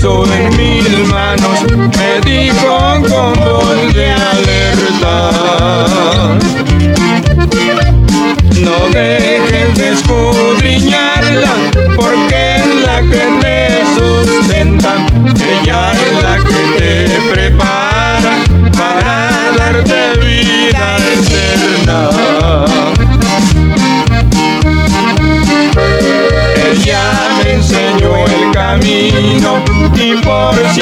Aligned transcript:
la 0.00 0.10
puso 0.10 0.32
en 0.32 1.47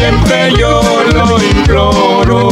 siempre 0.07 0.53
yo 0.59 0.81
lo 1.15 1.43
imploro. 1.43 2.49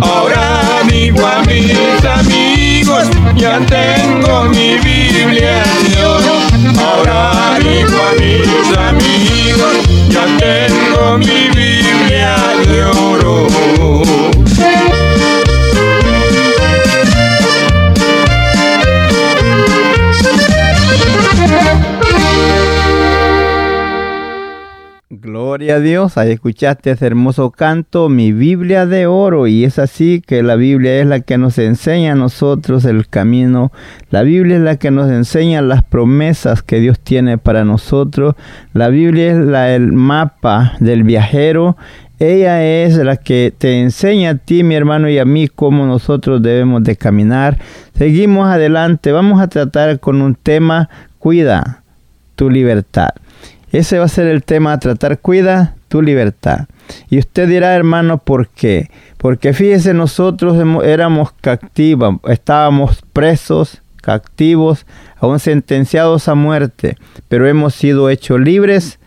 Ahora 0.00 0.82
digo 0.88 1.26
a 1.26 1.42
mis 1.42 2.04
amigos, 2.04 3.06
ya 3.34 3.58
tengo 3.66 4.44
mi 4.44 4.78
Biblia. 4.78 5.62
Ahora 6.78 7.58
digo 7.58 7.98
a 8.08 8.12
mis 8.20 8.78
amigos, 8.88 9.75
Dios, 25.80 26.16
ahí 26.18 26.32
escuchaste 26.32 26.90
ese 26.90 27.06
hermoso 27.06 27.50
canto, 27.50 28.08
mi 28.08 28.32
Biblia 28.32 28.86
de 28.86 29.06
oro, 29.06 29.46
y 29.46 29.64
es 29.64 29.78
así 29.78 30.22
que 30.26 30.42
la 30.42 30.56
Biblia 30.56 31.00
es 31.00 31.06
la 31.06 31.20
que 31.20 31.38
nos 31.38 31.58
enseña 31.58 32.12
a 32.12 32.16
nosotros 32.16 32.84
el 32.84 33.08
camino, 33.08 33.72
la 34.10 34.22
Biblia 34.22 34.56
es 34.56 34.62
la 34.62 34.76
que 34.76 34.90
nos 34.90 35.10
enseña 35.10 35.62
las 35.62 35.82
promesas 35.82 36.62
que 36.62 36.80
Dios 36.80 37.00
tiene 37.00 37.38
para 37.38 37.64
nosotros, 37.64 38.34
la 38.72 38.88
Biblia 38.88 39.32
es 39.32 39.76
el 39.76 39.92
mapa 39.92 40.74
del 40.80 41.02
viajero, 41.02 41.76
ella 42.18 42.64
es 42.64 42.96
la 42.96 43.16
que 43.16 43.52
te 43.56 43.80
enseña 43.80 44.30
a 44.30 44.34
ti, 44.36 44.62
mi 44.62 44.74
hermano, 44.74 45.08
y 45.10 45.18
a 45.18 45.26
mí 45.26 45.48
cómo 45.48 45.84
nosotros 45.84 46.40
debemos 46.40 46.82
de 46.82 46.96
caminar. 46.96 47.58
Seguimos 47.94 48.48
adelante, 48.48 49.12
vamos 49.12 49.40
a 49.42 49.48
tratar 49.48 50.00
con 50.00 50.22
un 50.22 50.34
tema, 50.34 50.88
cuida 51.18 51.82
tu 52.34 52.48
libertad. 52.48 53.10
Ese 53.76 53.98
va 53.98 54.06
a 54.06 54.08
ser 54.08 54.26
el 54.26 54.42
tema 54.42 54.72
a 54.72 54.78
tratar. 54.78 55.18
Cuida 55.18 55.74
tu 55.88 56.00
libertad. 56.00 56.66
Y 57.10 57.18
usted 57.18 57.46
dirá, 57.46 57.74
hermano, 57.74 58.16
¿por 58.16 58.48
qué? 58.48 58.90
Porque 59.18 59.52
fíjese, 59.52 59.92
nosotros 59.92 60.56
éramos 60.82 61.32
cautivos, 61.42 62.16
estábamos 62.26 63.02
presos, 63.12 63.82
cautivos, 64.00 64.86
aún 65.18 65.40
sentenciados 65.40 66.26
a 66.28 66.34
muerte, 66.34 66.96
pero 67.28 67.46
hemos 67.46 67.74
sido 67.74 68.08
hechos 68.08 68.40
libres 68.40 68.98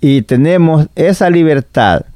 y 0.00 0.22
tenemos 0.22 0.86
esa 0.94 1.28
libertad. 1.28 2.06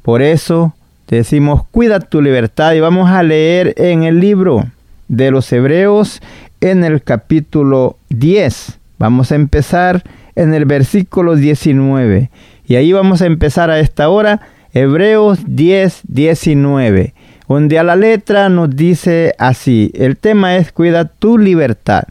Por 0.00 0.22
eso 0.22 0.74
decimos, 1.08 1.62
cuida 1.70 2.00
tu 2.00 2.22
libertad 2.22 2.72
y 2.72 2.80
vamos 2.80 3.10
a 3.10 3.22
leer 3.22 3.74
en 3.76 4.04
el 4.04 4.18
libro 4.18 4.64
de 5.08 5.30
los 5.30 5.52
Hebreos 5.52 6.22
en 6.62 6.84
el 6.84 7.02
capítulo 7.02 7.98
10. 8.08 8.78
Vamos 8.98 9.30
a 9.30 9.34
empezar 9.34 10.04
en 10.36 10.54
el 10.54 10.64
versículo 10.64 11.36
19. 11.36 12.30
Y 12.66 12.76
ahí 12.76 12.92
vamos 12.92 13.22
a 13.22 13.26
empezar 13.26 13.70
a 13.70 13.80
esta 13.80 14.08
hora, 14.08 14.40
Hebreos 14.72 15.40
10, 15.46 16.02
19, 16.08 17.14
donde 17.48 17.78
a 17.78 17.84
la 17.84 17.96
letra 17.96 18.48
nos 18.48 18.74
dice 18.74 19.34
así, 19.38 19.92
el 19.94 20.16
tema 20.16 20.56
es 20.56 20.72
cuida 20.72 21.04
tu 21.04 21.38
libertad. 21.38 22.04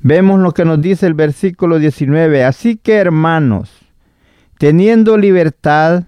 Vemos 0.00 0.40
lo 0.40 0.52
que 0.52 0.64
nos 0.64 0.80
dice 0.82 1.06
el 1.06 1.14
versículo 1.14 1.78
19, 1.78 2.44
así 2.44 2.76
que 2.76 2.96
hermanos, 2.96 3.70
teniendo 4.58 5.16
libertad 5.16 6.04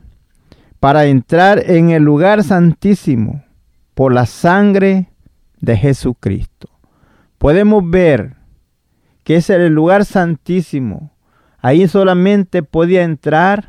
para 0.80 1.06
entrar 1.06 1.62
en 1.70 1.90
el 1.90 2.02
lugar 2.02 2.42
santísimo 2.42 3.44
por 3.94 4.12
la 4.12 4.26
sangre 4.26 5.06
de 5.60 5.76
Jesucristo. 5.76 6.68
Podemos 7.38 7.88
ver 7.88 8.34
que 9.24 9.36
es 9.36 9.48
el 9.48 9.72
lugar 9.72 10.04
santísimo 10.04 11.12
Ahí 11.64 11.86
solamente 11.86 12.64
podía 12.64 13.04
entrar 13.04 13.68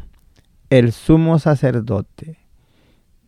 el 0.72 0.92
sumo 0.92 1.38
sacerdote. 1.38 2.40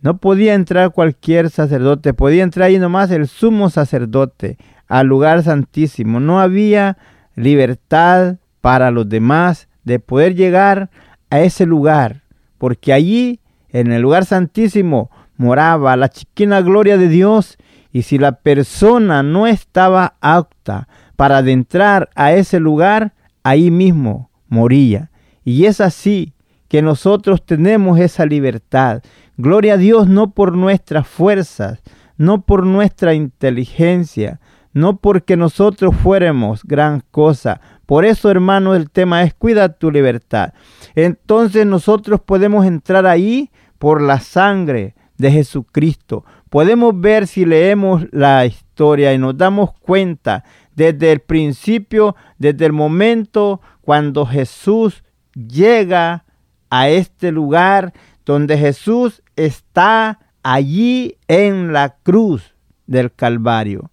No 0.01 0.17
podía 0.17 0.55
entrar 0.55 0.91
cualquier 0.91 1.51
sacerdote, 1.51 2.15
podía 2.15 2.41
entrar 2.41 2.65
ahí 2.65 2.79
nomás 2.79 3.11
el 3.11 3.27
sumo 3.27 3.69
sacerdote 3.69 4.57
al 4.87 5.05
lugar 5.05 5.43
santísimo. 5.43 6.19
No 6.19 6.39
había 6.39 6.97
libertad 7.35 8.37
para 8.61 8.89
los 8.89 9.07
demás 9.07 9.67
de 9.83 9.99
poder 9.99 10.33
llegar 10.33 10.89
a 11.29 11.41
ese 11.41 11.67
lugar, 11.67 12.23
porque 12.57 12.91
allí, 12.91 13.41
en 13.69 13.91
el 13.91 14.01
lugar 14.01 14.25
santísimo, 14.25 15.11
moraba 15.37 15.95
la 15.95 16.09
chiquina 16.09 16.61
gloria 16.61 16.97
de 16.97 17.07
Dios, 17.07 17.57
y 17.91 18.01
si 18.01 18.17
la 18.17 18.31
persona 18.31 19.21
no 19.21 19.45
estaba 19.45 20.15
apta 20.21 20.87
para 21.15 21.37
adentrar 21.37 22.09
a 22.15 22.33
ese 22.33 22.59
lugar, 22.59 23.13
ahí 23.43 23.69
mismo 23.69 24.31
moría. 24.47 25.11
Y 25.43 25.65
es 25.65 25.81
así 25.81 26.33
que 26.67 26.81
nosotros 26.81 27.45
tenemos 27.45 27.99
esa 27.99 28.25
libertad. 28.25 29.01
Gloria 29.37 29.73
a 29.73 29.77
Dios 29.77 30.07
no 30.07 30.31
por 30.31 30.55
nuestras 30.57 31.07
fuerzas, 31.07 31.81
no 32.17 32.41
por 32.41 32.65
nuestra 32.65 33.13
inteligencia, 33.13 34.39
no 34.73 34.97
porque 34.97 35.37
nosotros 35.37 35.95
fuéramos 35.95 36.63
gran 36.63 37.01
cosa. 37.11 37.61
Por 37.85 38.03
eso, 38.03 38.29
hermano, 38.29 38.75
el 38.75 38.89
tema 38.89 39.23
es 39.23 39.33
cuida 39.33 39.69
tu 39.69 39.91
libertad. 39.91 40.53
Entonces 40.95 41.65
nosotros 41.65 42.19
podemos 42.19 42.65
entrar 42.65 43.05
ahí 43.05 43.51
por 43.77 44.01
la 44.01 44.19
sangre 44.19 44.95
de 45.17 45.31
Jesucristo. 45.31 46.25
Podemos 46.49 46.99
ver 46.99 47.27
si 47.27 47.45
leemos 47.45 48.05
la 48.11 48.45
historia 48.45 49.13
y 49.13 49.17
nos 49.17 49.37
damos 49.37 49.71
cuenta 49.73 50.43
desde 50.75 51.11
el 51.11 51.19
principio, 51.19 52.15
desde 52.37 52.65
el 52.65 52.73
momento 52.73 53.61
cuando 53.85 54.25
Jesús 54.25 55.03
llega 55.35 56.25
a 56.69 56.89
este 56.89 57.31
lugar 57.31 57.93
donde 58.25 58.57
Jesús 58.57 59.21
está 59.35 60.19
allí 60.41 61.17
en 61.27 61.71
la 61.71 61.95
cruz 62.03 62.55
del 62.87 63.13
Calvario. 63.13 63.91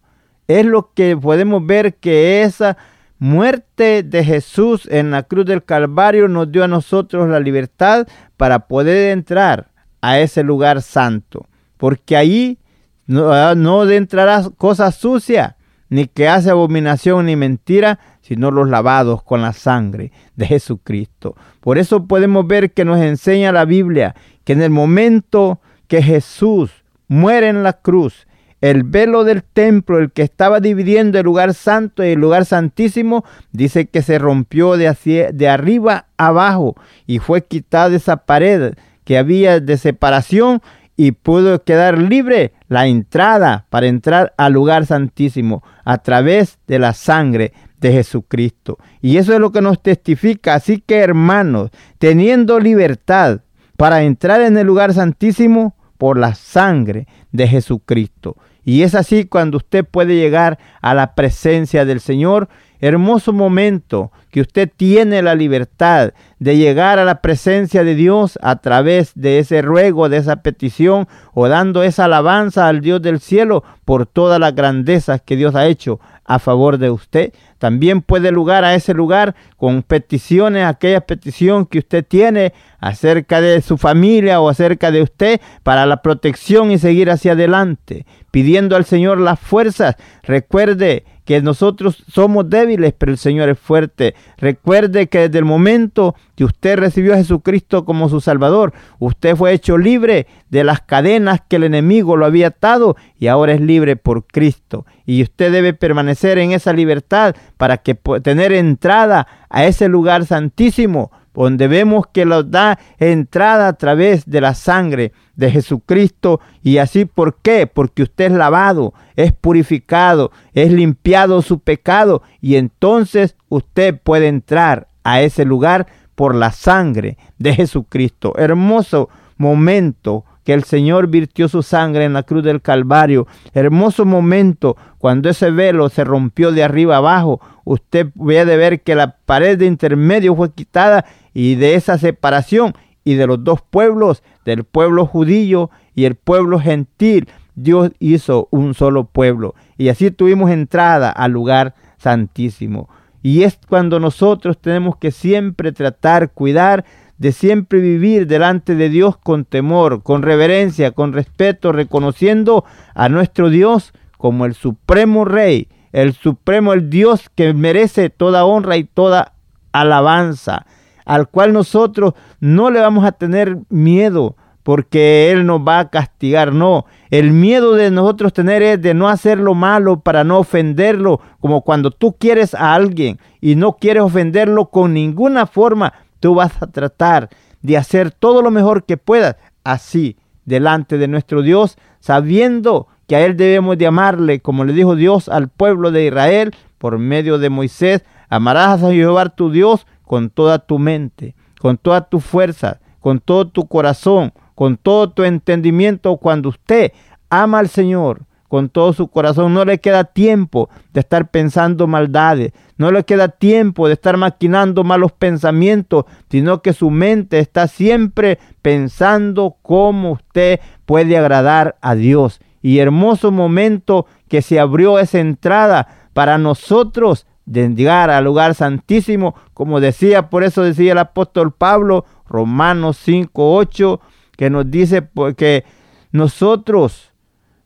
es 0.49 0.67
lo 0.67 0.93
que 0.93 1.17
podemos 1.17 1.65
ver 1.65 1.95
que 1.95 2.43
esa 2.43 2.77
muerte 3.19 4.03
de 4.03 4.25
Jesús 4.25 4.89
en 4.91 5.13
la 5.13 5.23
cruz 5.23 5.47
del 5.47 5.63
Calvario 5.63 6.27
nos 6.27 6.51
dio 6.51 6.65
a 6.65 6.69
nosotros 6.69 7.29
la 7.29 7.39
libertad 7.39 8.07
para 8.37 8.67
poder 8.67 9.13
entrar 9.13 9.71
a 10.01 10.19
ese 10.19 10.43
lugar 10.43 10.83
santo. 10.83 11.47
Porque 11.77 12.17
ahí 12.17 12.59
no, 13.07 13.33
ah, 13.33 13.55
no 13.55 13.89
entrará 13.89 14.43
cosas 14.57 14.97
sucias, 14.97 15.55
ni 15.89 16.07
que 16.07 16.29
hace 16.29 16.51
abominación 16.51 17.27
ni 17.27 17.37
mentira, 17.37 17.99
sino 18.23 18.51
los 18.51 18.69
lavados 18.69 19.23
con 19.23 19.43
la 19.43 19.53
sangre 19.53 20.13
de 20.37 20.47
Jesucristo. 20.47 21.37
Por 21.61 21.77
eso 21.77 22.07
podemos 22.07 22.47
ver 22.47 22.73
que 22.73 22.85
nos 22.85 23.01
enseña 23.01 23.53
la 23.53 23.67
Biblia 23.67 24.15
que 24.45 24.55
en 24.55 24.63
el 24.63 24.71
momento 24.71 25.61
que 25.89 26.03
Jesús 26.03 26.71
muere 27.09 27.49
en 27.49 27.63
la 27.63 27.75
cruz, 27.75 28.27
el 28.63 28.85
velo 28.85 29.25
del 29.25 29.43
templo, 29.43 29.99
el 29.99 30.13
que 30.13 30.23
estaba 30.23 30.61
dividiendo 30.61 31.19
el 31.19 31.25
lugar 31.25 31.53
santo 31.53 32.05
y 32.05 32.11
el 32.11 32.21
lugar 32.21 32.45
santísimo, 32.45 33.25
dice 33.51 33.87
que 33.87 34.03
se 34.03 34.19
rompió 34.19 34.77
de, 34.77 35.31
de 35.35 35.49
arriba 35.49 36.07
abajo 36.17 36.77
y 37.07 37.19
fue 37.19 37.45
quitada 37.45 37.95
esa 37.95 38.19
pared 38.19 38.75
que 39.05 39.19
había 39.19 39.59
de 39.59 39.77
separación 39.77 40.63
y 40.97 41.13
pudo 41.13 41.65
quedar 41.65 41.99
libre 41.99 42.53
la 42.69 42.87
entrada 42.87 43.67
para 43.71 43.87
entrar 43.87 44.33
al 44.37 44.53
lugar 44.53 44.87
santísimo 44.87 45.65
a 45.85 45.99
través 45.99 46.59
de 46.69 46.79
la 46.79 46.93
sangre 46.93 47.53
de 47.83 47.93
Jesucristo. 47.93 48.79
Y 49.03 49.19
eso 49.19 49.35
es 49.35 49.41
lo 49.41 49.53
que 49.53 49.61
nos 49.61 49.83
testifica. 49.83 50.55
Así 50.55 50.81
que 50.81 50.99
hermanos, 50.99 51.71
teniendo 51.99 52.59
libertad 52.59 53.41
para 53.77 54.05
entrar 54.05 54.41
en 54.41 54.57
el 54.57 54.67
lugar 54.67 54.95
santísimo 54.95 55.75
por 55.99 56.17
la 56.17 56.35
sangre 56.35 57.07
de 57.33 57.47
Jesucristo. 57.49 58.37
Y 58.65 58.83
es 58.83 58.95
así 58.95 59.25
cuando 59.25 59.57
usted 59.57 59.85
puede 59.85 60.15
llegar 60.15 60.59
a 60.81 60.95
la 60.95 61.15
presencia 61.15 61.85
del 61.85 62.01
Señor. 62.01 62.49
Hermoso 62.79 63.33
momento 63.33 64.11
que 64.31 64.41
usted 64.41 64.69
tiene 64.77 65.23
la 65.23 65.37
libertad 65.37 66.15
de 66.41 66.57
llegar 66.57 66.99
a 66.99 67.05
la 67.05 67.21
presencia 67.21 67.85
de 67.85 67.95
Dios 67.95 68.39
a 68.43 68.57
través 68.57 69.13
de 69.15 69.39
ese 69.39 69.63
ruego, 69.63 70.09
de 70.09 70.17
esa 70.17 70.43
petición 70.43 71.07
o 71.33 71.47
dando 71.47 71.85
esa 71.85 72.07
alabanza 72.07 72.67
al 72.67 72.81
Dios 72.81 73.01
del 73.01 73.21
cielo 73.21 73.63
por 73.85 74.07
todas 74.07 74.41
las 74.41 74.55
grandezas 74.57 75.23
que 75.23 75.37
Dios 75.37 75.55
ha 75.55 75.67
hecho 75.67 76.01
a 76.25 76.39
favor 76.39 76.79
de 76.79 76.91
usted. 76.91 77.33
También 77.63 78.03
puede 78.03 78.33
lugar 78.33 78.65
a 78.65 78.75
ese 78.75 78.93
lugar 78.93 79.37
con 79.57 79.85
peticiones, 79.85 80.67
aquella 80.67 81.03
petición 81.03 81.65
que 81.65 81.79
usted 81.79 82.05
tiene 82.05 82.53
acerca 82.81 83.41
de 83.41 83.63
su 83.63 83.79
familia 83.79 84.41
o 84.41 84.49
acerca 84.49 84.91
de 84.91 85.01
usted 85.01 85.41
para 85.63 85.87
la 85.87 86.03
protección 86.03 86.73
y 86.73 86.79
seguir 86.79 87.09
hacia 87.09 87.35
adelante, 87.35 88.05
pidiendo 88.33 88.75
al 88.75 88.85
Señor 88.85 89.21
las 89.21 89.39
fuerzas. 89.39 89.95
Recuerde 90.25 91.05
que 91.25 91.41
nosotros 91.41 92.03
somos 92.13 92.51
débiles, 92.51 92.95
pero 92.99 93.13
el 93.13 93.19
Señor 93.19 93.49
es 93.49 93.59
fuerte. 93.59 94.15
Recuerde 94.39 95.09
que 95.09 95.21
desde 95.21 95.39
el 95.39 95.45
momento 95.45 96.17
que 96.35 96.45
usted 96.45 96.79
recibió 96.79 97.15
a 97.15 97.19
Jesucristo 97.19 97.85
como 97.85 98.09
su 98.09 98.21
Salvador, 98.21 98.73
usted 98.99 99.37
fue 99.37 99.53
hecho 99.53 99.79
libre 99.79 100.27
de 100.51 100.65
las 100.65 100.81
cadenas 100.81 101.41
que 101.49 101.57
el 101.57 101.65
enemigo 101.65 102.17
lo 102.17 102.27
había 102.27 102.49
atado 102.49 102.97
y 103.19 103.29
ahora 103.29 103.53
es 103.53 103.61
libre 103.61 103.97
por 103.97 104.27
Cristo. 104.27 104.85
Y 105.07 105.23
usted 105.23 105.53
debe 105.53 105.75
permanecer 105.75 106.39
en 106.39 106.53
esa 106.53 106.73
libertad 106.73 107.37
para 107.63 107.77
que 107.77 107.95
tener 107.95 108.53
entrada 108.53 109.29
a 109.49 109.67
ese 109.67 109.87
lugar 109.87 110.27
santísimo 110.27 111.13
donde 111.33 111.69
vemos 111.69 112.09
que 112.13 112.25
nos 112.25 112.51
da 112.51 112.77
entrada 112.99 113.69
a 113.69 113.75
través 113.75 114.29
de 114.29 114.41
la 114.41 114.55
sangre 114.55 115.13
de 115.37 115.49
Jesucristo. 115.49 116.41
Y 116.65 116.79
así, 116.79 117.05
¿por 117.05 117.37
qué? 117.37 117.69
Porque 117.69 118.03
usted 118.03 118.25
es 118.25 118.33
lavado, 118.33 118.95
es 119.15 119.31
purificado, 119.31 120.33
es 120.55 120.73
limpiado 120.73 121.41
su 121.41 121.61
pecado 121.61 122.25
y 122.41 122.57
entonces 122.57 123.37
usted 123.49 123.97
puede 123.97 124.27
entrar 124.27 124.89
a 125.05 125.21
ese 125.23 125.45
lugar 125.45 125.87
por 126.17 126.35
la 126.35 126.51
sangre 126.51 127.17
de 127.39 127.55
Jesucristo. 127.55 128.33
Hermoso 128.39 129.09
momento 129.37 130.25
que 130.45 130.53
el 130.53 130.65
Señor 130.65 131.09
virtió 131.09 131.49
su 131.49 131.63
sangre 131.63 132.05
en 132.05 132.13
la 132.13 132.23
cruz 132.23 132.43
del 132.43 132.61
Calvario. 132.61 133.27
Hermoso 133.55 134.05
momento 134.05 134.77
cuando 134.99 135.29
ese 135.29 135.51
velo 135.51 135.89
se 135.89 136.05
rompió 136.05 136.53
de 136.53 136.65
arriba 136.65 136.97
abajo. 136.97 137.41
Usted 137.65 138.09
puede 138.11 138.57
ver 138.57 138.83
que 138.83 138.95
la 138.95 139.17
pared 139.25 139.59
de 139.59 139.67
intermedio 139.67 140.35
fue 140.35 140.53
quitada 140.53 141.05
y 141.35 141.55
de 141.55 141.75
esa 141.75 141.99
separación 141.99 142.75
y 143.05 143.15
de 143.15 143.27
los 143.27 143.43
dos 143.43 143.61
pueblos, 143.63 144.23
del 144.45 144.65
pueblo 144.65 145.07
judío 145.07 145.71
y 145.95 146.05
el 146.05 146.15
pueblo 146.15 146.59
gentil, 146.59 147.29
Dios 147.55 147.91
hizo 147.99 148.49
un 148.51 148.75
solo 148.75 149.05
pueblo. 149.05 149.55
Y 149.77 149.89
así 149.89 150.11
tuvimos 150.11 150.51
entrada 150.51 151.11
al 151.11 151.33
lugar 151.33 151.75
santísimo. 151.99 152.89
Y 153.23 153.45
es 153.45 153.59
cuando 153.69 154.01
nosotros 154.01 154.59
tenemos 154.59 154.97
que 154.97 155.11
siempre 155.11 155.73
tratar, 155.73 156.31
cuidar 156.31 156.85
de 157.23 157.31
siempre 157.31 157.79
vivir 157.79 158.27
delante 158.27 158.75
de 158.75 158.89
Dios 158.89 159.17
con 159.17 159.45
temor, 159.45 160.03
con 160.03 160.23
reverencia, 160.23 160.91
con 160.91 161.13
respeto, 161.13 161.71
reconociendo 161.71 162.65
a 162.97 163.09
nuestro 163.09 163.49
Dios 163.49 163.93
como 164.19 164.45
el 164.45 164.55
supremo 164.55 165.25
Rey, 165.25 165.69
el 165.93 166.15
supremo, 166.15 166.73
el 166.73 166.91
Dios 166.91 167.31
que 167.33 167.55
merece 167.55 168.11
toda 168.11 168.45
honra 168.45 168.77
y 168.77 168.83
toda 168.83 169.35
alabanza, 169.71 170.67
al 171.05 171.29
cual 171.29 171.53
nosotros 171.53 172.15
no 172.41 172.71
le 172.73 172.81
vamos 172.81 173.05
a 173.05 173.13
tener 173.13 173.57
miedo, 173.69 174.35
porque 174.65 175.31
Él 175.31 175.47
nos 175.47 175.61
va 175.61 175.79
a 175.79 175.91
castigar. 175.91 176.53
No, 176.53 176.87
el 177.11 177.31
miedo 177.31 177.75
de 177.75 177.93
nosotros 177.93 178.33
tener 178.33 178.65
es 178.65 178.83
de 178.83 178.95
no 178.95 179.09
hacer 179.09 179.39
lo 179.39 179.55
malo 179.55 180.01
para 180.01 180.25
no 180.25 180.41
ofenderlo, 180.41 181.21
como 181.39 181.63
cuando 181.63 181.93
tú 181.93 182.17
quieres 182.19 182.53
a 182.53 182.75
alguien 182.75 183.21
y 183.41 183.55
no 183.55 183.75
quieres 183.75 184.03
ofenderlo 184.03 184.71
con 184.71 184.93
ninguna 184.93 185.47
forma, 185.47 185.93
Tú 186.23 186.37
vas 186.37 186.63
a 186.63 186.69
tratar 186.69 187.31
de 187.63 187.77
hacer 187.77 188.13
todo 188.13 188.43
lo 188.43 188.53
mejor 188.53 188.85
que 188.85 188.97
puedas 188.97 189.35
así 189.65 190.17
delante 190.45 190.97
de 190.97 191.09
nuestro 191.09 191.43
Dios, 191.43 191.77
sabiendo 191.99 192.87
que 193.09 193.17
a 193.17 193.27
Él 193.27 193.37
debemos 193.37 193.77
de 193.77 193.89
amarle, 193.89 194.39
como 194.39 194.65
le 194.65 194.73
dijo 194.73 194.95
Dios 194.95 195.29
al 195.29 195.49
pueblo 195.49 195.91
de 195.91 196.07
Israel 196.07 196.55
por 196.79 196.97
medio 196.99 197.39
de 197.39 197.51
Moisés. 197.51 198.05
Amarás 198.29 198.85
a 198.85 198.93
Jehová 198.93 199.31
tu 199.31 199.51
Dios 199.51 199.85
con 200.05 200.31
toda 200.31 200.61
tu 200.61 200.79
mente, 200.79 201.35
con 201.61 201.77
toda 201.77 202.09
tu 202.09 202.21
fuerza, 202.21 202.79
con 203.01 203.19
todo 203.19 203.49
tu 203.49 203.67
corazón, 203.67 204.33
con 204.55 204.77
todo 204.77 205.11
tu 205.11 205.25
entendimiento. 205.25 206.19
Cuando 206.19 206.51
usted 206.51 206.93
ama 207.31 207.59
al 207.59 207.69
Señor, 207.69 208.27
con 208.53 208.69
todo 208.69 208.93
su 208.93 209.09
corazón. 209.09 209.55
No 209.55 209.65
le 209.65 209.79
queda 209.79 210.05
tiempo 210.05 210.69
de 210.93 211.01
estar 211.01 211.31
pensando 211.31 211.87
maldades. 211.87 212.53
No 212.77 212.91
le 212.91 213.03
queda 213.03 213.29
tiempo 213.29 213.87
de 213.87 213.95
estar 213.95 214.19
maquinando 214.19 214.85
malos 214.85 215.13
pensamientos, 215.13 216.05
sino 216.29 216.61
que 216.61 216.75
su 216.75 216.91
mente 216.91 217.39
está 217.39 217.67
siempre 217.67 218.39
pensando 218.61 219.57
cómo 219.63 220.13
usted 220.13 220.61
puede 220.85 221.17
agradar 221.17 221.77
a 221.81 221.95
Dios. 221.95 222.43
Y 222.61 222.81
hermoso 222.81 223.31
momento 223.31 224.05
que 224.29 224.43
se 224.43 224.61
abrió 224.61 224.99
esa 224.99 225.19
entrada 225.19 226.11
para 226.13 226.37
nosotros 226.37 227.27
de 227.47 227.71
llegar 227.71 228.11
al 228.11 228.25
lugar 228.25 228.55
santísimo, 228.55 229.35
como 229.55 229.81
decía, 229.81 230.29
por 230.29 230.45
eso 230.45 230.63
decía 230.63 230.93
el 230.93 230.99
apóstol 230.99 231.55
Pablo, 231.55 232.05
Romanos 232.29 232.99
5:8, 232.99 233.99
que 234.37 234.51
nos 234.51 234.71
dice 234.71 235.09
que 235.39 235.65
nosotros 236.11 237.12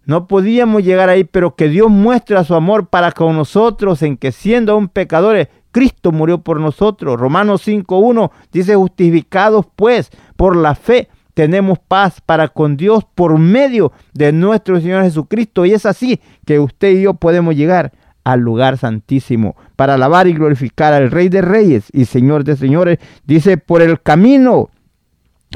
no 0.07 0.29
podíamos 0.29 0.85
llegar 0.85 1.09
ahí, 1.09 1.25
pero 1.25 1.57
que 1.57 1.69
Dios 1.69 1.91
muestra 1.91 2.45
su 2.45 2.55
amor 2.55 2.87
para 2.87 3.11
con 3.11 3.37
nosotros 3.37 4.03
en 4.03 4.17
que 4.17 4.31
siendo 4.31 4.73
aún 4.73 4.89
pecadores, 4.89 5.49
Cristo 5.73 6.13
murió 6.13 6.39
por 6.39 6.61
nosotros. 6.61 7.19
Romanos 7.19 7.67
5.1 7.67 8.31
dice, 8.53 8.77
justificados 8.77 9.67
pues 9.75 10.11
por 10.37 10.57
la 10.57 10.77
fe, 10.77 11.09
tenemos 11.35 11.81
paz 11.81 12.21
para 12.25 12.49
con 12.49 12.77
Dios 12.77 13.05
por 13.17 13.37
medio 13.39 13.93
de 14.15 14.33
nuestro 14.33 14.81
Señor 14.81 15.03
Jesucristo. 15.03 15.67
Y 15.67 15.73
es 15.73 15.85
así 15.85 16.21
que 16.47 16.61
usted 16.61 16.93
y 16.93 17.03
yo 17.03 17.15
podemos 17.15 17.57
llegar 17.57 17.93
al 18.23 18.41
lugar 18.41 18.79
santísimo 18.79 19.57
para 19.75 19.95
alabar 19.95 20.29
y 20.29 20.35
glorificar 20.35 20.93
al 20.95 21.11
Rey 21.11 21.29
de 21.29 21.43
Reyes 21.43 21.89
y 21.93 22.05
Señor 22.05 22.45
de 22.45 22.57
Señores. 22.57 22.99
Dice, 23.25 23.59
por 23.59 23.83
el 23.83 24.01
camino 24.01 24.71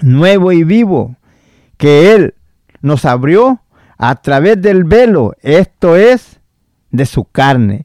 nuevo 0.03 0.51
y 0.51 0.65
vivo 0.65 1.17
que 1.77 2.13
Él 2.15 2.35
nos 2.83 3.05
abrió 3.05 3.61
a 4.03 4.15
través 4.15 4.61
del 4.63 4.85
velo, 4.85 5.35
esto 5.43 5.95
es 5.95 6.41
de 6.91 7.05
su 7.05 7.25
carne. 7.25 7.85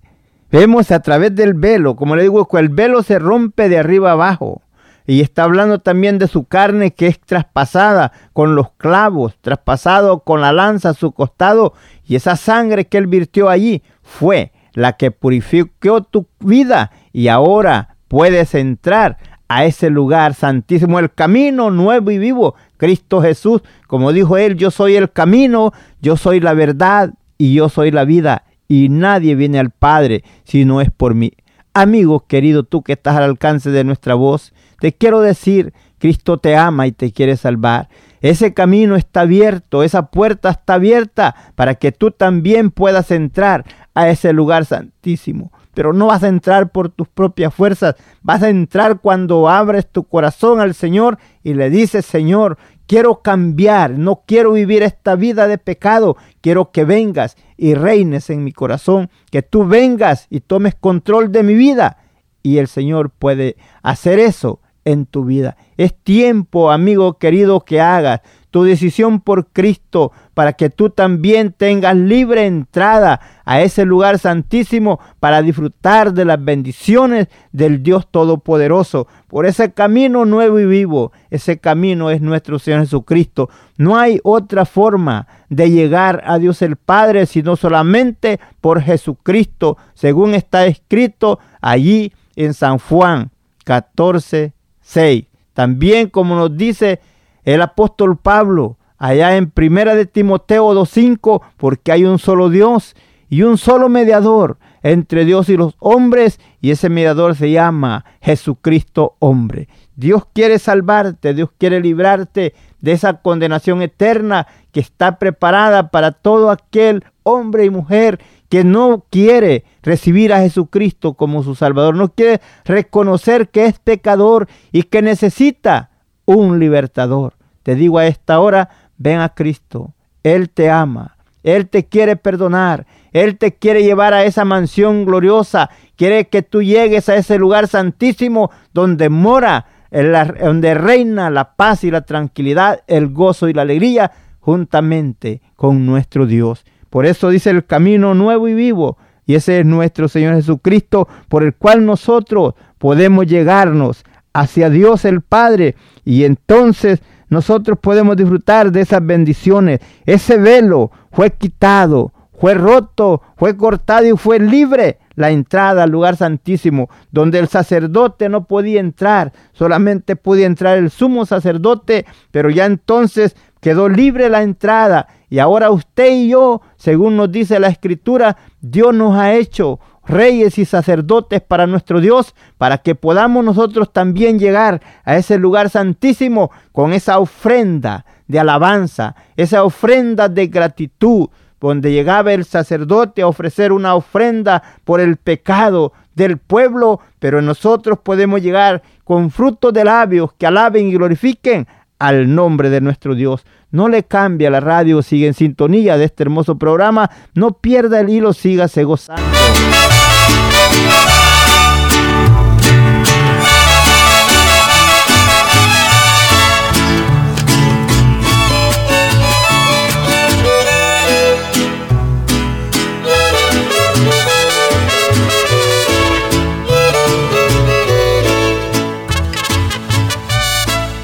Vemos 0.49 0.89
a 0.91 1.01
través 1.01 1.35
del 1.35 1.55
velo, 1.55 1.97
como 1.97 2.15
le 2.15 2.23
digo, 2.23 2.47
el 2.53 2.69
velo 2.69 3.03
se 3.03 3.19
rompe 3.19 3.67
de 3.67 3.77
arriba 3.77 4.13
abajo. 4.13 4.61
Y 5.05 5.19
está 5.19 5.43
hablando 5.43 5.79
también 5.79 6.17
de 6.17 6.29
su 6.29 6.45
carne 6.45 6.91
que 6.91 7.07
es 7.07 7.19
traspasada 7.19 8.13
con 8.31 8.55
los 8.55 8.71
clavos, 8.77 9.37
traspasado 9.41 10.21
con 10.21 10.39
la 10.39 10.53
lanza 10.53 10.91
a 10.91 10.93
su 10.93 11.11
costado. 11.11 11.73
Y 12.07 12.15
esa 12.15 12.37
sangre 12.37 12.85
que 12.87 12.97
él 12.97 13.07
virtió 13.07 13.49
allí 13.49 13.83
fue 14.01 14.53
la 14.73 14.93
que 14.93 15.11
purificó 15.11 16.01
tu 16.01 16.27
vida. 16.39 16.91
Y 17.11 17.27
ahora 17.27 17.97
puedes 18.07 18.55
entrar 18.55 19.17
a 19.47 19.65
ese 19.65 19.89
lugar 19.89 20.33
santísimo, 20.33 20.97
el 20.97 21.13
camino 21.13 21.69
nuevo 21.69 22.09
y 22.09 22.17
vivo, 22.17 22.55
Cristo 22.77 23.21
Jesús, 23.21 23.61
como 23.87 24.11
dijo 24.11 24.37
él, 24.37 24.55
yo 24.55 24.71
soy 24.71 24.95
el 24.95 25.11
camino, 25.11 25.73
yo 26.01 26.17
soy 26.17 26.39
la 26.39 26.53
verdad 26.53 27.13
y 27.37 27.53
yo 27.53 27.69
soy 27.69 27.91
la 27.91 28.05
vida. 28.05 28.43
y 28.67 28.89
nadie 28.89 29.35
viene 29.35 29.59
al 29.59 29.69
Padre 29.69 30.23
si 30.43 30.65
no 30.65 30.81
es 30.81 30.89
por 30.89 31.13
mí. 31.13 31.33
Amigo 31.75 32.25
querido, 32.25 32.63
tú 32.63 32.81
que 32.81 32.93
estás 32.93 33.15
al 33.15 33.23
alcance 33.23 33.69
de 33.69 33.83
nuestra 33.83 34.15
voz, 34.15 34.53
te 34.79 34.91
quiero 34.91 35.21
decir, 35.21 35.71
Cristo 35.99 36.37
te 36.39 36.55
ama 36.55 36.87
y 36.87 36.91
te 36.91 37.11
quiere 37.11 37.37
salvar. 37.37 37.89
Ese 38.21 38.53
camino 38.53 38.95
está 38.95 39.21
abierto, 39.21 39.83
esa 39.83 40.07
puerta 40.07 40.49
está 40.49 40.75
abierta 40.75 41.35
para 41.55 41.75
que 41.75 41.91
tú 41.91 42.11
también 42.11 42.71
puedas 42.71 43.11
entrar 43.11 43.65
a 43.93 44.09
ese 44.09 44.33
lugar 44.33 44.65
santísimo. 44.65 45.51
Pero 45.75 45.93
no 45.93 46.07
vas 46.07 46.23
a 46.23 46.27
entrar 46.27 46.71
por 46.71 46.89
tus 46.89 47.07
propias 47.07 47.53
fuerzas, 47.53 47.95
vas 48.23 48.41
a 48.41 48.49
entrar 48.49 48.99
cuando 49.01 49.47
abres 49.47 49.87
tu 49.87 50.05
corazón 50.05 50.59
al 50.59 50.73
Señor 50.73 51.19
y 51.43 51.53
le 51.53 51.69
dices, 51.69 52.05
Señor, 52.05 52.57
quiero 52.87 53.21
cambiar, 53.21 53.91
no 53.91 54.23
quiero 54.25 54.53
vivir 54.53 54.81
esta 54.81 55.15
vida 55.15 55.47
de 55.47 55.57
pecado, 55.57 56.17
quiero 56.41 56.71
que 56.71 56.85
vengas 56.85 57.35
y 57.57 57.73
reines 57.73 58.29
en 58.29 58.43
mi 58.43 58.51
corazón, 58.51 59.09
que 59.31 59.41
tú 59.41 59.65
vengas 59.65 60.27
y 60.29 60.39
tomes 60.39 60.73
control 60.75 61.31
de 61.31 61.43
mi 61.43 61.53
vida. 61.53 61.97
Y 62.41 62.57
el 62.57 62.67
Señor 62.67 63.09
puede 63.09 63.57
hacer 63.81 64.19
eso 64.19 64.61
en 64.85 65.07
tu 65.07 65.25
vida. 65.25 65.57
Es 65.77 65.95
tiempo, 65.95 66.71
amigo 66.71 67.17
querido, 67.17 67.61
que 67.61 67.81
hagas 67.81 68.21
tu 68.55 68.63
decisión 68.63 69.19
por 69.19 69.47
Cristo 69.47 70.13
para 70.33 70.53
que 70.53 70.69
tú 70.69 70.89
también 70.89 71.51
tengas 71.51 71.93
libre 71.93 72.45
entrada 72.45 73.19
a 73.43 73.59
ese 73.59 73.83
lugar 73.83 74.17
santísimo 74.17 75.01
para 75.19 75.41
disfrutar 75.41 76.13
de 76.13 76.23
las 76.23 76.41
bendiciones 76.41 77.27
del 77.51 77.83
Dios 77.83 78.07
Todopoderoso. 78.09 79.07
Por 79.27 79.45
ese 79.45 79.73
camino 79.73 80.23
nuevo 80.23 80.57
y 80.61 80.65
vivo, 80.65 81.11
ese 81.31 81.57
camino 81.57 82.11
es 82.11 82.21
nuestro 82.21 82.57
Señor 82.57 82.79
Jesucristo. 82.79 83.49
No 83.75 83.97
hay 83.97 84.21
otra 84.23 84.63
forma 84.63 85.27
de 85.49 85.69
llegar 85.69 86.23
a 86.25 86.39
Dios 86.39 86.61
el 86.61 86.77
Padre 86.77 87.25
sino 87.25 87.57
solamente 87.57 88.39
por 88.61 88.81
Jesucristo, 88.81 89.75
según 89.95 90.33
está 90.33 90.65
escrito 90.65 91.39
allí 91.59 92.13
en 92.37 92.53
San 92.53 92.77
Juan 92.77 93.31
14, 93.65 94.53
6. 94.79 95.25
También 95.53 96.09
como 96.09 96.37
nos 96.37 96.55
dice 96.55 97.01
el 97.45 97.61
apóstol 97.61 98.17
Pablo 98.17 98.77
allá 98.97 99.37
en 99.37 99.49
Primera 99.49 99.95
de 99.95 100.05
Timoteo 100.05 100.73
2.5, 100.73 101.41
porque 101.57 101.91
hay 101.91 102.05
un 102.05 102.19
solo 102.19 102.49
Dios 102.49 102.95
y 103.29 103.43
un 103.43 103.57
solo 103.57 103.89
mediador 103.89 104.57
entre 104.83 105.25
Dios 105.25 105.49
y 105.49 105.57
los 105.57 105.75
hombres, 105.79 106.39
y 106.61 106.71
ese 106.71 106.89
mediador 106.89 107.35
se 107.35 107.51
llama 107.51 108.05
Jesucristo 108.21 109.15
hombre. 109.19 109.67
Dios 109.95 110.23
quiere 110.31 110.59
salvarte, 110.59 111.33
Dios 111.33 111.49
quiere 111.57 111.79
librarte 111.79 112.53
de 112.81 112.91
esa 112.91 113.21
condenación 113.21 113.81
eterna 113.81 114.45
que 114.71 114.79
está 114.79 115.17
preparada 115.17 115.89
para 115.89 116.11
todo 116.11 116.51
aquel 116.51 117.03
hombre 117.23 117.65
y 117.65 117.69
mujer 117.69 118.19
que 118.49 118.63
no 118.63 119.05
quiere 119.09 119.63
recibir 119.81 120.33
a 120.33 120.41
Jesucristo 120.41 121.15
como 121.15 121.41
su 121.41 121.55
Salvador, 121.55 121.95
no 121.95 122.09
quiere 122.09 122.41
reconocer 122.63 123.49
que 123.49 123.65
es 123.65 123.79
pecador 123.79 124.47
y 124.71 124.83
que 124.83 125.01
necesita 125.01 125.89
un 126.25 126.59
libertador. 126.59 127.33
Te 127.63 127.75
digo 127.75 127.97
a 127.97 128.07
esta 128.07 128.39
hora, 128.39 128.69
ven 128.97 129.19
a 129.19 129.29
Cristo. 129.29 129.93
Él 130.23 130.49
te 130.49 130.69
ama. 130.69 131.15
Él 131.43 131.67
te 131.69 131.85
quiere 131.85 132.15
perdonar. 132.15 132.85
Él 133.11 133.37
te 133.37 133.53
quiere 133.53 133.83
llevar 133.83 134.13
a 134.13 134.23
esa 134.23 134.45
mansión 134.45 135.05
gloriosa. 135.05 135.69
Quiere 135.95 136.27
que 136.27 136.41
tú 136.41 136.61
llegues 136.61 137.07
a 137.07 137.15
ese 137.15 137.37
lugar 137.37 137.67
santísimo 137.67 138.51
donde 138.73 139.09
mora, 139.09 139.67
donde 139.91 140.73
reina 140.73 141.29
la 141.29 141.55
paz 141.55 141.83
y 141.83 141.91
la 141.91 142.01
tranquilidad, 142.01 142.81
el 142.87 143.09
gozo 143.09 143.47
y 143.47 143.53
la 143.53 143.61
alegría 143.61 144.11
juntamente 144.39 145.41
con 145.55 145.85
nuestro 145.85 146.25
Dios. 146.25 146.65
Por 146.89 147.05
eso 147.05 147.29
dice 147.29 147.49
el 147.49 147.65
camino 147.65 148.13
nuevo 148.13 148.47
y 148.47 148.53
vivo. 148.53 148.97
Y 149.25 149.35
ese 149.35 149.59
es 149.59 149.65
nuestro 149.65 150.07
Señor 150.07 150.35
Jesucristo, 150.35 151.07
por 151.29 151.43
el 151.43 151.55
cual 151.55 151.85
nosotros 151.85 152.53
podemos 152.77 153.25
llegarnos 153.25 154.03
hacia 154.35 154.69
Dios 154.69 155.05
el 155.05 155.21
Padre 155.21 155.75
y 156.03 156.25
entonces 156.25 157.01
nosotros 157.29 157.79
podemos 157.79 158.17
disfrutar 158.17 158.71
de 158.71 158.81
esas 158.81 159.03
bendiciones. 159.03 159.79
Ese 160.05 160.37
velo 160.37 160.91
fue 161.11 161.31
quitado, 161.31 162.11
fue 162.37 162.53
roto, 162.53 163.21
fue 163.37 163.55
cortado 163.55 164.05
y 164.05 164.17
fue 164.17 164.39
libre 164.39 164.99
la 165.15 165.31
entrada 165.31 165.83
al 165.83 165.91
lugar 165.91 166.17
santísimo, 166.17 166.89
donde 167.11 167.39
el 167.39 167.47
sacerdote 167.47 168.27
no 168.27 168.43
podía 168.45 168.81
entrar, 168.81 169.31
solamente 169.53 170.17
podía 170.17 170.45
entrar 170.45 170.77
el 170.77 170.91
sumo 170.91 171.25
sacerdote, 171.25 172.05
pero 172.31 172.49
ya 172.49 172.65
entonces 172.65 173.37
quedó 173.61 173.87
libre 173.87 174.29
la 174.29 174.43
entrada. 174.43 175.07
Y 175.29 175.39
ahora 175.39 175.71
usted 175.71 176.11
y 176.11 176.29
yo, 176.29 176.61
según 176.75 177.15
nos 177.15 177.31
dice 177.31 177.59
la 177.59 177.69
escritura, 177.69 178.35
Dios 178.59 178.93
nos 178.93 179.15
ha 179.15 179.33
hecho 179.33 179.79
reyes 180.07 180.57
y 180.57 180.65
sacerdotes 180.65 181.41
para 181.41 181.67
nuestro 181.67 182.01
Dios, 182.01 182.35
para 182.57 182.79
que 182.79 182.95
podamos 182.95 183.43
nosotros 183.43 183.91
también 183.91 184.39
llegar 184.39 184.81
a 185.03 185.17
ese 185.17 185.37
lugar 185.37 185.69
santísimo 185.69 186.51
con 186.71 186.93
esa 186.93 187.19
ofrenda 187.19 188.05
de 188.27 188.39
alabanza, 188.39 189.15
esa 189.35 189.63
ofrenda 189.63 190.29
de 190.29 190.47
gratitud, 190.47 191.29
donde 191.59 191.91
llegaba 191.91 192.33
el 192.33 192.45
sacerdote 192.45 193.21
a 193.21 193.27
ofrecer 193.27 193.71
una 193.71 193.95
ofrenda 193.95 194.61
por 194.83 194.99
el 194.99 195.17
pecado 195.17 195.93
del 196.13 196.37
pueblo, 196.37 196.99
pero 197.19 197.41
nosotros 197.41 197.99
podemos 197.99 198.41
llegar 198.41 198.83
con 199.03 199.31
frutos 199.31 199.73
de 199.73 199.83
labios 199.83 200.33
que 200.33 200.47
alaben 200.47 200.87
y 200.87 200.93
glorifiquen 200.93 201.67
al 201.99 202.33
nombre 202.33 202.69
de 202.69 202.81
nuestro 202.81 203.15
Dios. 203.15 203.45
No 203.71 203.89
le 203.89 204.03
cambia 204.03 204.49
la 204.49 204.59
radio, 204.59 205.01
sigue 205.01 205.27
en 205.27 205.33
sintonía 205.33 205.97
de 205.97 206.05
este 206.05 206.23
hermoso 206.23 206.57
programa. 206.57 207.09
No 207.33 207.51
pierda 207.51 207.99
el 207.99 208.09
hilo, 208.09 208.33
sígase 208.33 208.83
gozando. 208.83 209.23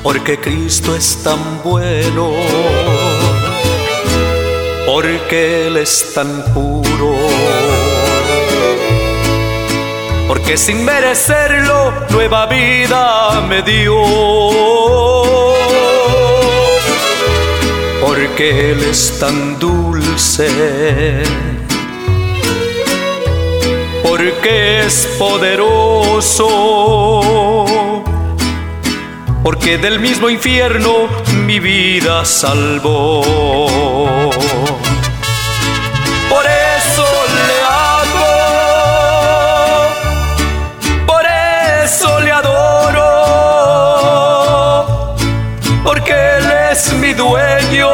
Porque 0.03 0.39
Cristo 0.39 0.95
es 0.95 1.21
tan 1.23 1.61
bueno, 1.63 2.31
porque 4.85 5.67
Él 5.67 5.77
es 5.77 6.13
tan 6.13 6.43
puro, 6.53 7.15
porque 10.27 10.57
sin 10.57 10.83
merecerlo 10.83 11.93
nueva 12.09 12.47
vida 12.47 13.41
me 13.47 13.61
dio, 13.61 14.01
porque 18.03 18.71
Él 18.71 18.83
es 18.83 19.19
tan 19.19 19.59
dulce, 19.59 20.47
porque 24.03 24.81
es 24.81 25.05
poderoso 25.19 26.41
porque 29.43 29.77
del 29.77 29.99
mismo 29.99 30.29
infierno 30.29 31.07
mi 31.45 31.59
vida 31.59 32.23
salvó. 32.25 33.21
Por 36.29 36.45
eso 36.45 37.05
le 37.47 37.61
amo, 37.99 38.27
por 41.05 41.25
eso 41.83 42.19
le 42.21 42.31
adoro, 42.31 43.07
porque 45.83 46.13
Él 46.37 46.45
es 46.71 46.93
mi 46.93 47.13
dueño, 47.13 47.89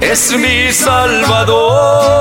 es 0.00 0.36
mi 0.36 0.72
salvador. 0.72 2.14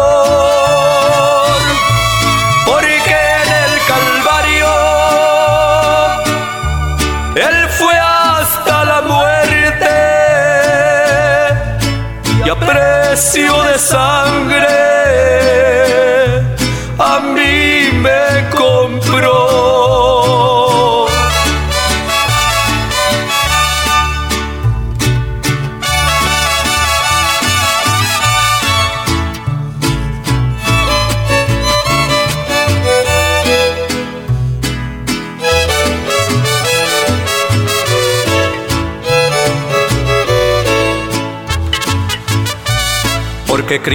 De 13.14 13.18
sangre 13.18 13.78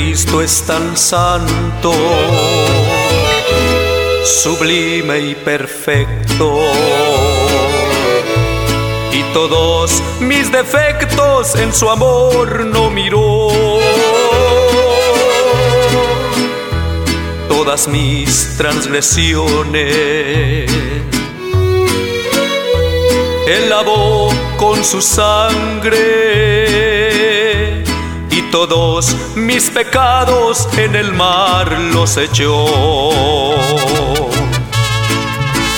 Cristo 0.09 0.41
es 0.41 0.62
tan 0.62 0.97
santo, 0.97 1.93
sublime 4.25 5.19
y 5.19 5.35
perfecto. 5.35 6.61
Y 9.12 9.23
todos 9.35 10.03
mis 10.21 10.50
defectos 10.50 11.57
en 11.57 11.75
su 11.75 11.91
amor 11.91 12.65
no 12.65 12.88
miró. 12.88 13.49
Todas 17.50 17.87
mis 17.87 18.57
transgresiones. 18.57 20.73
Él 23.47 23.69
lavó 23.69 24.31
con 24.57 24.83
su 24.83 25.03
sangre 25.03 26.58
todos 28.50 29.14
mis 29.35 29.71
pecados 29.71 30.69
en 30.76 30.95
el 30.95 31.12
mar 31.12 31.71
los 31.93 32.17
echó. 32.17 32.64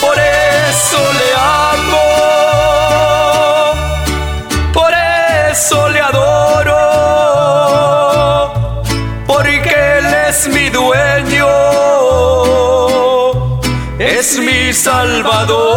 Por 0.00 0.19
eso 0.19 1.12
le 1.21 1.35
amo, 1.37 2.07
por 4.73 4.93
eso 5.50 5.89
le 5.89 6.00
adoro, 6.00 6.77
porque 9.27 9.75
Él 9.99 10.07
es 10.29 10.49
mi 10.49 10.69
dueño, 10.71 11.49
es 13.99 14.39
mi 14.39 14.73
salvador. 14.73 15.70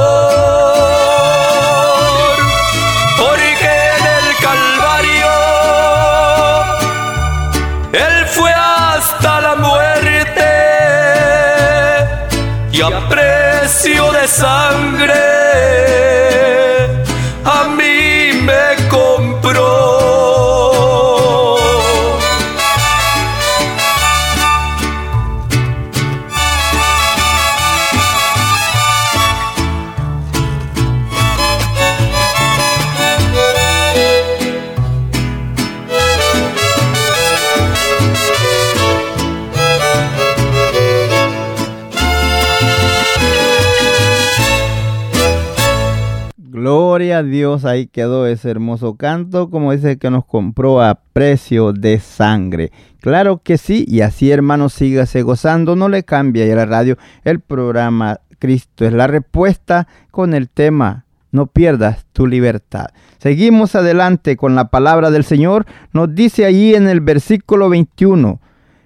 Dios, 47.29 47.65
ahí 47.65 47.87
quedó 47.87 48.27
ese 48.27 48.49
hermoso 48.49 48.95
canto, 48.95 49.49
como 49.49 49.71
dice 49.71 49.97
que 49.97 50.09
nos 50.09 50.25
compró 50.25 50.81
a 50.81 50.99
precio 51.13 51.73
de 51.73 51.99
sangre. 51.99 52.71
Claro 53.01 53.41
que 53.43 53.57
sí, 53.57 53.85
y 53.87 54.01
así 54.01 54.31
hermano, 54.31 54.69
sígase 54.69 55.21
gozando, 55.21 55.75
no 55.75 55.89
le 55.89 56.03
cambia 56.03 56.51
a 56.51 56.55
la 56.55 56.65
radio 56.65 56.97
el 57.23 57.39
programa 57.39 58.19
Cristo 58.39 58.85
es 58.85 58.91
la 58.91 59.07
respuesta 59.07 59.87
con 60.11 60.33
el 60.33 60.49
tema 60.49 61.05
no 61.33 61.47
pierdas 61.47 62.05
tu 62.13 62.27
libertad. 62.27 62.87
Seguimos 63.17 63.75
adelante 63.75 64.37
con 64.37 64.55
la 64.55 64.69
palabra 64.69 65.11
del 65.11 65.25
Señor, 65.25 65.65
nos 65.91 66.13
dice 66.13 66.45
allí 66.45 66.75
en 66.75 66.87
el 66.87 67.01
versículo 67.01 67.69
21, 67.69 68.39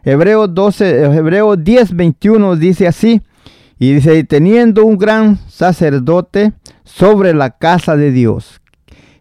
Hebreos 0.04 0.56
12, 0.56 1.04
Hebreos 1.04 1.62
10, 1.62 1.96
21 1.96 2.56
dice 2.56 2.88
así, 2.88 3.22
y 3.80 3.94
dice, 3.94 4.24
teniendo 4.24 4.86
un 4.86 4.98
gran 4.98 5.38
sacerdote 5.48 6.54
sobre 6.84 7.34
la 7.34 7.52
casa 7.52 7.96
de 7.96 8.12
Dios. 8.12 8.62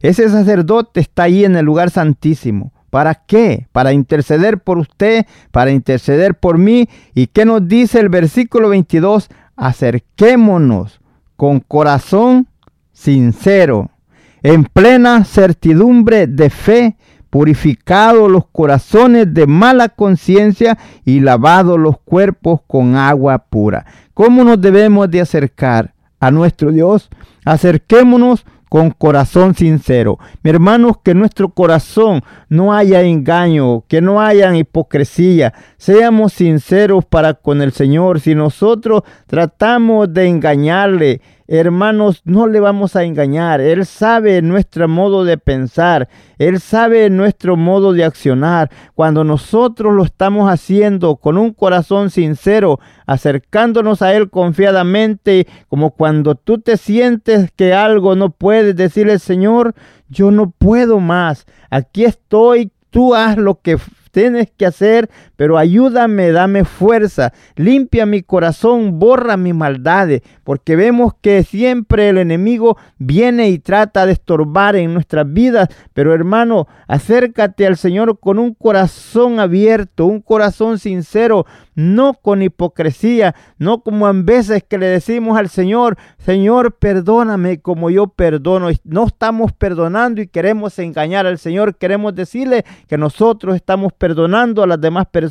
Ese 0.00 0.28
sacerdote 0.28 1.00
está 1.00 1.24
ahí 1.24 1.44
en 1.44 1.56
el 1.56 1.64
lugar 1.64 1.90
santísimo. 1.90 2.72
¿Para 2.90 3.14
qué? 3.14 3.66
Para 3.72 3.92
interceder 3.92 4.58
por 4.58 4.78
usted, 4.78 5.26
para 5.50 5.70
interceder 5.70 6.34
por 6.34 6.58
mí. 6.58 6.88
¿Y 7.14 7.26
qué 7.26 7.44
nos 7.44 7.66
dice 7.66 8.00
el 8.00 8.08
versículo 8.08 8.68
22? 8.70 9.28
Acerquémonos 9.56 11.00
con 11.36 11.60
corazón 11.60 12.48
sincero, 12.92 13.90
en 14.42 14.64
plena 14.64 15.24
certidumbre 15.24 16.26
de 16.26 16.48
fe, 16.48 16.96
purificado 17.28 18.28
los 18.28 18.46
corazones 18.46 19.34
de 19.34 19.46
mala 19.46 19.90
conciencia 19.90 20.78
y 21.04 21.20
lavado 21.20 21.76
los 21.76 21.98
cuerpos 21.98 22.60
con 22.66 22.96
agua 22.96 23.38
pura. 23.38 23.84
¿Cómo 24.16 24.44
nos 24.44 24.58
debemos 24.58 25.10
de 25.10 25.20
acercar 25.20 25.92
a 26.20 26.30
nuestro 26.30 26.72
Dios? 26.72 27.10
Acerquémonos 27.44 28.46
con 28.70 28.90
corazón 28.90 29.54
sincero. 29.54 30.18
Mi 30.42 30.48
hermanos, 30.48 30.96
que 31.04 31.14
nuestro 31.14 31.50
corazón 31.50 32.22
no 32.48 32.72
haya 32.72 33.02
engaño, 33.02 33.84
que 33.88 34.00
no 34.00 34.22
haya 34.22 34.56
hipocresía. 34.56 35.52
Seamos 35.76 36.32
sinceros 36.32 37.04
para 37.04 37.34
con 37.34 37.60
el 37.60 37.72
Señor. 37.72 38.20
Si 38.20 38.34
nosotros 38.34 39.02
tratamos 39.26 40.10
de 40.14 40.28
engañarle, 40.28 41.20
hermanos, 41.48 42.22
no 42.24 42.46
le 42.46 42.60
vamos 42.60 42.96
a 42.96 43.04
engañar. 43.04 43.60
Él 43.60 43.86
sabe 43.86 44.42
nuestro 44.42 44.88
modo 44.88 45.24
de 45.24 45.38
pensar. 45.38 46.08
Él 46.38 46.60
sabe 46.60 47.08
nuestro 47.10 47.56
modo 47.56 47.92
de 47.92 48.04
accionar. 48.04 48.70
Cuando 48.94 49.24
nosotros 49.24 49.94
lo 49.94 50.04
estamos 50.04 50.50
haciendo 50.50 51.16
con 51.16 51.38
un 51.38 51.52
corazón 51.52 52.10
sincero, 52.10 52.80
acercándonos 53.06 54.02
a 54.02 54.14
Él 54.14 54.30
confiadamente, 54.30 55.46
como 55.68 55.92
cuando 55.92 56.34
tú 56.34 56.58
te 56.58 56.76
sientes 56.76 57.50
que 57.54 57.72
algo 57.72 58.16
no 58.16 58.30
puedes 58.30 58.76
decirle, 58.76 59.18
Señor, 59.18 59.74
yo 60.08 60.30
no 60.30 60.50
puedo 60.50 61.00
más. 61.00 61.46
Aquí 61.70 62.04
estoy. 62.04 62.72
Tú 62.90 63.14
haz 63.14 63.36
lo 63.36 63.60
que 63.60 63.76
tienes 64.16 64.50
que 64.56 64.64
hacer, 64.64 65.10
pero 65.36 65.58
ayúdame, 65.58 66.32
dame 66.32 66.64
fuerza, 66.64 67.32
limpia 67.54 68.06
mi 68.06 68.22
corazón, 68.22 68.98
borra 68.98 69.36
mis 69.36 69.54
maldades, 69.54 70.22
porque 70.44 70.76
vemos 70.76 71.12
que 71.20 71.42
siempre 71.44 72.08
el 72.08 72.18
enemigo 72.18 72.76
viene 72.98 73.48
y 73.50 73.58
trata 73.58 74.06
de 74.06 74.12
estorbar 74.12 74.76
en 74.76 74.92
nuestras 74.94 75.30
vidas, 75.32 75.68
pero 75.92 76.14
hermano, 76.14 76.66
acércate 76.88 77.66
al 77.66 77.76
Señor 77.76 78.18
con 78.18 78.38
un 78.38 78.54
corazón 78.54 79.40
abierto, 79.40 80.06
un 80.06 80.20
corazón 80.20 80.78
sincero, 80.78 81.46
no 81.74 82.14
con 82.14 82.42
hipocresía, 82.42 83.34
no 83.58 83.82
como 83.82 84.08
en 84.08 84.24
veces 84.24 84.64
que 84.64 84.78
le 84.78 84.86
decimos 84.86 85.38
al 85.38 85.48
Señor, 85.48 85.96
Señor, 86.18 86.76
perdóname 86.76 87.60
como 87.60 87.90
yo 87.90 88.08
perdono. 88.08 88.68
No 88.84 89.06
estamos 89.06 89.52
perdonando 89.52 90.20
y 90.20 90.26
queremos 90.26 90.78
engañar 90.78 91.26
al 91.26 91.38
Señor, 91.38 91.76
queremos 91.76 92.14
decirle 92.14 92.64
que 92.88 92.98
nosotros 92.98 93.54
estamos 93.54 93.92
perdonando 93.92 94.62
a 94.62 94.66
las 94.66 94.80
demás 94.80 95.06
personas, 95.06 95.25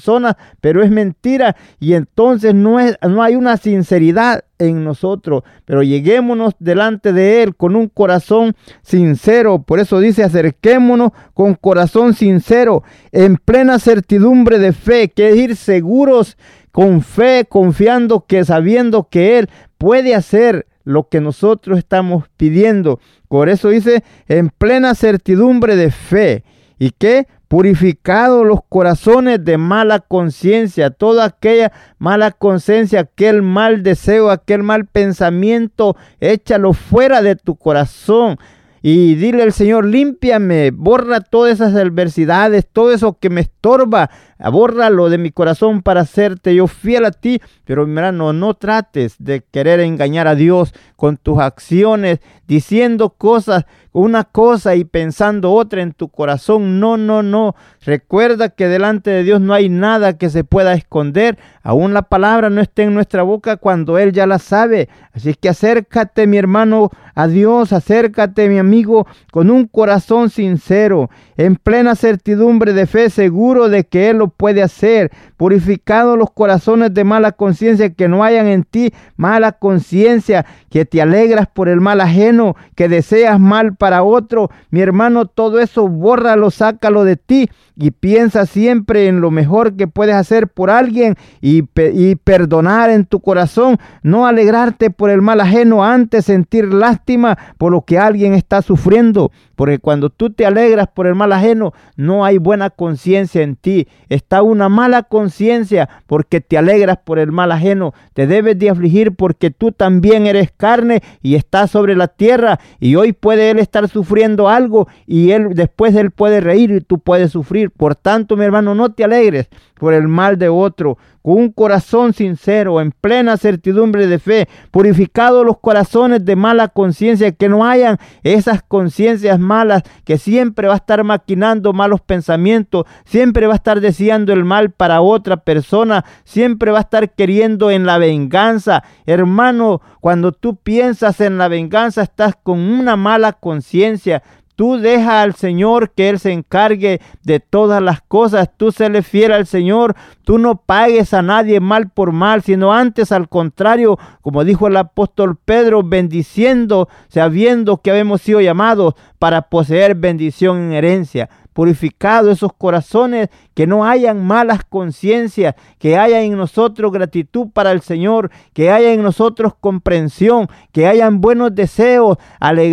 pero 0.62 0.84
es 0.84 0.92
mentira 0.92 1.56
y 1.80 1.94
entonces 1.94 2.54
no, 2.54 2.80
es, 2.80 2.98
no 3.08 3.22
hay 3.24 3.36
una 3.36 3.58
sinceridad 3.58 4.44
en 4.58 4.84
nosotros, 4.84 5.44
pero 5.66 5.84
lleguémonos 5.84 6.54
delante 6.60 7.12
de 7.14 7.44
Él 7.44 7.56
con 7.56 7.76
un 7.76 7.88
corazón 7.90 8.56
sincero. 8.82 9.64
Por 9.64 9.80
eso 9.80 10.00
dice, 10.00 10.24
acerquémonos 10.24 11.12
con 11.34 11.56
corazón 11.56 12.14
sincero, 12.14 12.84
en 13.12 13.38
plena 13.38 13.80
certidumbre 13.80 14.60
de 14.60 14.74
fe, 14.74 15.10
que 15.10 15.30
es 15.30 15.36
ir 15.36 15.56
seguros, 15.56 16.38
con 16.72 17.02
fe, 17.02 17.46
confiando 17.48 18.26
que 18.26 18.44
sabiendo 18.44 19.08
que 19.10 19.40
Él 19.40 19.50
puede 19.78 20.16
hacer 20.16 20.68
lo 20.84 21.10
que 21.10 21.20
nosotros 21.20 21.78
estamos 21.78 22.26
pidiendo. 22.38 23.00
Por 23.28 23.50
eso 23.50 23.70
dice, 23.70 24.04
en 24.28 24.50
plena 24.50 24.96
certidumbre 24.96 25.76
de 25.76 25.92
fe. 25.92 26.44
¿Y 26.78 26.92
qué? 26.92 27.28
Purificado 27.56 28.44
los 28.44 28.60
corazones 28.68 29.46
de 29.46 29.58
mala 29.58 30.02
conciencia, 30.02 30.90
toda 30.90 31.24
aquella 31.24 31.72
mala 32.00 32.32
conciencia, 32.32 33.00
aquel 33.00 33.44
mal 33.44 33.82
deseo, 33.82 34.30
aquel 34.30 34.62
mal 34.62 34.88
pensamiento, 34.88 35.96
échalo 36.20 36.74
fuera 36.74 37.22
de 37.22 37.38
tu 37.38 37.56
corazón. 37.56 38.38
Y 38.82 39.16
dile 39.16 39.42
al 39.42 39.54
Señor, 39.54 39.86
límpiame, 39.86 40.72
borra 40.72 41.22
todas 41.22 41.54
esas 41.54 41.74
adversidades, 41.76 42.68
todo 42.72 42.92
eso 42.92 43.18
que 43.20 43.30
me 43.30 43.40
estorba, 43.40 44.10
bórralo 44.52 45.10
de 45.10 45.18
mi 45.18 45.32
corazón 45.32 45.82
para 45.82 46.02
hacerte 46.02 46.54
yo 46.54 46.68
fiel 46.68 47.06
a 47.06 47.12
ti. 47.12 47.42
Pero 47.64 47.84
hermano, 47.84 48.34
no 48.34 48.56
trates 48.56 49.16
de 49.18 49.46
querer 49.50 49.80
engañar 49.80 50.28
a 50.28 50.36
Dios 50.36 50.74
con 50.98 51.16
tus 51.16 51.40
acciones, 51.40 52.20
diciendo 52.48 53.12
cosas, 53.12 53.66
una 53.96 54.26
cosa 54.26 54.76
y 54.76 54.84
pensando 54.84 55.54
otra 55.54 55.82
en 55.82 55.94
tu 55.94 56.10
corazón. 56.10 56.82
No, 56.82 56.98
no, 56.98 57.24
no. 57.24 57.56
Recuerda 57.86 58.50
que 58.50 58.68
delante 58.68 59.10
de 59.10 59.24
Dios 59.24 59.40
no 59.40 59.54
hay 59.54 59.70
nada 59.70 60.18
que 60.18 60.30
se 60.30 60.44
pueda 60.44 60.74
esconder. 60.74 61.38
Aún 61.64 61.94
la 61.94 62.02
palabra 62.02 62.50
no 62.50 62.60
está 62.60 62.84
en 62.84 62.94
nuestra 62.94 63.24
boca 63.24 63.56
cuando 63.56 63.98
Él 63.98 64.12
ya 64.12 64.28
la 64.28 64.38
sabe. 64.38 64.90
Así 65.14 65.34
que 65.34 65.48
acércate, 65.48 66.28
mi 66.28 66.36
hermano, 66.36 66.92
a 67.16 67.28
Dios, 67.28 67.72
acércate, 67.72 68.50
mi 68.50 68.58
amigo, 68.58 69.08
con 69.32 69.50
un 69.50 69.66
corazón 69.66 70.30
sincero, 70.30 71.10
en 71.38 71.56
plena 71.56 71.96
certidumbre 71.96 72.74
de 72.74 72.88
fe, 72.88 73.10
seguro 73.10 73.70
de 73.70 73.86
que 73.86 74.10
Él 74.10 74.18
lo 74.18 74.28
puede 74.28 74.62
hacer, 74.62 75.12
purificado 75.38 76.18
los 76.18 76.32
corazones 76.32 76.94
de 76.94 77.06
mala 77.06 77.32
conciencia, 77.32 77.94
que 77.94 78.10
no 78.10 78.26
hayan 78.26 78.48
en 78.48 78.64
ti 78.64 78.94
mala 79.16 79.54
conciencia, 79.54 80.46
que 80.70 80.84
te 80.84 81.02
alegras 81.02 81.48
por 81.48 81.70
el 81.70 81.80
mal 81.80 82.02
ajeno, 82.02 82.58
que 82.76 82.90
deseas 82.90 83.40
mal 83.40 83.76
para 83.76 83.85
otro. 83.94 84.50
Mi 84.70 84.82
hermano, 84.82 85.26
todo 85.26 85.60
eso 85.60 85.88
bórralo, 85.88 86.52
sácalo 86.52 87.04
de 87.04 87.16
ti 87.18 87.50
y 87.76 87.92
piensa 87.92 88.46
siempre 88.46 89.08
en 89.08 89.22
lo 89.22 89.32
mejor 89.32 89.76
que 89.76 89.88
puedes 89.88 90.16
hacer 90.16 90.48
por 90.48 90.70
alguien 90.70 91.16
y, 91.42 91.64
y, 91.94 92.16
perdonar 92.16 92.90
en 92.90 93.06
tu 93.06 93.20
corazón, 93.20 93.78
no 94.02 94.26
alegrarte 94.26 94.90
por 94.90 95.10
el 95.10 95.22
mal 95.22 95.42
ajeno, 95.42 95.84
antes 95.84 96.26
sentir 96.26 96.74
lástima 96.74 97.38
por 97.58 97.72
lo 97.72 97.82
que 97.82 98.00
alguien 98.00 98.34
está 98.34 98.62
sufriendo, 98.62 99.32
porque 99.56 99.80
cuando 99.80 100.10
tú 100.10 100.30
te 100.30 100.46
alegras 100.46 100.88
por 100.94 101.08
el 101.08 101.16
mal 101.16 101.34
ajeno, 101.34 101.74
no 101.96 102.26
hay 102.26 102.38
buena 102.38 102.70
conciencia 102.70 103.42
en 103.42 103.56
ti, 103.56 103.88
está 104.10 104.42
una 104.42 104.70
mala 104.70 105.04
conciencia 105.04 105.90
porque 106.08 106.42
te 106.42 106.58
alegras 106.58 106.98
por 107.04 107.20
el 107.20 107.32
mal 107.32 107.52
ajeno, 107.52 107.94
te 108.14 108.28
debes 108.28 108.58
de 108.60 108.70
afligir 108.70 109.16
porque 109.16 109.52
tú 109.52 109.72
también 109.72 110.28
eres 110.28 110.52
carne 110.56 111.02
y 111.22 111.36
estás 111.36 111.72
sobre 111.72 111.96
la 111.96 112.08
tierra. 112.08 112.60
Y 112.80 112.96
hoy 112.96 113.14
puede 113.14 113.52
él 113.52 113.60
estar 113.60 113.88
sufriendo 113.88 114.50
algo 114.50 114.88
y 115.06 115.32
él 115.32 115.50
después 115.54 115.96
él 115.96 116.12
puede 116.12 116.42
reír 116.42 116.72
y 116.72 116.82
tú 116.82 117.00
puedes 117.00 117.32
sufrir 117.32 117.65
por 117.72 117.96
tanto, 117.96 118.36
mi 118.38 118.46
hermano, 118.46 118.76
no 118.76 118.92
te 118.92 119.04
alegres 119.04 119.50
por 119.76 119.94
el 119.94 120.08
mal 120.08 120.38
de 120.38 120.50
otro, 120.50 120.98
con 121.22 121.38
un 121.38 121.52
corazón 121.52 122.14
sincero, 122.14 122.80
en 122.80 122.92
plena 122.92 123.36
certidumbre 123.36 124.08
de 124.08 124.20
fe, 124.20 124.48
purificados 124.72 125.46
los 125.46 125.58
corazones 125.58 126.24
de 126.24 126.36
mala 126.36 126.68
conciencia, 126.68 127.32
que 127.32 127.50
no 127.50 127.66
hayan 127.66 127.98
esas 128.24 128.62
conciencias 128.62 129.40
malas 129.40 129.84
que 130.04 130.18
siempre 130.18 130.68
va 130.68 130.76
a 130.76 130.78
estar 130.78 131.04
maquinando 131.04 131.74
malos 131.74 132.02
pensamientos, 132.02 132.86
siempre 133.06 133.48
va 133.48 133.54
a 133.54 133.58
estar 133.58 133.82
deseando 133.82 134.34
el 134.34 134.46
mal 134.46 134.72
para 134.72 135.02
otra 135.02 135.38
persona, 135.38 136.06
siempre 136.24 136.72
va 136.72 136.78
a 136.78 136.82
estar 136.82 137.10
queriendo 137.14 137.72
en 137.72 137.86
la 137.86 137.98
venganza. 137.98 138.84
Hermano, 139.06 139.82
cuando 140.00 140.32
tú 140.32 140.58
piensas 140.58 141.20
en 141.22 141.38
la 141.38 141.48
venganza, 141.48 142.04
estás 142.04 142.36
con 142.42 142.60
una 142.60 142.96
mala 142.96 143.34
conciencia. 143.34 144.22
Tú 144.56 144.78
deja 144.78 145.22
al 145.22 145.36
Señor 145.36 145.92
que 145.92 146.10
Él 146.10 146.20
se 146.20 146.32
encargue 146.32 147.02
de 147.24 147.40
todas 147.40 147.82
las 147.82 148.02
cosas. 148.02 148.50
Tú 148.56 148.72
se 148.72 148.90
le 148.90 149.04
fiel 149.04 149.34
al 149.34 149.48
Señor. 149.48 149.96
Tú 150.24 150.38
no 150.38 150.56
pagues 150.56 151.14
a 151.14 151.22
nadie 151.22 151.60
mal 151.60 151.90
por 151.90 152.14
mal, 152.14 152.42
sino 152.42 152.74
antes 152.74 153.12
al 153.12 153.28
contrario, 153.28 154.00
como 154.22 154.44
dijo 154.44 154.68
el 154.68 154.78
apóstol 154.78 155.38
Pedro, 155.44 155.84
bendiciendo, 155.84 156.88
sabiendo 157.10 157.78
que 157.78 157.92
habemos 157.92 158.22
sido 158.22 158.40
llamados 158.40 158.96
para 159.20 159.44
poseer 159.44 159.96
bendición 159.96 160.58
en 160.58 160.74
herencia 160.74 161.30
purificado 161.56 162.32
esos 162.32 162.52
corazones, 162.52 163.30
que 163.54 163.66
no 163.66 163.86
hayan 163.86 164.22
malas 164.28 164.66
conciencias, 164.66 165.56
que 165.80 165.98
haya 165.98 166.22
en 166.22 166.36
nosotros 166.36 166.92
gratitud 166.92 167.48
para 167.54 167.72
el 167.72 167.80
Señor, 167.80 168.30
que 168.52 168.72
haya 168.72 168.92
en 168.92 169.02
nosotros 169.02 169.54
comprensión, 169.58 170.50
que 170.74 170.86
hayan 170.86 171.22
buenos 171.22 171.56
deseos, 171.56 172.18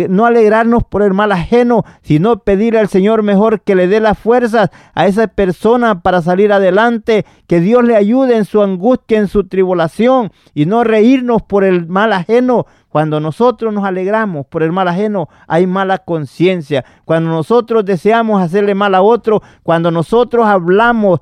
no 0.09 0.25
alegrarnos 0.25 0.83
por 0.83 1.01
el 1.01 1.13
mal 1.13 1.31
ajeno, 1.31 1.85
sino 2.01 2.39
pedir 2.39 2.77
al 2.77 2.89
Señor 2.89 3.23
mejor 3.23 3.61
que 3.61 3.75
le 3.75 3.87
dé 3.87 4.01
las 4.01 4.19
fuerzas 4.19 4.69
a 4.93 5.07
esa 5.07 5.27
persona 5.27 6.01
para 6.01 6.21
salir 6.21 6.51
adelante, 6.51 7.25
que 7.47 7.61
Dios 7.61 7.85
le 7.85 7.95
ayude 7.95 8.35
en 8.35 8.43
su 8.43 8.61
angustia, 8.61 9.17
en 9.17 9.29
su 9.29 9.47
tribulación, 9.47 10.33
y 10.53 10.65
no 10.65 10.83
reírnos 10.83 11.41
por 11.41 11.63
el 11.63 11.87
mal 11.87 12.11
ajeno, 12.11 12.65
cuando 12.93 13.19
nosotros 13.19 13.73
nos 13.73 13.85
alegramos 13.85 14.45
por 14.45 14.61
el 14.61 14.71
mal 14.71 14.87
ajeno, 14.87 15.27
hay 15.47 15.65
mala 15.65 15.97
conciencia. 15.97 16.85
Cuando 17.05 17.31
nosotros 17.31 17.83
deseamos 17.83 18.39
hacerle 18.39 18.75
mal 18.75 18.93
a 18.93 19.01
otro, 19.01 19.41
cuando 19.63 19.89
nosotros 19.89 20.45
hablamos 20.45 21.19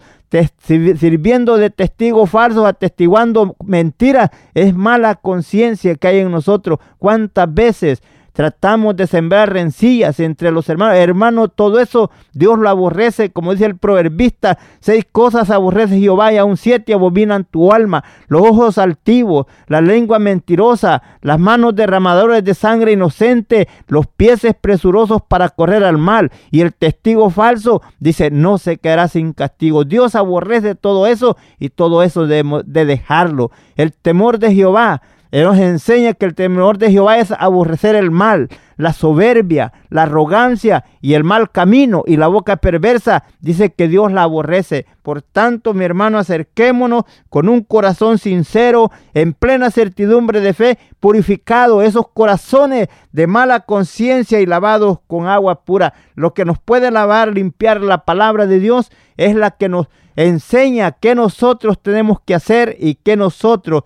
sirviendo 0.58 1.56
de 1.56 1.70
testigos 1.70 2.30
falsos, 2.30 2.66
atestiguando 2.66 3.56
mentiras, 3.64 4.32
es 4.54 4.76
mala 4.76 5.16
conciencia 5.16 5.96
que 5.96 6.10
hay 6.10 6.20
en 6.20 6.32
nosotros. 6.32 6.78
¿Cuántas 6.98 7.54
veces 7.54 8.04
tratamos 8.34 8.96
de 8.96 9.08
sembrar 9.08 9.54
rencillas 9.54 10.20
entre 10.20 10.52
los 10.52 10.68
hermanos. 10.70 10.98
Hermano, 10.98 11.48
todo 11.48 11.80
eso 11.80 12.12
Dios 12.34 12.60
lo 12.60 12.70
aborrece, 12.70 13.32
como 13.32 13.54
dice 13.54 13.66
el 13.66 13.78
proverbista, 13.78 14.58
seis 14.80 15.06
cosas 15.10 15.50
aborrece 15.50 16.00
Jehová 16.00 16.34
y 16.34 16.38
aún 16.38 16.58
siete 16.58 16.94
abominan 16.94 17.46
tu 17.46 17.72
alma, 17.72 18.04
los 18.28 18.42
ojos 18.42 18.78
altivos, 18.78 19.46
la 19.68 19.82
lengua 19.82 20.20
mentirosa, 20.20 21.02
las 21.22 21.40
manos 21.40 21.76
derramadores 21.76 22.44
de 22.44 22.54
sangre 22.54 22.94
inocente, 22.94 23.68
los 23.88 24.08
pies 24.08 24.42
presurosos 24.60 25.22
para 25.28 25.50
correr 25.50 25.84
al 25.84 25.98
mal 25.98 26.32
y 26.50 26.62
el 26.62 26.74
testigo 26.74 27.30
falso 27.30 27.82
dice, 28.00 28.32
no 28.32 28.58
se 28.58 28.78
quedará 28.78 29.08
sin 29.08 29.34
castigo. 29.34 29.84
Dios 29.84 30.16
aborrece 30.16 30.76
todo 30.76 31.06
eso 31.06 31.38
y 31.60 31.70
todo 31.70 32.02
eso 32.04 32.26
de, 32.28 32.64
de 32.66 32.86
dejarlo. 32.86 33.52
El 33.76 33.94
temor 33.94 34.40
de 34.40 34.54
Jehová 34.54 35.02
él 35.32 35.46
nos 35.46 35.58
enseña 35.58 36.14
que 36.14 36.26
el 36.26 36.36
temor 36.36 36.78
de 36.78 36.92
Jehová 36.92 37.18
es 37.18 37.32
aborrecer 37.32 37.96
el 37.96 38.12
mal, 38.12 38.50
la 38.76 38.92
soberbia, 38.92 39.72
la 39.90 40.04
arrogancia 40.04 40.84
y 41.00 41.14
el 41.14 41.24
mal 41.24 41.52
camino 41.52 42.04
y 42.06 42.18
la 42.18 42.28
boca 42.28 42.58
perversa. 42.58 43.24
Dice 43.40 43.72
que 43.72 43.88
Dios 43.88 44.12
la 44.12 44.24
aborrece. 44.24 44.86
Por 45.02 45.22
tanto, 45.22 45.74
mi 45.74 45.86
hermano, 45.86 46.18
acerquémonos 46.18 47.06
con 47.30 47.48
un 47.48 47.64
corazón 47.64 48.18
sincero, 48.18 48.92
en 49.14 49.32
plena 49.32 49.72
certidumbre 49.72 50.42
de 50.42 50.54
fe, 50.54 50.78
purificado 51.00 51.82
esos 51.82 52.10
corazones 52.14 52.90
de 53.14 53.26
mala 53.26 53.62
conciencia 53.62 54.42
y 54.42 54.46
lavados 54.46 55.00
con 55.08 55.28
agua 55.28 55.64
pura. 55.64 55.94
Lo 56.16 56.34
que 56.34 56.44
nos 56.44 56.60
puede 56.60 56.92
lavar, 56.92 57.34
limpiar 57.34 57.80
la 57.80 58.04
palabra 58.04 58.48
de 58.48 58.60
Dios 58.60 58.92
es 59.16 59.34
la 59.34 59.52
que 59.52 59.70
nos 59.70 59.88
enseña 60.18 60.92
qué 60.92 61.16
nosotros 61.16 61.82
tenemos 61.82 62.20
que 62.20 62.36
hacer 62.36 62.76
y 62.80 62.96
qué 62.96 63.16
nosotros 63.16 63.84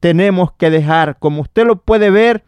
tenemos 0.00 0.52
que 0.52 0.70
dejar. 0.70 1.18
Como 1.18 1.42
usted 1.42 1.66
lo 1.66 1.76
puede 1.82 2.10
ver 2.10 2.44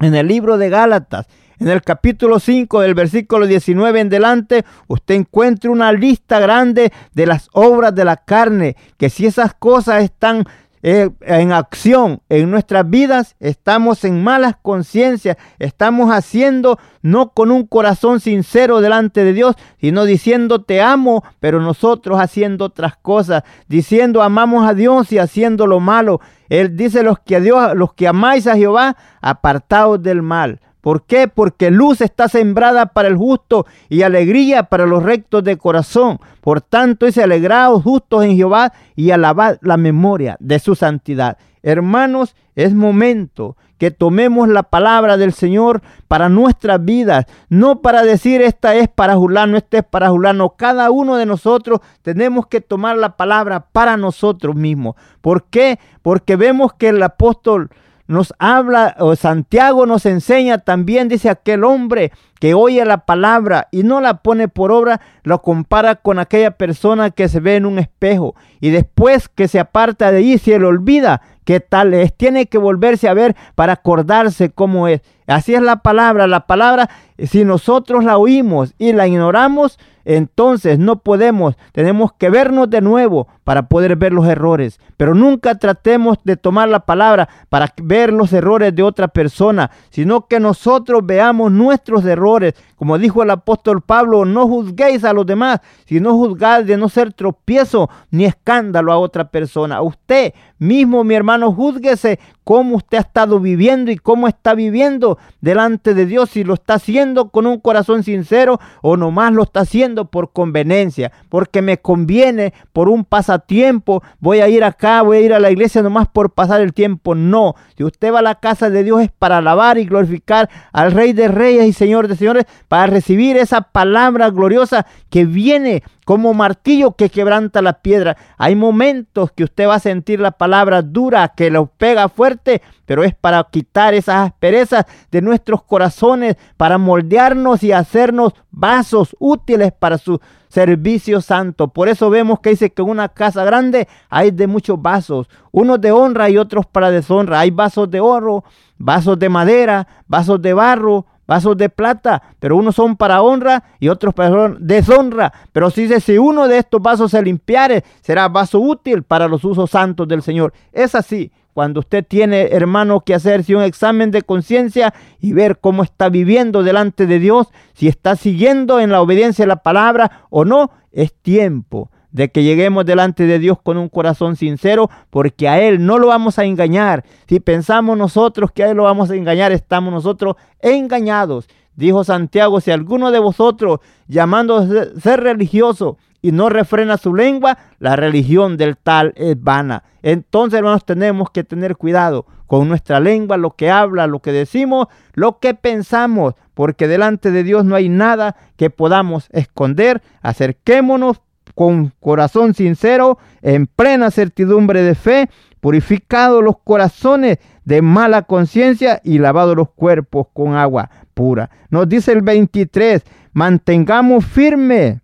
en 0.00 0.14
el 0.14 0.28
libro 0.28 0.58
de 0.58 0.68
Gálatas, 0.68 1.26
en 1.58 1.68
el 1.68 1.82
capítulo 1.82 2.38
5 2.38 2.80
del 2.82 2.94
versículo 2.94 3.46
19 3.46 4.00
en 4.00 4.08
delante, 4.08 4.64
usted 4.86 5.16
encuentra 5.16 5.70
una 5.70 5.92
lista 5.92 6.38
grande 6.38 6.92
de 7.14 7.26
las 7.26 7.48
obras 7.52 7.94
de 7.94 8.04
la 8.04 8.16
carne, 8.18 8.76
que 8.96 9.10
si 9.10 9.26
esas 9.26 9.54
cosas 9.54 10.04
están 10.04 10.44
eh, 10.90 11.10
en 11.20 11.52
acción 11.52 12.22
en 12.30 12.50
nuestras 12.50 12.88
vidas, 12.88 13.36
estamos 13.40 14.04
en 14.04 14.24
malas 14.24 14.54
conciencias, 14.62 15.36
estamos 15.58 16.10
haciendo 16.10 16.78
no 17.02 17.34
con 17.34 17.50
un 17.50 17.66
corazón 17.66 18.20
sincero 18.20 18.80
delante 18.80 19.22
de 19.22 19.34
Dios, 19.34 19.54
sino 19.82 20.06
diciendo 20.06 20.62
te 20.62 20.80
amo, 20.80 21.24
pero 21.40 21.60
nosotros 21.60 22.18
haciendo 22.18 22.64
otras 22.64 22.96
cosas, 22.96 23.42
diciendo 23.66 24.22
amamos 24.22 24.66
a 24.66 24.72
Dios 24.72 25.12
y 25.12 25.18
haciendo 25.18 25.66
lo 25.66 25.78
malo. 25.78 26.22
Él 26.48 26.74
dice 26.74 27.02
los 27.02 27.18
que 27.18 27.36
a 27.36 27.40
Dios, 27.40 27.74
los 27.74 27.92
que 27.92 28.08
amáis 28.08 28.46
a 28.46 28.56
Jehová, 28.56 28.96
apartaos 29.20 30.02
del 30.02 30.22
mal. 30.22 30.58
¿Por 30.88 31.02
qué? 31.02 31.28
Porque 31.28 31.70
luz 31.70 32.00
está 32.00 32.28
sembrada 32.30 32.86
para 32.86 33.08
el 33.08 33.16
justo 33.18 33.66
y 33.90 34.00
alegría 34.00 34.62
para 34.62 34.86
los 34.86 35.02
rectos 35.02 35.44
de 35.44 35.58
corazón. 35.58 36.18
Por 36.40 36.62
tanto, 36.62 37.06
es 37.06 37.18
alegrados 37.18 37.82
justos 37.82 38.24
en 38.24 38.36
Jehová 38.36 38.72
y 38.96 39.10
alabad 39.10 39.58
la 39.60 39.76
memoria 39.76 40.38
de 40.40 40.58
su 40.58 40.74
santidad. 40.74 41.36
Hermanos, 41.62 42.34
es 42.54 42.72
momento 42.72 43.58
que 43.76 43.90
tomemos 43.90 44.48
la 44.48 44.62
palabra 44.62 45.18
del 45.18 45.34
Señor 45.34 45.82
para 46.08 46.30
nuestras 46.30 46.82
vidas, 46.82 47.26
no 47.50 47.82
para 47.82 48.02
decir 48.02 48.40
esta 48.40 48.74
es 48.74 48.88
para 48.88 49.14
Julano, 49.14 49.58
esta 49.58 49.80
es 49.80 49.84
para 49.84 50.08
Julano. 50.08 50.54
Cada 50.56 50.90
uno 50.90 51.16
de 51.16 51.26
nosotros 51.26 51.80
tenemos 52.00 52.46
que 52.46 52.62
tomar 52.62 52.96
la 52.96 53.14
palabra 53.14 53.66
para 53.72 53.98
nosotros 53.98 54.56
mismos. 54.56 54.96
¿Por 55.20 55.44
qué? 55.50 55.78
Porque 56.00 56.36
vemos 56.36 56.72
que 56.72 56.88
el 56.88 57.02
apóstol 57.02 57.68
nos 58.08 58.34
habla, 58.38 58.96
o 58.98 59.14
Santiago 59.14 59.86
nos 59.86 60.06
enseña 60.06 60.58
también, 60.58 61.08
dice 61.08 61.28
aquel 61.28 61.62
hombre 61.62 62.10
que 62.40 62.54
oye 62.54 62.84
la 62.84 63.04
palabra 63.04 63.68
y 63.70 63.82
no 63.82 64.00
la 64.00 64.22
pone 64.22 64.48
por 64.48 64.72
obra, 64.72 65.00
lo 65.24 65.42
compara 65.42 65.96
con 65.96 66.18
aquella 66.18 66.52
persona 66.52 67.10
que 67.10 67.28
se 67.28 67.40
ve 67.40 67.56
en 67.56 67.66
un 67.66 67.78
espejo 67.78 68.34
y 68.60 68.70
después 68.70 69.28
que 69.28 69.46
se 69.46 69.60
aparta 69.60 70.10
de 70.10 70.18
allí 70.18 70.38
se 70.38 70.58
le 70.58 70.64
olvida 70.64 71.20
qué 71.44 71.60
tal 71.60 71.94
es. 71.94 72.14
Tiene 72.14 72.46
que 72.46 72.58
volverse 72.58 73.08
a 73.08 73.14
ver 73.14 73.36
para 73.54 73.74
acordarse 73.74 74.50
cómo 74.50 74.88
es. 74.88 75.02
Así 75.26 75.54
es 75.54 75.62
la 75.62 75.82
palabra. 75.82 76.26
La 76.26 76.46
palabra, 76.46 76.88
si 77.18 77.44
nosotros 77.44 78.04
la 78.04 78.16
oímos 78.16 78.74
y 78.78 78.92
la 78.92 79.06
ignoramos, 79.06 79.78
entonces 80.08 80.78
no 80.78 81.00
podemos, 81.00 81.54
tenemos 81.72 82.12
que 82.14 82.30
vernos 82.30 82.70
de 82.70 82.80
nuevo 82.80 83.28
para 83.44 83.68
poder 83.68 83.94
ver 83.96 84.14
los 84.14 84.26
errores. 84.26 84.80
Pero 84.96 85.14
nunca 85.14 85.56
tratemos 85.56 86.16
de 86.24 86.38
tomar 86.38 86.70
la 86.70 86.86
palabra 86.86 87.28
para 87.50 87.74
ver 87.82 88.10
los 88.14 88.32
errores 88.32 88.74
de 88.74 88.82
otra 88.82 89.08
persona, 89.08 89.70
sino 89.90 90.26
que 90.26 90.40
nosotros 90.40 91.02
veamos 91.04 91.52
nuestros 91.52 92.06
errores. 92.06 92.54
Como 92.76 92.96
dijo 92.96 93.22
el 93.22 93.28
apóstol 93.28 93.82
Pablo, 93.82 94.24
no 94.24 94.48
juzguéis 94.48 95.04
a 95.04 95.12
los 95.12 95.26
demás, 95.26 95.60
sino 95.84 96.14
juzgad 96.14 96.64
de 96.64 96.78
no 96.78 96.88
ser 96.88 97.12
tropiezo 97.12 97.90
ni 98.10 98.24
escándalo 98.24 98.92
a 98.92 98.98
otra 98.98 99.30
persona. 99.30 99.82
Usted 99.82 100.32
mismo, 100.58 101.04
mi 101.04 101.14
hermano, 101.14 101.52
júzguese 101.52 102.18
cómo 102.44 102.76
usted 102.76 102.98
ha 102.98 103.02
estado 103.02 103.40
viviendo 103.40 103.90
y 103.90 103.96
cómo 103.96 104.26
está 104.26 104.54
viviendo 104.54 105.18
delante 105.40 105.92
de 105.92 106.06
Dios, 106.06 106.30
si 106.30 106.44
lo 106.44 106.54
está 106.54 106.74
haciendo 106.74 107.28
con 107.28 107.46
un 107.46 107.60
corazón 107.60 108.02
sincero 108.02 108.58
o 108.80 108.96
nomás 108.96 109.32
lo 109.32 109.42
está 109.42 109.60
haciendo 109.60 110.06
por 110.06 110.32
conveniencia, 110.32 111.12
porque 111.28 111.60
me 111.60 111.78
conviene, 111.78 112.54
por 112.72 112.88
un 112.88 113.04
pasatiempo, 113.04 114.02
voy 114.18 114.40
a 114.40 114.48
ir 114.48 114.64
acá, 114.64 115.02
voy 115.02 115.18
a 115.18 115.20
ir 115.20 115.34
a 115.34 115.40
la 115.40 115.50
iglesia 115.50 115.82
nomás 115.82 116.08
por 116.08 116.30
pasar 116.30 116.60
el 116.60 116.72
tiempo. 116.72 117.14
No, 117.14 117.54
si 117.76 117.84
usted 117.84 118.12
va 118.12 118.20
a 118.20 118.22
la 118.22 118.36
casa 118.36 118.70
de 118.70 118.82
Dios 118.82 119.02
es 119.02 119.10
para 119.10 119.38
alabar 119.38 119.76
y 119.76 119.84
glorificar 119.84 120.48
al 120.72 120.92
Rey 120.92 121.12
de 121.12 121.28
Reyes 121.28 121.66
y 121.66 121.72
Señor 121.72 122.08
de 122.08 122.16
Señores, 122.16 122.46
para 122.68 122.86
recibir 122.86 123.36
esa 123.36 123.60
palabra 123.60 124.30
gloriosa 124.30 124.86
que 125.10 125.24
viene 125.24 125.82
como 126.08 126.32
martillo 126.32 126.92
que 126.92 127.10
quebranta 127.10 127.60
la 127.60 127.82
piedra. 127.82 128.16
Hay 128.38 128.56
momentos 128.56 129.30
que 129.30 129.44
usted 129.44 129.68
va 129.68 129.74
a 129.74 129.78
sentir 129.78 130.20
la 130.20 130.30
palabra 130.30 130.80
dura 130.80 131.34
que 131.36 131.50
lo 131.50 131.66
pega 131.66 132.08
fuerte, 132.08 132.62
pero 132.86 133.04
es 133.04 133.14
para 133.14 133.46
quitar 133.50 133.92
esas 133.92 134.26
asperezas 134.26 134.86
de 135.10 135.20
nuestros 135.20 135.62
corazones, 135.64 136.36
para 136.56 136.78
moldearnos 136.78 137.62
y 137.62 137.72
hacernos 137.72 138.32
vasos 138.50 139.14
útiles 139.18 139.70
para 139.78 139.98
su 139.98 140.18
servicio 140.48 141.20
santo. 141.20 141.68
Por 141.68 141.90
eso 141.90 142.08
vemos 142.08 142.40
que 142.40 142.50
dice 142.50 142.70
que 142.70 142.80
en 142.80 142.88
una 142.88 143.10
casa 143.10 143.44
grande 143.44 143.86
hay 144.08 144.30
de 144.30 144.46
muchos 144.46 144.80
vasos, 144.80 145.28
unos 145.52 145.78
de 145.78 145.92
honra 145.92 146.30
y 146.30 146.38
otros 146.38 146.64
para 146.64 146.90
deshonra. 146.90 147.40
Hay 147.40 147.50
vasos 147.50 147.90
de 147.90 148.00
oro, 148.00 148.44
vasos 148.78 149.18
de 149.18 149.28
madera, 149.28 149.86
vasos 150.06 150.40
de 150.40 150.54
barro, 150.54 151.04
vasos 151.28 151.56
de 151.58 151.68
plata, 151.68 152.22
pero 152.40 152.56
unos 152.56 152.74
son 152.74 152.96
para 152.96 153.22
honra 153.22 153.62
y 153.78 153.88
otros 153.88 154.14
para 154.14 154.56
deshonra. 154.58 155.32
Pero 155.52 155.70
si 155.70 155.88
si 156.00 156.18
uno 156.18 156.48
de 156.48 156.58
estos 156.58 156.82
vasos 156.82 157.12
se 157.12 157.22
limpiare, 157.22 157.84
será 158.00 158.28
vaso 158.28 158.58
útil 158.58 159.02
para 159.04 159.28
los 159.28 159.44
usos 159.44 159.70
santos 159.70 160.08
del 160.08 160.22
Señor. 160.22 160.52
Es 160.72 160.96
así. 160.96 161.30
Cuando 161.52 161.80
usted 161.80 162.04
tiene, 162.06 162.48
hermano, 162.52 163.00
que 163.00 163.14
hacerse 163.14 163.54
un 163.54 163.62
examen 163.62 164.10
de 164.10 164.22
conciencia 164.22 164.94
y 165.20 165.32
ver 165.32 165.58
cómo 165.58 165.82
está 165.82 166.08
viviendo 166.08 166.62
delante 166.62 167.06
de 167.06 167.18
Dios, 167.18 167.48
si 167.74 167.88
está 167.88 168.14
siguiendo 168.16 168.78
en 168.80 168.90
la 168.90 169.02
obediencia 169.02 169.44
a 169.44 169.48
la 169.48 169.56
palabra 169.56 170.26
o 170.30 170.44
no, 170.44 170.70
es 170.92 171.12
tiempo 171.12 171.90
de 172.10 172.30
que 172.30 172.42
lleguemos 172.42 172.86
delante 172.86 173.24
de 173.24 173.38
Dios 173.38 173.58
con 173.62 173.76
un 173.76 173.88
corazón 173.88 174.36
sincero, 174.36 174.90
porque 175.10 175.48
a 175.48 175.60
Él 175.60 175.84
no 175.84 175.98
lo 175.98 176.08
vamos 176.08 176.38
a 176.38 176.44
engañar. 176.44 177.04
Si 177.28 177.40
pensamos 177.40 177.96
nosotros 177.96 178.50
que 178.52 178.64
a 178.64 178.70
Él 178.70 178.76
lo 178.76 178.84
vamos 178.84 179.10
a 179.10 179.16
engañar, 179.16 179.52
estamos 179.52 179.92
nosotros 179.92 180.36
engañados. 180.60 181.48
Dijo 181.74 182.02
Santiago, 182.02 182.60
si 182.60 182.70
alguno 182.70 183.10
de 183.10 183.20
vosotros, 183.20 183.80
llamando 184.08 184.66
ser 184.98 185.20
religioso, 185.20 185.98
y 186.20 186.32
no 186.32 186.48
refrena 186.48 186.96
su 186.96 187.14
lengua, 187.14 187.58
la 187.78 187.96
religión 187.96 188.56
del 188.56 188.76
tal 188.76 189.12
es 189.16 189.40
vana. 189.40 189.84
Entonces, 190.02 190.58
hermanos, 190.58 190.84
tenemos 190.84 191.30
que 191.30 191.44
tener 191.44 191.76
cuidado 191.76 192.26
con 192.46 192.68
nuestra 192.68 192.98
lengua, 192.98 193.36
lo 193.36 193.52
que 193.52 193.70
habla, 193.70 194.06
lo 194.06 194.20
que 194.20 194.32
decimos, 194.32 194.88
lo 195.12 195.38
que 195.38 195.54
pensamos, 195.54 196.34
porque 196.54 196.88
delante 196.88 197.30
de 197.30 197.44
Dios 197.44 197.64
no 197.64 197.76
hay 197.76 197.88
nada 197.88 198.36
que 198.56 198.70
podamos 198.70 199.28
esconder. 199.30 200.02
Acerquémonos 200.22 201.20
con 201.58 201.92
corazón 201.98 202.54
sincero, 202.54 203.18
en 203.42 203.66
plena 203.66 204.12
certidumbre 204.12 204.80
de 204.82 204.94
fe, 204.94 205.28
purificado 205.58 206.40
los 206.40 206.58
corazones 206.62 207.38
de 207.64 207.82
mala 207.82 208.22
conciencia 208.22 209.00
y 209.02 209.18
lavado 209.18 209.56
los 209.56 209.70
cuerpos 209.70 210.28
con 210.32 210.54
agua 210.54 210.88
pura. 211.14 211.50
Nos 211.68 211.88
dice 211.88 212.12
el 212.12 212.22
23, 212.22 213.02
mantengamos 213.32 214.24
firme, 214.24 215.00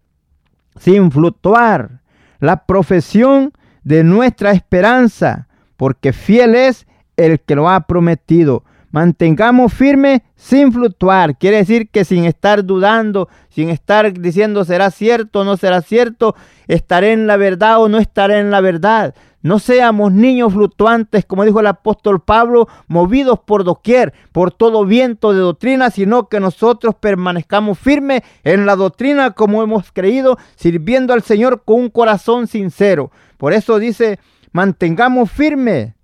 sin 0.79 1.11
fluctuar, 1.11 2.03
la 2.39 2.65
profesión 2.67 3.53
de 3.83 4.05
nuestra 4.05 4.53
esperanza, 4.53 5.49
porque 5.77 6.13
fiel 6.13 6.55
es 6.55 6.87
el 7.17 7.41
que 7.41 7.57
lo 7.57 7.69
ha 7.69 7.81
prometido. 7.81 8.63
Mantengamos 8.95 9.75
firme 9.75 10.23
sin 10.37 10.73
fluctuar. 10.73 11.37
Quiere 11.37 11.57
decir 11.57 11.89
que 11.89 12.05
sin 12.05 12.27
estar 12.27 12.65
dudando, 12.65 13.29
sin 13.49 13.69
estar 13.69 14.13
diciendo 14.13 14.65
será 14.65 14.93
cierto 14.93 15.41
o 15.41 15.45
no 15.45 15.57
será 15.57 15.83
cierto, 15.83 16.37
estaré 16.69 17.11
en 17.11 17.27
la 17.27 17.37
verdad 17.37 17.83
o 17.83 17.89
no 17.89 17.99
estaré 17.99 18.39
en 18.39 18.53
la 18.53 18.61
verdad. 18.61 19.17
No 19.43 19.59
seamos 19.59 20.13
niños 20.13 20.53
fluctuantes, 20.53 21.25
como 21.25 21.45
dijo 21.45 21.59
el 21.59 21.67
apóstol 21.67 22.23
Pablo, 22.23 22.69
movidos 22.87 23.41
por 23.41 23.65
doquier, 23.65 24.15
por 24.31 24.53
todo 24.53 24.85
viento 24.85 25.33
de 25.33 25.41
doctrina, 25.41 25.91
sino 25.91 26.29
que 26.29 26.39
nosotros 26.39 26.95
permanezcamos 26.95 27.77
firmes 27.77 28.23
en 28.45 28.65
la 28.65 28.77
doctrina 28.77 29.33
como 29.33 29.65
hemos 29.65 29.91
creído, 29.91 30.39
sirviendo 30.55 31.13
al 31.13 31.23
Señor 31.23 31.65
con 31.65 31.81
un 31.81 31.91
corazón 31.91 32.47
sincero. 32.47 33.11
Por 33.39 33.55
eso 33.55 33.81
dice, 33.81 34.21
mantengamos 34.53 35.33
firme, 35.33 35.97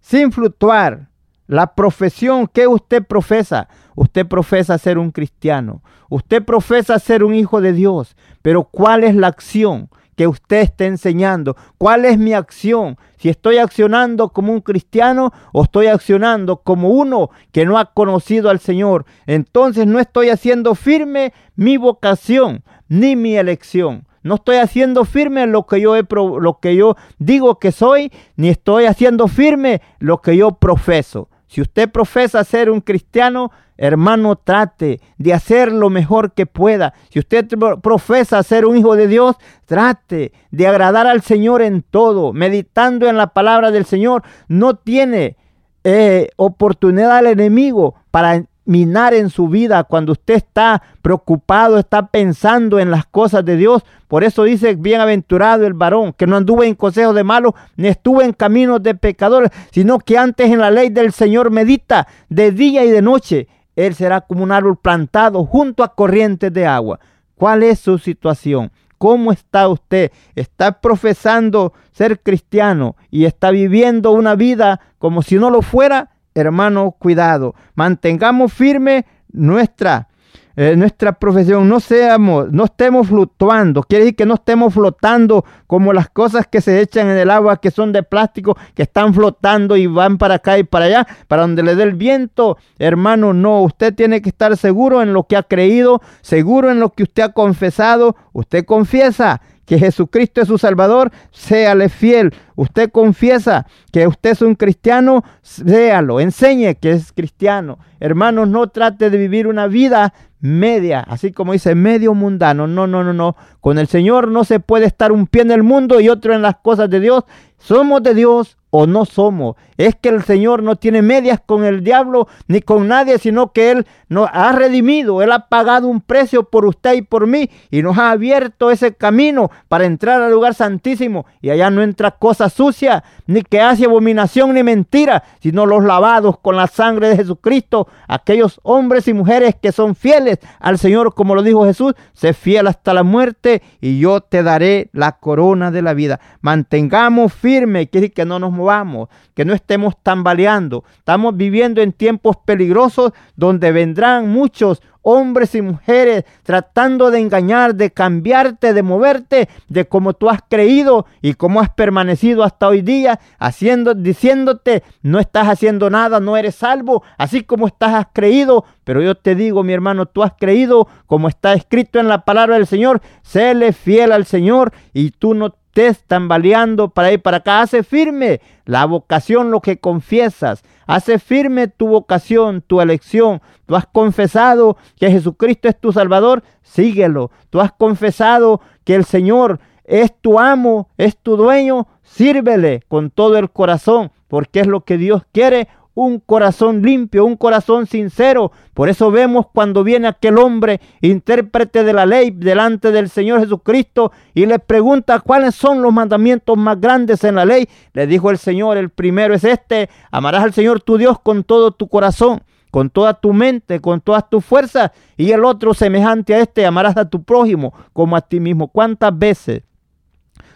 sin 0.00 0.30
fluctuar 0.30 1.08
la 1.46 1.74
profesión 1.74 2.46
que 2.46 2.66
usted 2.66 3.04
profesa, 3.04 3.68
usted 3.94 4.26
profesa 4.26 4.78
ser 4.78 4.98
un 4.98 5.10
cristiano, 5.10 5.82
usted 6.08 6.44
profesa 6.44 6.98
ser 6.98 7.24
un 7.24 7.34
hijo 7.34 7.60
de 7.60 7.72
Dios, 7.72 8.16
pero 8.42 8.64
¿cuál 8.64 9.04
es 9.04 9.14
la 9.14 9.28
acción 9.28 9.88
que 10.16 10.26
usted 10.26 10.62
está 10.62 10.86
enseñando? 10.86 11.56
¿Cuál 11.78 12.04
es 12.04 12.18
mi 12.18 12.32
acción? 12.32 12.96
Si 13.18 13.28
estoy 13.28 13.58
accionando 13.58 14.30
como 14.30 14.52
un 14.52 14.60
cristiano 14.60 15.32
o 15.52 15.64
estoy 15.64 15.86
accionando 15.86 16.58
como 16.58 16.88
uno 16.88 17.30
que 17.52 17.64
no 17.64 17.78
ha 17.78 17.92
conocido 17.92 18.50
al 18.50 18.58
Señor, 18.58 19.04
entonces 19.26 19.86
no 19.86 20.00
estoy 20.00 20.30
haciendo 20.30 20.74
firme 20.74 21.32
mi 21.54 21.76
vocación 21.76 22.64
ni 22.88 23.14
mi 23.14 23.36
elección. 23.36 24.06
No 24.22 24.36
estoy 24.36 24.56
haciendo 24.56 25.04
firme 25.04 25.46
lo 25.46 25.66
que 25.66 25.80
yo 25.80 25.94
he 25.94 26.04
lo 26.10 26.58
que 26.60 26.74
yo 26.74 26.96
digo 27.18 27.60
que 27.60 27.70
soy, 27.70 28.10
ni 28.34 28.48
estoy 28.48 28.86
haciendo 28.86 29.28
firme 29.28 29.82
lo 30.00 30.20
que 30.20 30.36
yo 30.36 30.52
profeso. 30.52 31.28
Si 31.46 31.60
usted 31.60 31.90
profesa 31.90 32.42
ser 32.44 32.70
un 32.70 32.80
cristiano, 32.80 33.50
hermano, 33.76 34.36
trate 34.36 35.00
de 35.18 35.32
hacer 35.32 35.72
lo 35.72 35.90
mejor 35.90 36.32
que 36.32 36.46
pueda. 36.46 36.94
Si 37.10 37.18
usted 37.18 37.46
profesa 37.82 38.42
ser 38.42 38.66
un 38.66 38.76
hijo 38.76 38.96
de 38.96 39.06
Dios, 39.06 39.36
trate 39.64 40.32
de 40.50 40.66
agradar 40.66 41.06
al 41.06 41.22
Señor 41.22 41.62
en 41.62 41.82
todo, 41.82 42.32
meditando 42.32 43.08
en 43.08 43.16
la 43.16 43.28
palabra 43.28 43.70
del 43.70 43.84
Señor. 43.84 44.22
No 44.48 44.76
tiene 44.76 45.36
eh, 45.84 46.30
oportunidad 46.36 47.18
al 47.18 47.26
enemigo 47.28 47.94
para 48.10 48.44
minar 48.66 49.14
en 49.14 49.30
su 49.30 49.48
vida 49.48 49.84
cuando 49.84 50.12
usted 50.12 50.34
está 50.34 50.82
preocupado, 51.00 51.78
está 51.78 52.08
pensando 52.08 52.78
en 52.78 52.90
las 52.90 53.06
cosas 53.06 53.44
de 53.44 53.56
Dios. 53.56 53.82
Por 54.08 54.24
eso 54.24 54.44
dice, 54.44 54.74
bienaventurado 54.74 55.66
el 55.66 55.72
varón, 55.72 56.12
que 56.12 56.26
no 56.26 56.36
anduvo 56.36 56.62
en 56.62 56.74
consejos 56.74 57.14
de 57.14 57.24
malos, 57.24 57.54
ni 57.76 57.88
estuvo 57.88 58.20
en 58.20 58.32
caminos 58.32 58.82
de 58.82 58.94
pecadores, 58.94 59.50
sino 59.70 59.98
que 59.98 60.18
antes 60.18 60.50
en 60.50 60.58
la 60.58 60.70
ley 60.70 60.90
del 60.90 61.12
Señor 61.12 61.50
medita 61.50 62.06
de 62.28 62.52
día 62.52 62.84
y 62.84 62.90
de 62.90 63.02
noche. 63.02 63.48
Él 63.74 63.94
será 63.94 64.22
como 64.22 64.42
un 64.42 64.52
árbol 64.52 64.78
plantado 64.78 65.44
junto 65.44 65.82
a 65.82 65.94
corrientes 65.94 66.52
de 66.52 66.66
agua. 66.66 66.98
¿Cuál 67.34 67.62
es 67.62 67.78
su 67.78 67.98
situación? 67.98 68.72
¿Cómo 68.98 69.30
está 69.30 69.68
usted? 69.68 70.10
¿Está 70.34 70.80
profesando 70.80 71.74
ser 71.92 72.20
cristiano 72.20 72.96
y 73.10 73.26
está 73.26 73.50
viviendo 73.50 74.12
una 74.12 74.34
vida 74.34 74.80
como 74.98 75.22
si 75.22 75.36
no 75.36 75.50
lo 75.50 75.60
fuera? 75.60 76.15
Hermano, 76.36 76.94
cuidado. 76.98 77.54
Mantengamos 77.74 78.52
firme 78.52 79.06
nuestra, 79.32 80.08
eh, 80.54 80.76
nuestra 80.76 81.12
profesión. 81.12 81.68
No 81.68 81.80
seamos, 81.80 82.52
no 82.52 82.64
estemos 82.64 83.08
fluctuando. 83.08 83.82
Quiere 83.82 84.04
decir 84.04 84.16
que 84.16 84.26
no 84.26 84.34
estemos 84.34 84.74
flotando 84.74 85.44
como 85.66 85.92
las 85.92 86.10
cosas 86.10 86.46
que 86.46 86.60
se 86.60 86.80
echan 86.80 87.08
en 87.08 87.16
el 87.16 87.30
agua 87.30 87.60
que 87.60 87.70
son 87.70 87.92
de 87.92 88.02
plástico, 88.02 88.56
que 88.74 88.82
están 88.82 89.14
flotando 89.14 89.76
y 89.76 89.86
van 89.86 90.18
para 90.18 90.34
acá 90.34 90.58
y 90.58 90.64
para 90.64 90.84
allá, 90.84 91.06
para 91.26 91.42
donde 91.42 91.62
le 91.62 91.74
dé 91.74 91.84
el 91.84 91.94
viento. 91.94 92.58
Hermano, 92.78 93.32
no. 93.32 93.62
Usted 93.62 93.94
tiene 93.94 94.20
que 94.20 94.28
estar 94.28 94.56
seguro 94.58 95.02
en 95.02 95.14
lo 95.14 95.24
que 95.24 95.36
ha 95.36 95.42
creído, 95.42 96.02
seguro 96.20 96.70
en 96.70 96.80
lo 96.80 96.90
que 96.90 97.04
usted 97.04 97.22
ha 97.22 97.32
confesado. 97.32 98.14
Usted 98.32 98.66
confiesa 98.66 99.40
que 99.66 99.78
Jesucristo 99.78 100.40
es 100.40 100.48
su 100.48 100.56
Salvador, 100.56 101.10
séale 101.32 101.88
fiel. 101.88 102.32
Usted 102.54 102.90
confiesa 102.90 103.66
que 103.92 104.06
usted 104.06 104.30
es 104.30 104.42
un 104.42 104.54
cristiano, 104.54 105.24
séalo, 105.42 106.20
enseñe 106.20 106.76
que 106.76 106.92
es 106.92 107.12
cristiano. 107.12 107.78
Hermanos, 108.00 108.48
no 108.48 108.68
trate 108.68 109.10
de 109.10 109.18
vivir 109.18 109.46
una 109.46 109.66
vida 109.66 110.14
media, 110.40 111.00
así 111.00 111.32
como 111.32 111.52
dice, 111.52 111.74
medio 111.74 112.14
mundano. 112.14 112.66
No, 112.66 112.86
no, 112.86 113.02
no, 113.02 113.12
no. 113.12 113.36
Con 113.60 113.78
el 113.78 113.88
Señor 113.88 114.28
no 114.28 114.44
se 114.44 114.60
puede 114.60 114.86
estar 114.86 115.12
un 115.12 115.26
pie 115.26 115.42
en 115.42 115.50
el 115.50 115.62
mundo 115.62 116.00
y 116.00 116.08
otro 116.08 116.34
en 116.34 116.42
las 116.42 116.56
cosas 116.56 116.88
de 116.88 117.00
Dios. 117.00 117.24
Somos 117.58 118.02
de 118.02 118.14
Dios 118.14 118.56
o 118.70 118.86
no 118.86 119.04
somos. 119.04 119.56
Es 119.76 119.94
que 119.94 120.08
el 120.08 120.22
Señor 120.22 120.62
no 120.62 120.76
tiene 120.76 121.02
medias 121.02 121.40
con 121.44 121.64
el 121.64 121.84
diablo 121.84 122.28
ni 122.46 122.60
con 122.60 122.88
nadie, 122.88 123.18
sino 123.18 123.52
que 123.52 123.70
Él 123.70 123.86
nos 124.08 124.28
ha 124.32 124.52
redimido. 124.52 125.22
Él 125.22 125.32
ha 125.32 125.48
pagado 125.48 125.88
un 125.88 126.00
precio 126.00 126.44
por 126.44 126.64
usted 126.64 126.94
y 126.94 127.02
por 127.02 127.26
mí 127.26 127.50
y 127.70 127.82
nos 127.82 127.98
ha 127.98 128.10
abierto 128.10 128.70
ese 128.70 128.94
camino 128.94 129.50
para 129.68 129.84
entrar 129.84 130.22
al 130.22 130.32
lugar 130.32 130.54
santísimo. 130.54 131.26
Y 131.40 131.50
allá 131.50 131.70
no 131.70 131.82
entra 131.82 132.12
cosa 132.12 132.48
sucia, 132.48 133.04
ni 133.26 133.42
que 133.42 133.60
hace 133.60 133.84
abominación 133.84 134.54
ni 134.54 134.62
mentira, 134.62 135.22
sino 135.40 135.66
los 135.66 135.84
lavados 135.84 136.38
con 136.38 136.56
la 136.56 136.66
sangre 136.66 137.08
de 137.08 137.16
Jesucristo. 137.16 137.88
Aquellos 138.08 138.60
hombres 138.62 139.08
y 139.08 139.14
mujeres 139.14 139.54
que 139.60 139.72
son 139.72 139.94
fieles 139.94 140.38
al 140.60 140.78
Señor, 140.78 141.14
como 141.14 141.34
lo 141.34 141.42
dijo 141.42 141.64
Jesús, 141.64 141.94
sé 142.12 142.32
fiel 142.32 142.66
hasta 142.66 142.94
la 142.94 143.02
muerte 143.02 143.62
y 143.80 143.98
yo 143.98 144.20
te 144.20 144.42
daré 144.42 144.90
la 144.92 145.12
corona 145.12 145.70
de 145.70 145.82
la 145.82 145.94
vida. 145.94 146.20
Mantengamos 146.40 147.32
firmes, 147.46 147.88
quiere 147.90 148.06
decir 148.06 148.14
que 148.14 148.24
no 148.24 148.40
nos 148.40 148.50
movamos, 148.50 149.08
que 149.32 149.44
no 149.44 149.54
estemos 149.54 149.94
tambaleando. 150.02 150.82
Estamos 150.98 151.36
viviendo 151.36 151.80
en 151.80 151.92
tiempos 151.92 152.36
peligrosos 152.44 153.12
donde 153.36 153.70
vendrán 153.70 154.28
muchos 154.28 154.82
hombres 155.08 155.54
y 155.54 155.62
mujeres 155.62 156.24
tratando 156.42 157.12
de 157.12 157.20
engañar, 157.20 157.76
de 157.76 157.92
cambiarte, 157.92 158.72
de 158.72 158.82
moverte 158.82 159.48
de 159.68 159.86
como 159.86 160.14
tú 160.14 160.28
has 160.28 160.40
creído 160.48 161.06
y 161.22 161.34
cómo 161.34 161.60
has 161.60 161.70
permanecido 161.70 162.42
hasta 162.42 162.66
hoy 162.66 162.82
día, 162.82 163.20
haciendo, 163.38 163.94
diciéndote, 163.94 164.82
no 165.02 165.20
estás 165.20 165.46
haciendo 165.46 165.88
nada, 165.88 166.18
no 166.18 166.36
eres 166.36 166.56
salvo, 166.56 167.04
así 167.16 167.44
como 167.44 167.68
estás 167.68 167.94
has 167.94 168.06
creído. 168.12 168.64
Pero 168.82 169.00
yo 169.00 169.14
te 169.14 169.36
digo, 169.36 169.62
mi 169.62 169.72
hermano, 169.72 170.06
tú 170.06 170.24
has 170.24 170.32
creído 170.36 170.88
como 171.06 171.28
está 171.28 171.52
escrito 171.52 172.00
en 172.00 172.08
la 172.08 172.24
palabra 172.24 172.56
del 172.56 172.66
Señor, 172.66 173.00
séle 173.22 173.72
fiel 173.72 174.10
al 174.10 174.26
Señor 174.26 174.72
y 174.92 175.12
tú 175.12 175.34
no 175.34 175.54
estés 175.76 176.02
tambaleando 176.06 176.88
para 176.88 177.12
ir 177.12 177.20
para 177.20 177.38
acá. 177.38 177.60
Hace 177.60 177.82
firme 177.82 178.40
la 178.64 178.86
vocación, 178.86 179.50
lo 179.50 179.60
que 179.60 179.78
confiesas. 179.78 180.64
Hace 180.86 181.18
firme 181.18 181.68
tu 181.68 181.88
vocación, 181.88 182.62
tu 182.62 182.80
elección. 182.80 183.42
Tú 183.66 183.76
has 183.76 183.86
confesado 183.86 184.78
que 184.98 185.10
Jesucristo 185.10 185.68
es 185.68 185.78
tu 185.78 185.92
Salvador, 185.92 186.42
síguelo. 186.62 187.30
Tú 187.50 187.60
has 187.60 187.72
confesado 187.72 188.60
que 188.84 188.94
el 188.94 189.04
Señor 189.04 189.60
es 189.84 190.12
tu 190.20 190.38
amo, 190.38 190.88
es 190.96 191.16
tu 191.16 191.36
dueño, 191.36 191.86
sírvele 192.02 192.82
con 192.88 193.10
todo 193.10 193.36
el 193.36 193.50
corazón, 193.50 194.10
porque 194.28 194.60
es 194.60 194.66
lo 194.66 194.80
que 194.80 194.96
Dios 194.96 195.22
quiere 195.32 195.68
un 195.96 196.20
corazón 196.20 196.82
limpio, 196.82 197.24
un 197.24 197.36
corazón 197.36 197.86
sincero. 197.86 198.52
Por 198.74 198.90
eso 198.90 199.10
vemos 199.10 199.46
cuando 199.52 199.82
viene 199.82 200.06
aquel 200.06 200.38
hombre, 200.38 200.80
intérprete 201.00 201.84
de 201.84 201.92
la 201.94 202.04
ley, 202.04 202.30
delante 202.30 202.92
del 202.92 203.08
Señor 203.08 203.40
Jesucristo 203.40 204.12
y 204.34 204.44
le 204.44 204.58
pregunta 204.58 205.20
cuáles 205.20 205.54
son 205.54 205.80
los 205.80 205.92
mandamientos 205.94 206.56
más 206.58 206.78
grandes 206.78 207.24
en 207.24 207.36
la 207.36 207.46
ley. 207.46 207.66
Le 207.94 208.06
dijo 208.06 208.30
el 208.30 208.36
Señor, 208.36 208.76
el 208.76 208.90
primero 208.90 209.34
es 209.34 209.42
este, 209.42 209.88
amarás 210.10 210.44
al 210.44 210.52
Señor 210.52 210.82
tu 210.82 210.98
Dios 210.98 211.18
con 211.18 211.42
todo 211.42 211.72
tu 211.72 211.88
corazón 211.88 212.42
con 212.70 212.90
toda 212.90 213.14
tu 213.14 213.32
mente, 213.32 213.80
con 213.80 214.02
todas 214.02 214.28
tus 214.28 214.44
fuerzas, 214.44 214.90
y 215.16 215.30
el 215.30 215.46
otro 215.46 215.72
semejante 215.72 216.34
a 216.34 216.40
este, 216.40 216.66
amarás 216.66 216.98
a 216.98 217.08
tu 217.08 217.22
prójimo 217.22 217.72
como 217.94 218.16
a 218.16 218.20
ti 218.20 218.38
mismo. 218.38 218.68
¿Cuántas 218.68 219.18
veces 219.18 219.62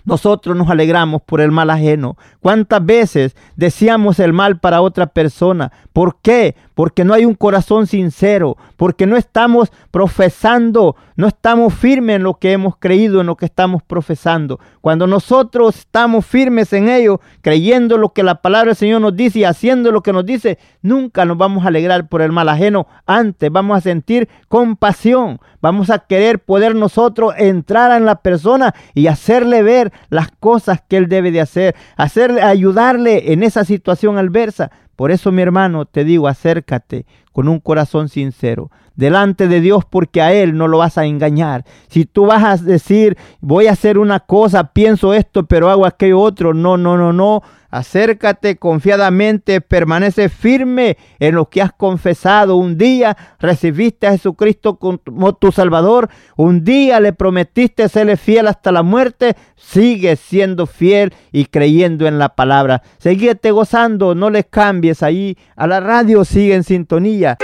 nosotros 0.04 0.56
nos 0.56 0.70
alegramos 0.70 1.22
por 1.22 1.40
el 1.40 1.50
mal 1.50 1.70
ajeno. 1.70 2.16
¿Cuántas 2.40 2.84
veces 2.84 3.36
deseamos 3.56 4.18
el 4.18 4.32
mal 4.32 4.58
para 4.58 4.80
otra 4.80 5.06
persona? 5.06 5.72
¿Por 5.92 6.16
qué? 6.22 6.54
Porque 6.74 7.04
no 7.04 7.14
hay 7.14 7.24
un 7.24 7.34
corazón 7.34 7.86
sincero, 7.86 8.56
porque 8.76 9.06
no 9.06 9.16
estamos 9.16 9.72
profesando, 9.90 10.96
no 11.20 11.28
estamos 11.28 11.74
firmes 11.74 12.16
en 12.16 12.22
lo 12.22 12.38
que 12.38 12.52
hemos 12.52 12.76
creído, 12.78 13.20
en 13.20 13.26
lo 13.26 13.36
que 13.36 13.44
estamos 13.44 13.82
profesando. 13.82 14.58
Cuando 14.80 15.06
nosotros 15.06 15.76
estamos 15.76 16.24
firmes 16.24 16.72
en 16.72 16.88
ello, 16.88 17.20
creyendo 17.42 17.98
lo 17.98 18.14
que 18.14 18.22
la 18.22 18.36
palabra 18.36 18.70
del 18.70 18.76
Señor 18.76 19.02
nos 19.02 19.14
dice 19.14 19.40
y 19.40 19.44
haciendo 19.44 19.92
lo 19.92 20.02
que 20.02 20.14
nos 20.14 20.24
dice, 20.24 20.58
nunca 20.80 21.26
nos 21.26 21.36
vamos 21.36 21.62
a 21.64 21.68
alegrar 21.68 22.08
por 22.08 22.22
el 22.22 22.32
mal 22.32 22.48
ajeno. 22.48 22.86
Antes 23.04 23.52
vamos 23.52 23.76
a 23.76 23.82
sentir 23.82 24.30
compasión, 24.48 25.40
vamos 25.60 25.90
a 25.90 25.98
querer 25.98 26.38
poder 26.38 26.74
nosotros 26.74 27.34
entrar 27.36 27.94
en 27.98 28.06
la 28.06 28.22
persona 28.22 28.74
y 28.94 29.06
hacerle 29.08 29.62
ver 29.62 29.92
las 30.08 30.30
cosas 30.30 30.80
que 30.88 30.96
él 30.96 31.08
debe 31.10 31.32
de 31.32 31.42
hacer, 31.42 31.76
hacerle, 31.96 32.40
ayudarle 32.40 33.34
en 33.34 33.42
esa 33.42 33.66
situación 33.66 34.16
adversa. 34.16 34.70
Por 35.00 35.12
eso, 35.12 35.32
mi 35.32 35.40
hermano, 35.40 35.86
te 35.86 36.04
digo, 36.04 36.28
acércate 36.28 37.06
con 37.32 37.48
un 37.48 37.58
corazón 37.58 38.10
sincero 38.10 38.70
delante 38.96 39.48
de 39.48 39.62
Dios 39.62 39.86
porque 39.88 40.20
a 40.20 40.34
Él 40.34 40.58
no 40.58 40.68
lo 40.68 40.76
vas 40.76 40.98
a 40.98 41.06
engañar. 41.06 41.64
Si 41.88 42.04
tú 42.04 42.26
vas 42.26 42.44
a 42.44 42.62
decir, 42.62 43.16
voy 43.40 43.68
a 43.68 43.72
hacer 43.72 43.96
una 43.96 44.20
cosa, 44.20 44.74
pienso 44.74 45.14
esto, 45.14 45.46
pero 45.46 45.70
hago 45.70 45.86
aquello 45.86 46.20
otro, 46.20 46.52
no, 46.52 46.76
no, 46.76 46.98
no, 46.98 47.14
no. 47.14 47.42
Acércate 47.70 48.56
confiadamente, 48.56 49.60
permanece 49.60 50.28
firme 50.28 50.96
en 51.18 51.36
lo 51.36 51.48
que 51.48 51.62
has 51.62 51.72
confesado. 51.72 52.56
Un 52.56 52.76
día 52.76 53.16
recibiste 53.38 54.06
a 54.06 54.12
Jesucristo 54.12 54.76
como 54.78 55.34
tu 55.34 55.52
Salvador. 55.52 56.10
Un 56.36 56.64
día 56.64 56.98
le 57.00 57.12
prometiste 57.12 57.88
serle 57.88 58.16
fiel 58.16 58.48
hasta 58.48 58.72
la 58.72 58.82
muerte. 58.82 59.36
Sigue 59.56 60.16
siendo 60.16 60.66
fiel 60.66 61.14
y 61.30 61.44
creyendo 61.46 62.06
en 62.08 62.18
la 62.18 62.30
palabra. 62.30 62.82
Seguíte 62.98 63.50
gozando, 63.52 64.14
no 64.14 64.30
le 64.30 64.44
cambies 64.44 65.02
ahí 65.02 65.38
a 65.54 65.66
la 65.66 65.80
radio, 65.80 66.24
sigue 66.24 66.54
en 66.54 66.64
sintonía. 66.64 67.38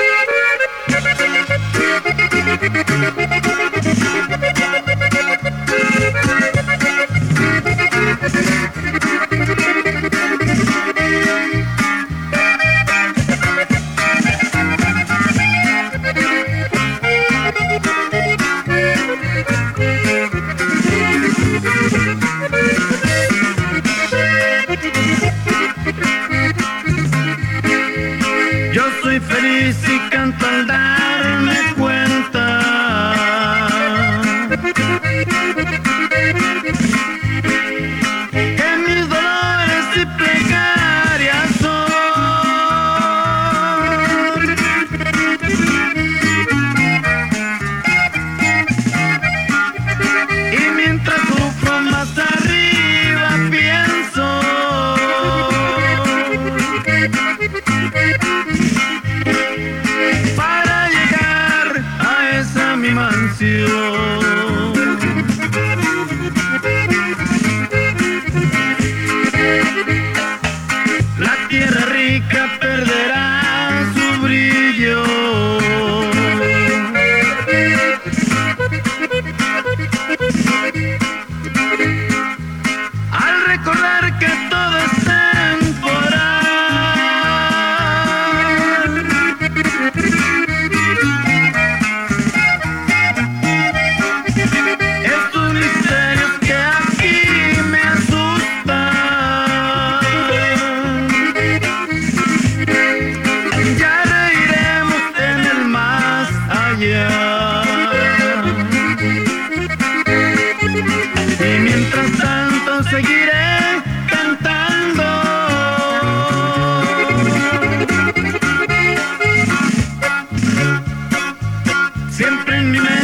siempre 122.16 122.56
en 122.56 122.70
mi 122.70 122.80
mente. 122.80 122.95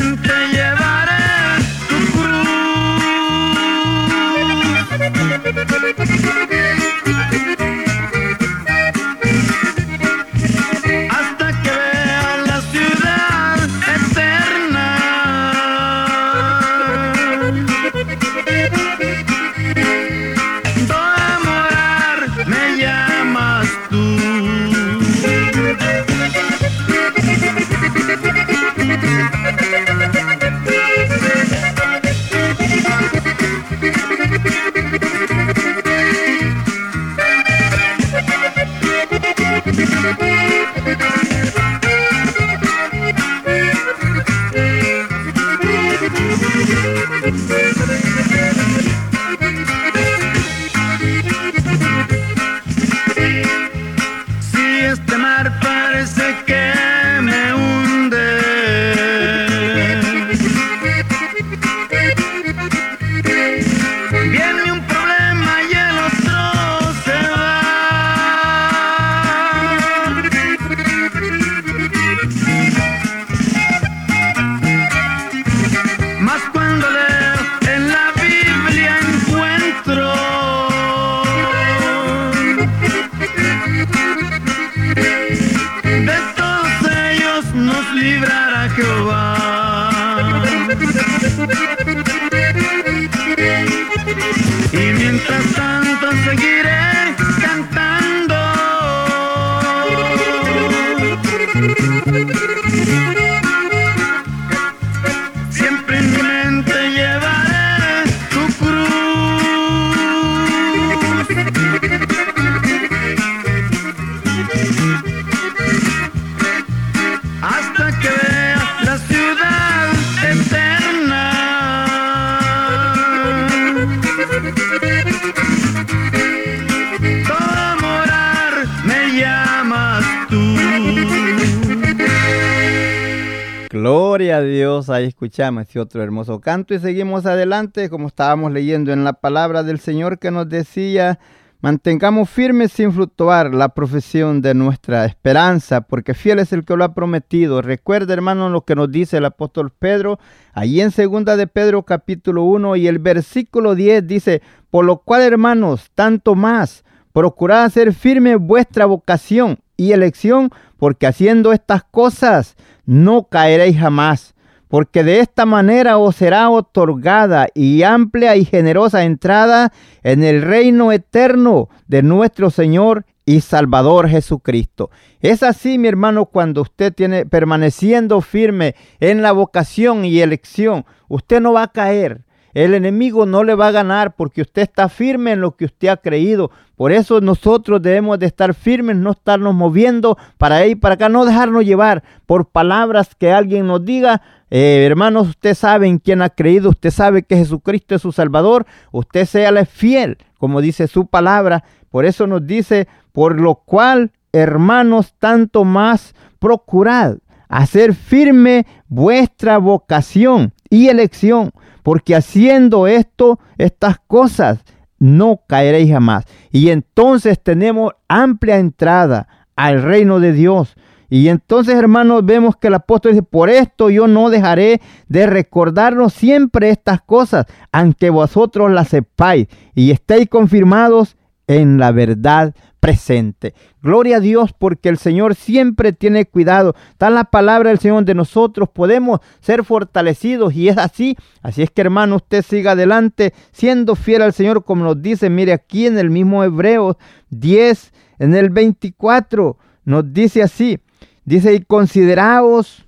Ahí 134.88 135.06
escuchamos 135.06 135.68
ese 135.68 135.80
otro 135.80 136.02
hermoso 136.02 136.40
canto 136.40 136.74
y 136.74 136.78
seguimos 136.78 137.26
adelante 137.26 137.88
como 137.90 138.08
estábamos 138.08 138.52
leyendo 138.52 138.92
en 138.92 139.04
la 139.04 139.12
palabra 139.12 139.62
del 139.62 139.78
Señor 139.78 140.18
que 140.18 140.30
nos 140.30 140.48
decía, 140.48 141.18
mantengamos 141.60 142.28
firmes 142.28 142.72
sin 142.72 142.92
fluctuar 142.92 143.54
la 143.54 143.68
profesión 143.70 144.42
de 144.42 144.54
nuestra 144.54 145.04
esperanza, 145.04 145.82
porque 145.82 146.14
fiel 146.14 146.40
es 146.40 146.52
el 146.52 146.64
que 146.64 146.76
lo 146.76 146.84
ha 146.84 146.94
prometido. 146.94 147.62
Recuerda, 147.62 148.12
hermano, 148.14 148.48
lo 148.50 148.62
que 148.62 148.74
nos 148.74 148.90
dice 148.90 149.18
el 149.18 149.24
apóstol 149.24 149.70
Pedro, 149.70 150.18
ahí 150.52 150.80
en 150.80 150.90
segunda 150.90 151.36
de 151.36 151.46
Pedro 151.46 151.84
capítulo 151.84 152.42
1 152.44 152.76
y 152.76 152.88
el 152.88 152.98
versículo 152.98 153.74
10 153.74 154.06
dice, 154.06 154.42
por 154.70 154.84
lo 154.84 154.98
cual, 154.98 155.22
hermanos, 155.22 155.90
tanto 155.94 156.34
más, 156.34 156.84
procurad 157.12 157.64
hacer 157.64 157.92
firme 157.92 158.36
vuestra 158.36 158.86
vocación 158.86 159.58
y 159.76 159.92
elección, 159.92 160.50
porque 160.78 161.06
haciendo 161.06 161.52
estas 161.52 161.84
cosas, 161.84 162.56
no 162.84 163.28
caeréis 163.28 163.78
jamás, 163.78 164.31
porque 164.72 165.04
de 165.04 165.20
esta 165.20 165.44
manera 165.44 165.98
os 165.98 166.16
será 166.16 166.48
otorgada 166.48 167.46
y 167.54 167.82
amplia 167.82 168.36
y 168.36 168.46
generosa 168.46 169.04
entrada 169.04 169.70
en 170.02 170.24
el 170.24 170.40
reino 170.40 170.92
eterno 170.92 171.68
de 171.88 172.02
nuestro 172.02 172.48
Señor 172.48 173.04
y 173.26 173.42
Salvador 173.42 174.08
Jesucristo. 174.08 174.88
Es 175.20 175.42
así, 175.42 175.76
mi 175.76 175.88
hermano, 175.88 176.24
cuando 176.24 176.62
usted 176.62 176.90
tiene 176.90 177.26
permaneciendo 177.26 178.22
firme 178.22 178.74
en 178.98 179.20
la 179.20 179.32
vocación 179.32 180.06
y 180.06 180.20
elección, 180.20 180.86
usted 181.06 181.42
no 181.42 181.52
va 181.52 181.64
a 181.64 181.72
caer. 181.72 182.22
El 182.54 182.72
enemigo 182.72 183.26
no 183.26 183.44
le 183.44 183.54
va 183.54 183.68
a 183.68 183.72
ganar 183.72 184.14
porque 184.14 184.42
usted 184.42 184.62
está 184.62 184.88
firme 184.88 185.32
en 185.32 185.40
lo 185.42 185.56
que 185.56 185.66
usted 185.66 185.88
ha 185.88 185.96
creído. 185.98 186.50
Por 186.76 186.92
eso 186.92 187.20
nosotros 187.20 187.80
debemos 187.80 188.18
de 188.18 188.26
estar 188.26 188.54
firmes, 188.54 188.96
no 188.96 189.12
estarnos 189.12 189.54
moviendo 189.54 190.18
para 190.36 190.56
ahí, 190.56 190.74
para 190.74 190.94
acá, 190.94 191.08
no 191.08 191.24
dejarnos 191.24 191.64
llevar 191.64 192.02
por 192.26 192.46
palabras 192.46 193.14
que 193.14 193.32
alguien 193.32 193.66
nos 193.66 193.84
diga. 193.84 194.22
Eh, 194.54 194.84
hermanos, 194.84 195.28
usted 195.28 195.54
sabe 195.54 195.86
en 195.86 195.98
quién 195.98 196.20
ha 196.20 196.28
creído, 196.28 196.68
usted 196.68 196.90
sabe 196.90 197.22
que 197.22 197.36
Jesucristo 197.36 197.94
es 197.94 198.02
su 198.02 198.12
Salvador, 198.12 198.66
usted 198.90 199.24
sea 199.24 199.64
fiel, 199.64 200.18
como 200.36 200.60
dice 200.60 200.88
su 200.88 201.06
palabra. 201.06 201.64
Por 201.88 202.04
eso 202.04 202.26
nos 202.26 202.46
dice, 202.46 202.86
por 203.12 203.40
lo 203.40 203.54
cual, 203.54 204.12
hermanos, 204.30 205.14
tanto 205.18 205.64
más 205.64 206.14
procurad 206.38 207.16
hacer 207.48 207.94
firme 207.94 208.66
vuestra 208.88 209.56
vocación 209.56 210.52
y 210.68 210.88
elección 210.88 211.52
porque 211.82 212.14
haciendo 212.14 212.86
esto, 212.86 213.38
estas 213.58 213.98
cosas, 214.06 214.64
no 214.98 215.40
caeréis 215.48 215.90
jamás. 215.90 216.24
Y 216.50 216.70
entonces 216.70 217.42
tenemos 217.42 217.92
amplia 218.08 218.58
entrada 218.58 219.28
al 219.56 219.82
reino 219.82 220.20
de 220.20 220.32
Dios. 220.32 220.74
Y 221.14 221.28
entonces, 221.28 221.74
hermanos, 221.74 222.24
vemos 222.24 222.56
que 222.56 222.68
el 222.68 222.74
apóstol 222.74 223.12
dice, 223.12 223.22
por 223.22 223.50
esto 223.50 223.90
yo 223.90 224.06
no 224.06 224.30
dejaré 224.30 224.80
de 225.08 225.26
recordarnos 225.26 226.14
siempre 226.14 226.70
estas 226.70 227.02
cosas, 227.02 227.44
aunque 227.70 228.08
vosotros 228.08 228.70
las 228.70 228.88
sepáis 228.88 229.46
y 229.74 229.90
estéis 229.90 230.30
confirmados 230.30 231.18
en 231.46 231.76
la 231.76 231.92
verdad 231.92 232.54
presente. 232.80 233.52
Gloria 233.82 234.16
a 234.16 234.20
Dios 234.20 234.54
porque 234.58 234.88
el 234.88 234.96
Señor 234.96 235.34
siempre 235.34 235.92
tiene 235.92 236.24
cuidado. 236.24 236.74
Está 236.92 237.10
la 237.10 237.24
palabra 237.24 237.68
del 237.68 237.78
Señor 237.78 238.06
de 238.06 238.14
nosotros. 238.14 238.70
Podemos 238.70 239.20
ser 239.40 239.64
fortalecidos 239.64 240.54
y 240.54 240.70
es 240.70 240.78
así. 240.78 241.18
Así 241.42 241.60
es 241.60 241.70
que 241.70 241.82
hermano, 241.82 242.16
usted 242.16 242.42
siga 242.42 242.70
adelante 242.70 243.34
siendo 243.52 243.96
fiel 243.96 244.22
al 244.22 244.32
Señor 244.32 244.64
como 244.64 244.82
nos 244.84 245.02
dice. 245.02 245.28
Mire 245.28 245.52
aquí 245.52 245.84
en 245.84 245.98
el 245.98 246.08
mismo 246.08 246.42
Hebreos 246.42 246.96
10, 247.28 247.92
en 248.18 248.34
el 248.34 248.48
24, 248.48 249.58
nos 249.84 250.10
dice 250.10 250.42
así. 250.42 250.80
Dice, 251.24 251.54
y 251.54 251.60
consideraos 251.60 252.86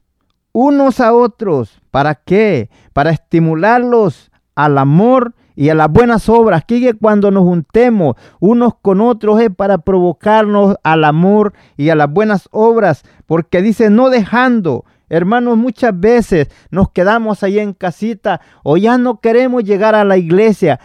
unos 0.53 1.01
a 1.01 1.13
otros. 1.13 1.81
¿Para 1.91 2.15
qué? 2.15 2.71
Para 2.93 3.11
estimularlos 3.11 4.31
al 4.55 4.79
amor 4.79 5.35
y 5.57 5.69
a 5.69 5.75
las 5.75 5.91
buenas 5.91 6.29
obras. 6.29 6.63
Aquí 6.63 6.93
cuando 7.01 7.31
nos 7.31 7.45
juntemos 7.45 8.17
unos 8.41 8.75
con 8.81 9.01
otros 9.01 9.41
es 9.41 9.51
para 9.55 9.79
provocarnos 9.79 10.77
al 10.83 11.05
amor 11.05 11.53
y 11.77 11.91
a 11.91 11.95
las 11.95 12.11
buenas 12.11 12.49
obras, 12.51 13.05
porque 13.27 13.63
dice 13.63 13.91
no 13.91 14.11
dejando. 14.11 14.85
Hermanos, 15.15 15.57
muchas 15.57 15.99
veces 15.99 16.49
nos 16.73 16.91
quedamos 16.91 17.45
ahí 17.45 17.61
en 17.61 17.73
casita 17.73 18.41
o 18.65 18.77
ya 18.77 18.99
no 18.99 19.21
queremos 19.21 19.63
llegar 19.63 19.95
a 19.95 20.05
la 20.05 20.17
iglesia, 20.17 20.81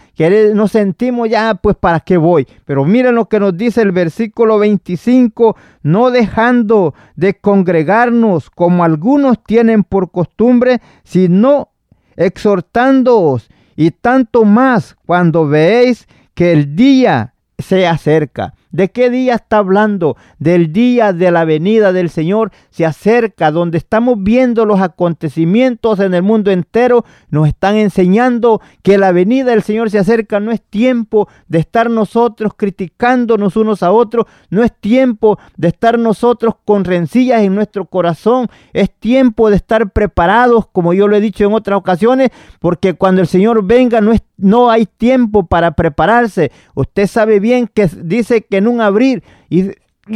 nos 0.54 0.70
sentimos 0.70 1.28
ya, 1.28 1.56
pues 1.56 1.74
para 1.74 1.98
qué 1.98 2.16
voy. 2.16 2.46
Pero 2.64 2.84
miren 2.84 3.16
lo 3.16 3.28
que 3.28 3.40
nos 3.40 3.56
dice 3.56 3.82
el 3.82 3.90
versículo 3.90 4.60
25, 4.60 5.56
no 5.82 6.12
dejando 6.12 6.94
de 7.16 7.40
congregarnos 7.40 8.50
como 8.50 8.84
algunos 8.84 9.42
tienen 9.42 9.82
por 9.82 10.12
costumbre, 10.12 10.80
sino 11.02 11.70
exhortándoos 12.14 13.50
y 13.74 13.90
tanto 13.90 14.44
más 14.44 14.94
cuando 15.06 15.48
veis 15.48 16.06
que 16.34 16.52
el 16.52 16.76
día 16.76 17.34
se 17.58 17.88
acerca. 17.88 18.54
¿De 18.72 18.90
qué 18.90 19.10
día 19.10 19.34
está 19.34 19.58
hablando? 19.58 20.16
Del 20.38 20.72
día 20.72 21.12
de 21.12 21.30
la 21.32 21.44
venida 21.44 21.92
del 21.92 22.08
Señor 22.08 22.52
se 22.70 22.86
acerca, 22.86 23.50
donde 23.50 23.78
estamos 23.78 24.14
viendo 24.18 24.64
los 24.64 24.80
acontecimientos 24.80 25.98
en 25.98 26.14
el 26.14 26.22
mundo 26.22 26.52
entero, 26.52 27.04
nos 27.30 27.48
están 27.48 27.74
enseñando 27.74 28.60
que 28.82 28.96
la 28.96 29.10
venida 29.10 29.50
del 29.50 29.62
Señor 29.62 29.90
se 29.90 29.98
acerca. 29.98 30.38
No 30.38 30.52
es 30.52 30.62
tiempo 30.62 31.28
de 31.48 31.58
estar 31.58 31.90
nosotros 31.90 32.52
criticándonos 32.56 33.56
unos 33.56 33.82
a 33.82 33.90
otros, 33.90 34.26
no 34.50 34.62
es 34.62 34.72
tiempo 34.72 35.38
de 35.56 35.68
estar 35.68 35.98
nosotros 35.98 36.54
con 36.64 36.84
rencillas 36.84 37.42
en 37.42 37.56
nuestro 37.56 37.86
corazón, 37.86 38.48
es 38.72 38.90
tiempo 38.90 39.50
de 39.50 39.56
estar 39.56 39.90
preparados, 39.90 40.66
como 40.70 40.94
yo 40.94 41.08
lo 41.08 41.16
he 41.16 41.20
dicho 41.20 41.44
en 41.44 41.54
otras 41.54 41.76
ocasiones, 41.76 42.30
porque 42.60 42.94
cuando 42.94 43.20
el 43.20 43.26
Señor 43.26 43.64
venga 43.64 44.00
no, 44.00 44.12
es, 44.12 44.22
no 44.36 44.70
hay 44.70 44.86
tiempo 44.86 45.46
para 45.46 45.72
prepararse. 45.72 46.52
Usted 46.74 47.06
sabe 47.06 47.40
bien 47.40 47.66
que 47.66 47.88
dice 48.02 48.42
que 48.42 48.59
en 48.60 48.68
un 48.68 48.80
abrir 48.80 49.24
y 49.48 49.70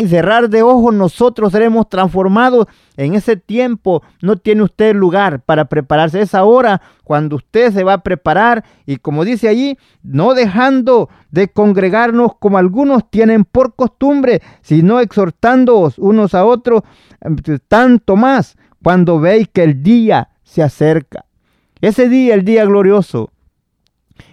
cerrar 0.08 0.48
de 0.48 0.62
ojos 0.62 0.94
nosotros 0.94 1.52
seremos 1.52 1.88
transformados. 1.88 2.66
En 2.96 3.14
ese 3.14 3.36
tiempo 3.36 4.02
no 4.22 4.36
tiene 4.36 4.62
usted 4.62 4.94
lugar 4.94 5.40
para 5.40 5.66
prepararse. 5.66 6.20
Es 6.20 6.34
ahora 6.34 6.80
cuando 7.04 7.36
usted 7.36 7.72
se 7.72 7.84
va 7.84 7.94
a 7.94 8.02
preparar 8.02 8.64
y 8.86 8.96
como 8.96 9.24
dice 9.24 9.48
allí, 9.48 9.78
no 10.02 10.34
dejando 10.34 11.08
de 11.30 11.48
congregarnos 11.48 12.36
como 12.38 12.58
algunos 12.58 13.10
tienen 13.10 13.44
por 13.44 13.74
costumbre, 13.74 14.42
sino 14.62 15.00
exhortándoos 15.00 15.98
unos 15.98 16.34
a 16.34 16.44
otros, 16.44 16.82
eh, 17.20 17.58
tanto 17.68 18.16
más 18.16 18.56
cuando 18.82 19.20
veis 19.20 19.48
que 19.52 19.62
el 19.62 19.82
día 19.82 20.30
se 20.42 20.62
acerca. 20.62 21.24
Ese 21.80 22.08
día, 22.08 22.34
el 22.34 22.44
día 22.44 22.64
glorioso, 22.64 23.30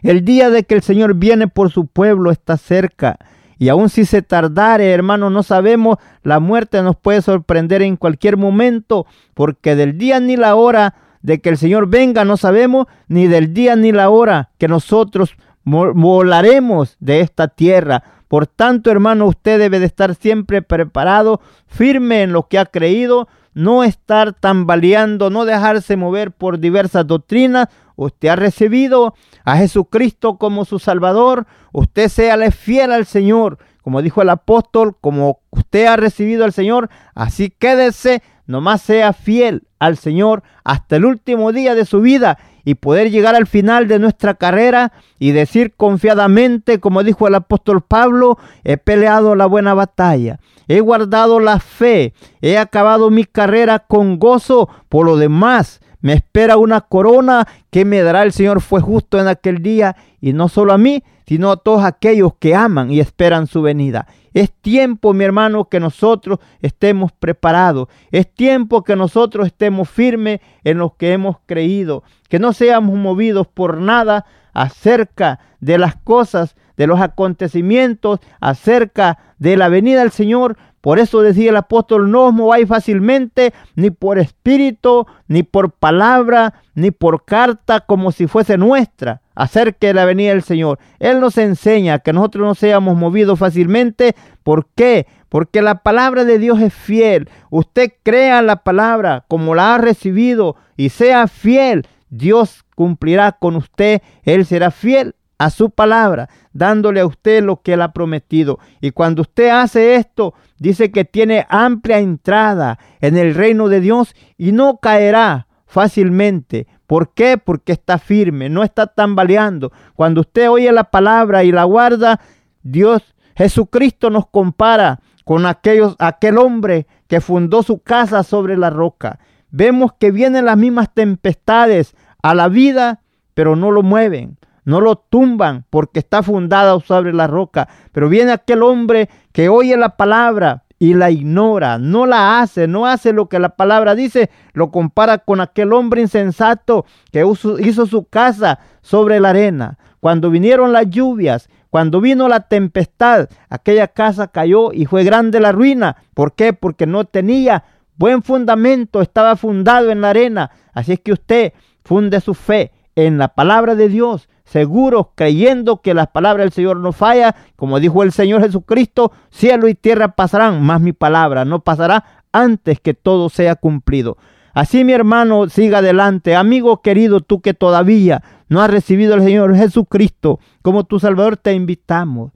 el 0.04 0.24
día 0.24 0.50
de 0.50 0.64
que 0.64 0.76
el 0.76 0.82
Señor 0.82 1.16
viene 1.16 1.48
por 1.48 1.72
su 1.72 1.88
pueblo 1.88 2.32
está 2.32 2.58
cerca. 2.58 3.18
Y 3.62 3.70
aun 3.70 3.90
si 3.90 4.06
se 4.06 4.24
tardare, 4.24 4.90
hermano, 4.90 5.30
no 5.30 5.44
sabemos, 5.44 5.98
la 6.24 6.40
muerte 6.40 6.82
nos 6.82 6.96
puede 6.96 7.22
sorprender 7.22 7.84
en 7.84 7.96
cualquier 7.96 8.36
momento, 8.36 9.06
porque 9.36 9.76
del 9.76 10.00
día 10.00 10.20
ni 10.20 10.36
la 10.36 10.56
hora 10.56 10.96
de 11.22 11.42
que 11.42 11.50
el 11.50 11.60
Señor 11.60 11.88
venga 11.88 12.26
no 12.26 12.38
sabemos, 12.38 12.88
ni 13.08 13.28
del 13.28 13.54
día 13.54 13.76
ni 13.76 13.92
la 13.92 14.10
hora 14.10 14.50
que 14.58 14.68
nosotros 14.68 15.36
volaremos 15.64 16.98
de 17.00 17.20
esta 17.20 17.50
tierra. 17.50 18.02
Por 18.28 18.48
tanto, 18.48 18.90
hermano, 18.90 19.28
usted 19.28 19.60
debe 19.60 19.80
de 19.80 19.86
estar 19.86 20.16
siempre 20.16 20.64
preparado, 20.64 21.40
firme 21.68 22.24
en 22.24 22.34
lo 22.34 22.48
que 22.48 22.58
ha 22.58 22.66
creído, 22.66 23.28
no 23.54 23.84
estar 23.84 24.34
tambaleando, 24.34 25.30
no 25.30 25.46
dejarse 25.46 25.98
mover 25.98 26.32
por 26.32 26.58
diversas 26.58 27.06
doctrinas. 27.06 27.68
Usted 27.96 28.30
ha 28.30 28.36
recibido 28.36 29.14
a 29.46 29.58
Jesucristo 29.58 30.38
como 30.38 30.66
su 30.66 30.80
Salvador, 30.80 31.48
usted 31.72 32.10
séale 32.10 32.52
fiel 32.52 32.92
al 32.92 33.06
Señor, 33.06 33.58
como 33.82 34.02
dijo 34.02 34.22
el 34.22 34.30
apóstol, 34.30 34.96
como 35.00 35.40
usted 35.50 35.86
ha 35.88 35.96
recibido 35.96 36.46
al 36.46 36.54
Señor, 36.54 36.90
así 37.16 37.50
quédese, 37.50 38.22
nomás 38.46 38.82
sea 38.82 39.14
fiel 39.14 39.64
al 39.80 39.98
Señor 39.98 40.44
hasta 40.64 40.98
el 40.98 41.06
último 41.06 41.52
día 41.52 41.74
de 41.74 41.86
su 41.86 42.02
vida 42.02 42.38
y 42.64 42.76
poder 42.76 43.10
llegar 43.10 43.36
al 43.36 43.48
final 43.48 43.88
de 43.88 43.98
nuestra 43.98 44.36
carrera 44.36 44.92
y 45.18 45.32
decir 45.32 45.74
confiadamente, 45.76 46.80
como 46.80 47.04
dijo 47.04 47.28
el 47.28 47.36
apóstol 47.36 47.82
Pablo, 47.82 48.38
he 48.64 48.78
peleado 48.78 49.36
la 49.36 49.48
buena 49.48 49.74
batalla, 49.74 50.40
he 50.68 50.80
guardado 50.80 51.40
la 51.40 51.60
fe, 51.60 52.14
he 52.42 52.58
acabado 52.58 53.10
mi 53.10 53.26
carrera 53.26 53.80
con 53.80 54.20
gozo, 54.20 54.70
por 54.90 55.06
lo 55.06 55.18
demás 55.18 55.82
me 56.02 56.14
espera 56.14 56.58
una 56.58 56.82
corona 56.82 57.48
que 57.70 57.86
me 57.86 58.02
dará 58.02 58.24
el 58.24 58.32
Señor 58.32 58.62
fue 58.62 58.82
justo 58.82 59.20
en 59.20 59.28
aquel 59.28 59.62
día 59.62 59.96
y 60.20 60.34
no 60.34 60.50
solo 60.50 60.74
a 60.74 60.78
mí, 60.78 61.04
sino 61.26 61.52
a 61.52 61.58
todos 61.58 61.84
aquellos 61.84 62.34
que 62.40 62.56
aman 62.56 62.92
y 62.92 63.00
esperan 63.00 63.48
su 63.48 63.62
venida. 63.62 64.08
Es 64.34 64.52
tiempo, 64.52 65.14
mi 65.14 65.24
hermano, 65.24 65.66
que 65.66 65.80
nosotros 65.80 66.40
estemos 66.62 67.12
preparados. 67.12 67.90
Es 68.12 68.34
tiempo 68.34 68.84
que 68.84 68.96
nosotros 68.96 69.48
estemos 69.48 69.90
firmes 69.90 70.40
en 70.64 70.78
lo 70.78 70.96
que 70.96 71.14
hemos 71.14 71.38
creído. 71.46 72.04
Que 72.30 72.40
no 72.40 72.54
seamos 72.54 72.98
movidos 72.98 73.48
por 73.48 73.78
nada 73.78 74.26
acerca 74.54 75.40
de 75.60 75.78
las 75.78 75.96
cosas, 75.96 76.56
de 76.78 76.88
los 76.88 77.02
acontecimientos, 77.02 78.20
acerca 78.40 79.20
de 79.38 79.58
la 79.58 79.70
venida 79.70 80.02
del 80.02 80.12
Señor, 80.12 80.58
por 80.82 80.98
eso 80.98 81.22
decía 81.22 81.52
el 81.52 81.58
apóstol, 81.58 82.10
no 82.10 82.26
os 82.26 82.34
mováis 82.34 82.68
fácilmente, 82.68 83.54
ni 83.76 83.92
por 83.92 84.18
espíritu, 84.18 85.06
ni 85.28 85.44
por 85.44 85.72
palabra, 85.72 86.56
ni 86.74 86.90
por 86.90 87.24
carta, 87.24 87.82
como 87.82 88.12
si 88.12 88.26
fuese 88.26 88.58
nuestra, 88.58 89.22
acerca 89.36 89.88
de 89.88 89.94
la 89.94 90.06
venida 90.06 90.32
del 90.32 90.42
Señor. 90.42 90.80
Él 91.00 91.20
nos 91.20 91.38
enseña 91.38 92.00
que 92.00 92.14
nosotros 92.14 92.48
no 92.48 92.56
seamos 92.56 92.98
movidos 92.98 93.38
fácilmente. 93.38 94.16
¿Por 94.44 94.66
qué? 94.76 95.06
Porque 95.30 95.62
la 95.62 95.84
palabra 95.84 96.26
de 96.26 96.40
Dios 96.40 96.60
es 96.60 96.74
fiel. 96.74 97.30
Usted 97.52 97.94
crea 98.02 98.42
la 98.42 98.58
palabra 98.58 99.26
como 99.28 99.54
la 99.54 99.76
ha 99.76 99.78
recibido 99.78 100.56
y 100.78 100.90
sea 100.90 101.28
fiel. 101.28 101.88
Dios 102.10 102.66
cumplirá 102.76 103.34
con 103.34 103.56
usted. 103.56 104.02
Él 104.24 104.48
será 104.48 104.72
fiel 104.72 105.14
a 105.42 105.50
su 105.50 105.72
palabra, 105.72 106.30
dándole 106.54 107.00
a 107.00 107.08
usted 107.08 107.44
lo 107.44 107.64
que 107.64 107.74
él 107.74 107.82
ha 107.82 107.94
prometido. 107.94 108.60
Y 108.80 108.92
cuando 108.92 109.24
usted 109.24 109.50
hace 109.50 109.96
esto, 109.96 110.36
dice 110.60 110.92
que 110.92 111.04
tiene 111.04 111.48
amplia 111.50 111.98
entrada 111.98 112.78
en 113.00 113.18
el 113.18 113.34
reino 113.34 113.68
de 113.68 113.80
Dios 113.80 114.14
y 114.38 114.52
no 114.52 114.78
caerá 114.78 115.48
fácilmente. 115.66 116.68
¿Por 116.86 117.16
qué? 117.16 117.40
Porque 117.40 117.72
está 117.72 117.98
firme, 117.98 118.50
no 118.50 118.62
está 118.62 118.86
tambaleando. 118.86 119.72
Cuando 119.96 120.22
usted 120.22 120.48
oye 120.48 120.72
la 120.72 120.84
palabra 120.84 121.44
y 121.44 121.52
la 121.52 121.64
guarda, 121.64 122.22
Dios, 122.62 123.02
Jesucristo 123.36 124.12
nos 124.12 124.28
compara 124.28 125.00
con 125.26 125.48
aquellos, 125.48 125.96
aquel 125.98 126.38
hombre 126.38 126.86
que 127.08 127.20
fundó 127.20 127.64
su 127.64 127.80
casa 127.80 128.22
sobre 128.22 128.58
la 128.58 128.70
roca. 128.70 129.18
Vemos 129.50 129.94
que 129.98 130.12
vienen 130.12 130.46
las 130.46 130.58
mismas 130.58 130.94
tempestades 130.94 131.96
a 132.22 132.36
la 132.36 132.48
vida, 132.48 133.02
pero 133.34 133.56
no 133.56 133.72
lo 133.72 133.82
mueven 133.82 134.38
no 134.64 134.82
lo 134.82 134.96
tumban 134.96 135.66
porque 135.70 136.00
está 136.00 136.24
fundada 136.24 136.80
sobre 136.80 137.14
la 137.14 137.28
roca. 137.28 137.68
Pero 137.92 138.10
viene 138.10 138.32
aquel 138.32 138.64
hombre 138.64 139.10
que 139.32 139.50
oye 139.50 139.78
la 139.78 139.98
palabra 139.98 140.64
y 140.80 140.96
la 140.96 141.12
ignora, 141.12 141.78
no 141.78 142.08
la 142.08 142.40
hace, 142.40 142.68
no 142.68 142.88
hace 142.88 143.14
lo 143.14 143.30
que 143.30 143.38
la 143.38 143.50
palabra 143.50 143.94
dice, 143.94 144.32
lo 144.54 144.72
compara 144.72 145.20
con 145.20 145.40
aquel 145.40 145.74
hombre 145.74 146.02
insensato 146.02 146.86
que 147.12 147.24
hizo 147.60 147.86
su 147.86 148.06
casa 148.06 148.58
sobre 148.82 149.20
la 149.20 149.30
arena. 149.30 149.78
Cuando 150.00 150.32
vinieron 150.32 150.74
las 150.74 150.90
lluvias, 150.90 151.50
cuando 151.70 152.02
vino 152.02 152.28
la 152.28 152.42
tempestad, 152.48 153.30
aquella 153.48 153.90
casa 153.90 154.30
cayó 154.30 154.74
y 154.74 154.86
fue 154.86 155.04
grande 155.04 155.40
la 155.40 155.52
ruina. 155.52 155.98
¿Por 156.16 156.34
qué? 156.34 156.52
Porque 156.52 156.88
no 156.88 157.06
tenía 157.06 157.64
buen 157.96 158.24
fundamento, 158.24 159.02
estaba 159.02 159.36
fundado 159.36 159.92
en 159.92 160.02
la 160.02 160.10
arena. 160.10 160.50
Así 160.74 160.94
es 160.94 161.00
que 161.00 161.14
usted 161.14 161.54
funde 161.84 162.20
su 162.22 162.34
fe 162.34 162.72
en 162.96 163.20
la 163.20 163.30
palabra 163.30 163.76
de 163.76 163.88
Dios, 163.88 164.28
seguros, 164.52 165.08
creyendo 165.16 165.82
que 165.82 165.94
las 165.94 166.08
palabras 166.08 166.44
del 166.44 166.52
Señor 166.52 166.78
no 166.78 166.92
falla, 166.92 167.36
como 167.56 167.80
dijo 167.80 168.04
el 168.04 168.12
Señor 168.12 168.42
Jesucristo, 168.42 169.14
cielo 169.30 169.70
y 169.70 169.76
tierra 169.76 170.10
pasarán, 170.10 170.62
mas 170.62 170.82
mi 170.82 170.92
palabra 170.92 171.46
no 171.46 171.62
pasará 171.62 172.26
antes 172.34 172.82
que 172.82 172.94
todo 172.94 173.30
sea 173.30 173.56
cumplido. 173.56 174.18
Así 174.54 174.84
mi 174.84 174.92
hermano, 174.92 175.48
siga 175.48 175.78
adelante. 175.78 176.36
Amigo 176.36 176.82
querido, 176.82 177.22
tú 177.22 177.40
que 177.40 177.54
todavía 177.54 178.24
no 178.50 178.62
has 178.62 178.70
recibido 178.70 179.14
al 179.14 179.24
Señor 179.24 179.56
Jesucristo 179.56 180.42
como 180.62 180.84
tu 180.84 181.00
Salvador, 181.00 181.38
te 181.38 181.54
invitamos. 181.54 182.34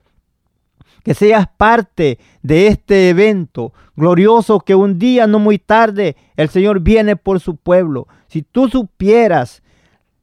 Que 1.02 1.12
seas 1.12 1.46
parte 1.56 2.18
de 2.42 2.68
este 2.68 3.10
evento 3.10 3.74
glorioso 3.94 4.60
que 4.60 4.74
un 4.74 4.98
día, 4.98 5.26
no 5.26 5.38
muy 5.38 5.58
tarde, 5.58 6.16
el 6.36 6.48
Señor 6.48 6.80
viene 6.80 7.14
por 7.14 7.40
su 7.40 7.56
pueblo. 7.56 8.08
Si 8.26 8.40
tú 8.40 8.68
supieras 8.68 9.62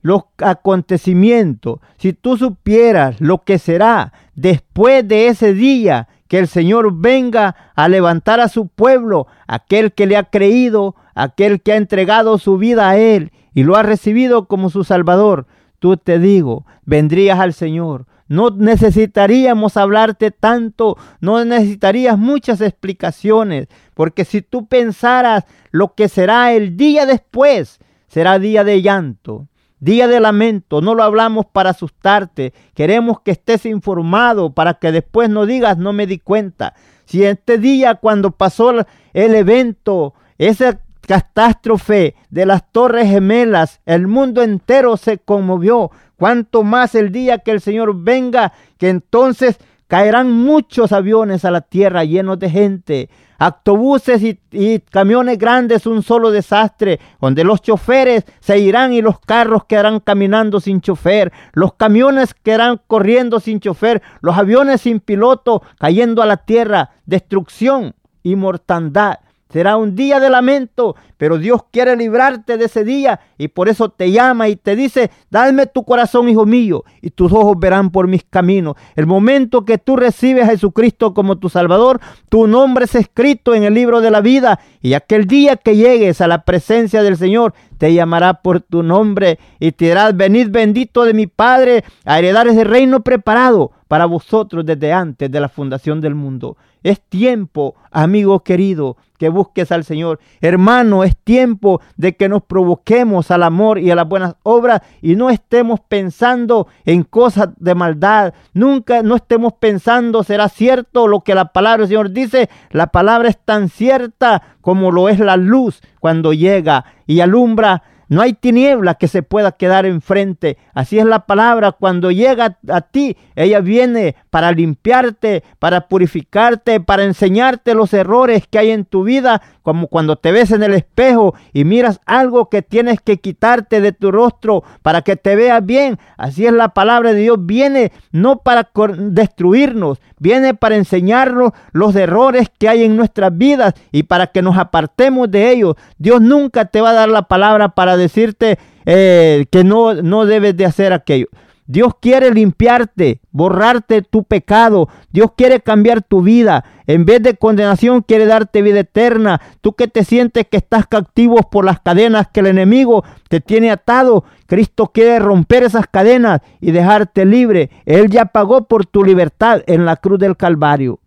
los 0.04 0.24
acontecimientos, 0.38 1.80
si 1.98 2.14
tú 2.14 2.38
supieras 2.38 3.20
lo 3.20 3.44
que 3.44 3.58
será 3.58 4.14
después 4.36 5.08
de 5.08 5.28
ese 5.28 5.54
día 5.54 6.10
que 6.28 6.40
el 6.40 6.48
Señor 6.48 6.94
venga 6.94 7.56
a 7.74 7.88
levantar 7.88 8.40
a 8.40 8.50
su 8.50 8.68
pueblo, 8.68 9.28
aquel 9.48 9.94
que 9.94 10.06
le 10.06 10.18
ha 10.18 10.24
creído, 10.24 10.96
aquel 11.16 11.62
que 11.62 11.72
ha 11.74 11.78
entregado 11.78 12.38
su 12.38 12.58
vida 12.58 12.90
a 12.90 12.98
Él 12.98 13.32
y 13.54 13.64
lo 13.64 13.76
ha 13.76 13.84
recibido 13.84 14.48
como 14.48 14.70
su 14.70 14.84
Salvador, 14.84 15.48
tú 15.80 15.96
te 15.96 16.20
digo, 16.20 16.66
vendrías 16.86 17.40
al 17.40 17.54
Señor. 17.54 18.06
No 18.28 18.50
necesitaríamos 18.50 19.78
hablarte 19.78 20.32
tanto, 20.32 20.98
no 21.22 21.44
necesitarías 21.46 22.18
muchas 22.18 22.62
explicaciones, 22.62 23.68
porque 23.94 24.26
si 24.26 24.42
tú 24.42 24.66
pensaras 24.66 25.46
lo 25.72 25.94
que 25.94 26.10
será 26.10 26.52
el 26.54 26.76
día 26.76 27.06
después, 27.06 27.80
será 28.08 28.40
día 28.40 28.64
de 28.64 28.82
llanto, 28.82 29.48
Día 29.84 30.08
de 30.08 30.22
lamento, 30.22 30.80
no 30.80 30.96
lo 30.96 31.04
hablamos 31.04 31.46
para 31.46 31.72
asustarte. 31.72 32.54
Queremos 32.74 33.20
que 33.20 33.32
estés 33.32 33.66
informado 33.66 34.54
para 34.54 34.76
que 34.76 34.94
después 34.94 35.30
no 35.30 35.46
digas 35.46 35.78
no 35.78 35.92
me 35.92 36.08
di 36.08 36.20
cuenta. 36.20 36.74
Si 37.04 37.26
este 37.26 37.58
día 37.58 37.96
cuando 37.96 38.32
pasó 38.32 38.72
el 39.12 39.36
evento, 39.36 40.14
esa 40.38 40.80
catástrofe 41.02 42.16
de 42.30 42.46
las 42.46 42.72
torres 42.72 43.10
gemelas, 43.10 43.82
el 43.86 44.08
mundo 44.08 44.42
entero 44.42 44.96
se 44.96 45.18
conmovió. 45.18 45.92
Cuanto 46.16 46.64
más 46.64 46.96
el 46.96 47.12
día 47.12 47.40
que 47.40 47.52
el 47.52 47.60
Señor 47.60 47.94
venga, 47.94 48.54
que 48.78 48.88
entonces 48.88 49.60
caerán 49.94 50.32
muchos 50.32 50.92
aviones 50.92 51.46
a 51.46 51.52
la 51.52 51.62
tierra 51.62 52.04
llenos 52.04 52.40
de 52.40 52.50
gente 52.50 53.10
autobuses 53.38 54.24
y, 54.24 54.80
camiones 54.90 55.38
grandes, 55.38 55.86
un 55.86 56.02
solo 56.02 56.32
desastre, 56.32 57.00
donde 57.22 57.44
los 57.44 57.62
choferes 57.62 58.26
se 58.40 58.58
irán 58.58 58.94
y 58.94 59.04
los 59.04 59.20
carros 59.20 59.66
quedarán 59.66 60.00
caminando 60.00 60.60
sin 60.60 60.82
chofer, 60.82 61.32
los 61.52 61.76
camiones 61.76 62.34
quedarán 62.34 62.82
corriendo 62.88 63.40
sin 63.40 63.60
chofer, 63.60 64.02
los 64.22 64.36
aviones 64.36 64.82
sin 64.82 65.00
piloto 65.00 65.62
cayendo 65.78 66.24
a 66.24 66.26
la 66.26 66.38
tierra, 66.38 66.90
destrucción 67.06 67.94
y 68.24 68.36
mortandad 68.36 69.20
Será 69.54 69.78
un 69.78 69.96
día 69.96 70.20
de 70.20 70.32
lamento, 70.32 70.96
pero 71.16 71.38
Dios 71.38 71.62
quiere 71.70 71.96
librarte 71.96 72.58
de 72.58 72.66
ese 72.66 72.84
día 72.84 73.20
y 73.38 73.50
por 73.50 73.70
eso 73.70 73.90
te 73.90 74.12
llama 74.12 74.50
y 74.50 74.56
te 74.56 74.76
dice, 74.76 75.12
dame 75.30 75.68
tu 75.68 75.84
corazón, 75.84 76.28
hijo 76.28 76.48
mío, 76.48 76.84
y 77.04 77.12
tus 77.12 77.32
ojos 77.32 77.60
verán 77.60 77.92
por 77.92 78.08
mis 78.08 78.24
caminos. 78.24 78.76
El 78.96 79.06
momento 79.06 79.64
que 79.64 79.78
tú 79.78 79.96
recibes 79.96 80.46
a 80.46 80.52
Jesucristo 80.52 81.14
como 81.14 81.38
tu 81.38 81.50
Salvador, 81.50 82.00
tu 82.30 82.48
nombre 82.48 82.86
es 82.86 82.96
escrito 82.96 83.54
en 83.54 83.64
el 83.64 83.76
libro 83.76 84.02
de 84.02 84.10
la 84.10 84.22
vida 84.22 84.60
y 84.82 84.96
aquel 84.96 85.28
día 85.28 85.56
que 85.56 85.76
llegues 85.76 86.20
a 86.20 86.28
la 86.28 86.46
presencia 86.46 87.04
del 87.04 87.16
Señor, 87.16 87.54
te 87.84 87.94
llamará 87.94 88.36
por 88.36 88.62
tu 88.62 88.82
nombre 88.82 89.40
y 89.60 89.74
te 89.74 89.88
dirás, 89.88 90.16
venid 90.16 90.48
bendito 90.50 91.04
de 91.04 91.14
mi 91.14 91.28
Padre 91.28 91.84
a 92.06 92.18
heredar 92.18 92.48
ese 92.48 92.64
reino 92.64 93.02
preparado 93.02 93.72
para 93.90 94.06
vosotros 94.06 94.66
desde 94.66 94.94
antes 94.94 95.30
de 95.30 95.42
la 95.42 95.50
fundación 95.50 96.00
del 96.00 96.16
mundo. 96.16 96.56
Es 96.82 97.02
tiempo, 97.02 97.76
amigo 97.92 98.40
querido, 98.40 98.96
que 99.18 99.28
busques 99.30 99.72
al 99.72 99.84
Señor. 99.84 100.20
Hermano, 100.42 101.04
es 101.04 101.18
tiempo 101.18 101.82
de 101.98 102.16
que 102.16 102.30
nos 102.30 102.44
provoquemos 102.44 103.32
al 103.32 103.44
amor 103.44 103.80
y 103.80 103.92
a 103.92 103.96
las 103.96 104.08
buenas 104.08 104.36
obras 104.44 104.82
y 105.02 105.16
no 105.16 105.30
estemos 105.30 105.80
pensando 105.82 106.68
en 106.86 107.04
cosas 107.04 107.50
de 107.58 107.76
maldad. 107.76 108.34
Nunca 108.54 109.02
no 109.02 109.16
estemos 109.16 109.54
pensando, 109.60 110.24
¿será 110.24 110.48
cierto 110.48 111.08
lo 111.08 111.22
que 111.22 111.36
la 111.36 111.52
palabra 111.52 111.80
del 111.80 111.88
Señor 111.88 112.12
dice? 112.12 112.50
La 112.72 112.88
palabra 112.88 113.30
es 113.30 113.38
tan 113.38 113.68
cierta 113.68 114.56
como 114.64 114.92
lo 114.92 115.10
es 115.10 115.20
la 115.20 115.38
luz 115.38 115.82
cuando 116.00 116.34
llega 116.34 116.86
y 117.06 117.20
alumbra 117.20 117.84
no 118.14 118.22
hay 118.22 118.34
tiniebla 118.34 118.94
que 118.94 119.08
se 119.08 119.24
pueda 119.24 119.54
quedar 119.54 119.88
enfrente. 119.88 120.58
Así 120.74 121.00
es 121.00 121.06
la 121.06 121.26
palabra. 121.26 121.72
Cuando 121.72 122.12
llega 122.12 122.60
a 122.70 122.82
ti, 122.82 123.18
ella 123.36 123.60
viene 123.60 124.16
para 124.30 124.52
limpiarte, 124.52 125.44
para 125.58 125.88
purificarte, 125.88 126.80
para 126.80 127.06
enseñarte 127.06 127.74
los 127.74 127.92
errores 127.94 128.46
que 128.48 128.60
hay 128.60 128.70
en 128.70 128.86
tu 128.86 129.04
vida, 129.04 129.42
como 129.64 129.88
cuando 129.88 130.18
te 130.18 130.32
ves 130.32 130.52
en 130.52 130.62
el 130.62 130.74
espejo 130.74 131.34
y 131.54 131.64
miras 131.64 132.02
algo 132.06 132.50
que 132.50 132.62
tienes 132.62 133.02
que 133.02 133.18
quitarte 133.18 133.82
de 133.82 133.94
tu 133.94 134.12
rostro 134.12 134.64
para 134.82 135.02
que 135.02 135.16
te 135.16 135.36
veas 135.36 135.66
bien. 135.66 135.98
Así 136.18 136.46
es 136.46 136.54
la 136.54 136.70
palabra 136.70 137.14
de 137.14 137.22
Dios. 137.22 137.38
Viene 137.40 137.92
no 138.12 138.40
para 138.40 138.70
destruirnos, 138.98 140.00
viene 140.20 140.54
para 140.54 140.76
enseñarnos 140.76 141.54
los 141.72 141.96
errores 141.96 142.52
que 142.60 142.70
hay 142.70 142.84
en 142.84 142.98
nuestras 142.98 143.36
vidas 143.36 143.74
y 143.92 144.04
para 144.04 144.28
que 144.28 144.42
nos 144.42 144.58
apartemos 144.58 145.32
de 145.32 145.52
ellos. 145.52 145.76
Dios 145.98 146.22
nunca 146.22 146.66
te 146.66 146.82
va 146.82 146.92
a 146.92 146.94
dar 146.94 147.10
la 147.10 147.24
palabra 147.24 147.70
para 147.70 147.98
decirte 147.98 148.60
eh, 148.86 149.46
que 149.50 149.64
no, 149.64 149.94
no 149.94 150.26
debes 150.26 150.58
de 150.58 150.66
hacer 150.66 150.92
aquello. 150.92 151.28
Dios 151.66 151.94
quiere 152.00 152.32
limpiarte, 152.32 153.22
borrarte 153.32 154.02
tu 154.02 154.24
pecado. 154.24 154.90
Dios 155.12 155.32
quiere 155.36 155.62
cambiar 155.62 156.02
tu 156.02 156.22
vida. 156.22 156.66
En 156.88 157.06
vez 157.06 157.24
de 157.24 157.36
condenación, 157.36 158.02
quiere 158.02 158.26
darte 158.26 158.62
vida 158.62 158.82
eterna. 158.82 159.40
Tú 159.62 159.74
que 159.74 159.88
te 159.88 160.04
sientes 160.04 160.46
que 160.48 160.58
estás 160.58 160.88
cautivo 160.88 161.38
por 161.50 161.64
las 161.64 161.80
cadenas 161.80 162.28
que 162.34 162.42
el 162.42 162.48
enemigo 162.48 163.06
te 163.30 163.40
tiene 163.40 163.72
atado. 163.72 164.26
Cristo 164.46 164.92
quiere 164.94 165.20
romper 165.20 165.64
esas 165.64 165.88
cadenas 165.88 166.42
y 166.60 166.72
dejarte 166.72 167.26
libre. 167.26 167.70
Él 167.86 168.10
ya 168.10 168.26
pagó 168.26 168.66
por 168.66 168.86
tu 168.86 169.04
libertad 169.04 169.62
en 169.68 169.86
la 169.86 169.96
cruz 169.96 170.20
del 170.20 170.36
Calvario. 170.36 171.00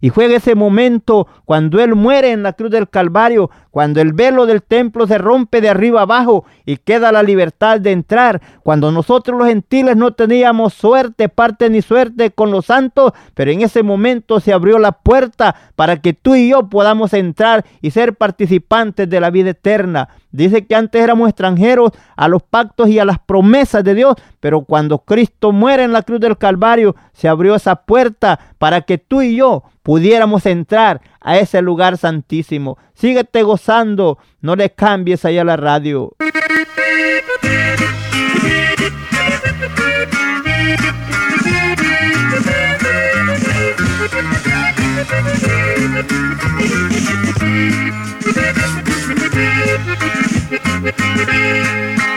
Y 0.00 0.10
fue 0.10 0.32
ese 0.34 0.54
momento 0.54 1.26
cuando 1.44 1.80
Él 1.80 1.94
muere 1.94 2.30
en 2.30 2.42
la 2.42 2.52
cruz 2.52 2.70
del 2.70 2.88
Calvario, 2.88 3.50
cuando 3.78 4.00
el 4.00 4.12
velo 4.12 4.44
del 4.44 4.64
templo 4.64 5.06
se 5.06 5.18
rompe 5.18 5.60
de 5.60 5.68
arriba 5.68 6.02
abajo 6.02 6.44
y 6.66 6.78
queda 6.78 7.12
la 7.12 7.22
libertad 7.22 7.80
de 7.80 7.92
entrar, 7.92 8.42
cuando 8.64 8.90
nosotros 8.90 9.38
los 9.38 9.46
gentiles 9.46 9.96
no 9.96 10.14
teníamos 10.14 10.74
suerte, 10.74 11.28
parte 11.28 11.70
ni 11.70 11.80
suerte 11.80 12.32
con 12.32 12.50
los 12.50 12.66
santos, 12.66 13.12
pero 13.34 13.52
en 13.52 13.60
ese 13.60 13.84
momento 13.84 14.40
se 14.40 14.52
abrió 14.52 14.80
la 14.80 14.90
puerta 14.90 15.54
para 15.76 15.98
que 15.98 16.12
tú 16.12 16.34
y 16.34 16.48
yo 16.48 16.68
podamos 16.68 17.14
entrar 17.14 17.64
y 17.80 17.92
ser 17.92 18.16
participantes 18.16 19.08
de 19.08 19.20
la 19.20 19.30
vida 19.30 19.50
eterna. 19.50 20.08
Dice 20.32 20.66
que 20.66 20.74
antes 20.74 21.00
éramos 21.00 21.28
extranjeros 21.28 21.92
a 22.16 22.26
los 22.26 22.42
pactos 22.42 22.88
y 22.88 22.98
a 22.98 23.04
las 23.04 23.20
promesas 23.20 23.84
de 23.84 23.94
Dios, 23.94 24.16
pero 24.40 24.62
cuando 24.62 24.98
Cristo 24.98 25.52
muere 25.52 25.84
en 25.84 25.92
la 25.92 26.02
cruz 26.02 26.18
del 26.18 26.36
Calvario, 26.36 26.96
se 27.12 27.28
abrió 27.28 27.54
esa 27.54 27.76
puerta 27.76 28.40
para 28.58 28.80
que 28.80 28.98
tú 28.98 29.22
y 29.22 29.36
yo 29.36 29.62
pudiéramos 29.84 30.44
entrar 30.46 31.00
a 31.20 31.38
ese 31.38 31.62
lugar 31.62 31.96
santísimo. 31.98 32.78
Síguete 32.94 33.42
gozando, 33.42 34.18
no 34.40 34.56
le 34.56 34.70
cambies 34.70 35.24
allá 35.24 35.44
la 35.44 35.56
radio. 35.56 36.12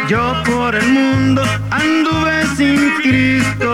Yo 0.08 0.34
por 0.45 0.76
el 0.76 0.88
mundo 0.89 1.41
anduve 1.70 2.45
sin 2.58 2.91
Cristo. 3.02 3.74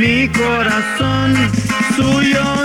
Mi 0.00 0.26
corazón 0.30 1.34
suyo 1.94 2.59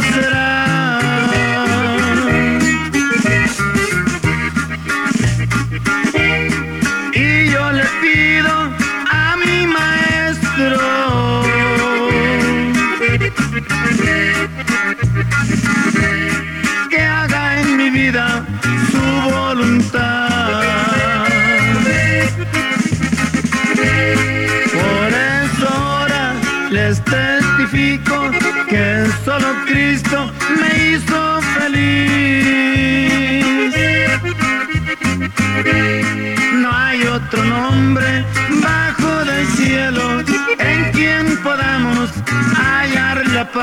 Yo 43.56 43.62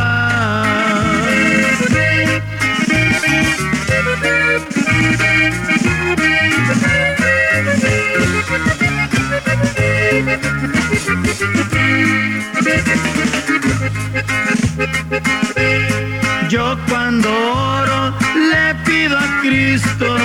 cuando 16.88 17.28
oro 17.28 18.14
le 18.34 18.74
pido 18.86 19.18
a 19.18 19.40
Cristo 19.42 20.16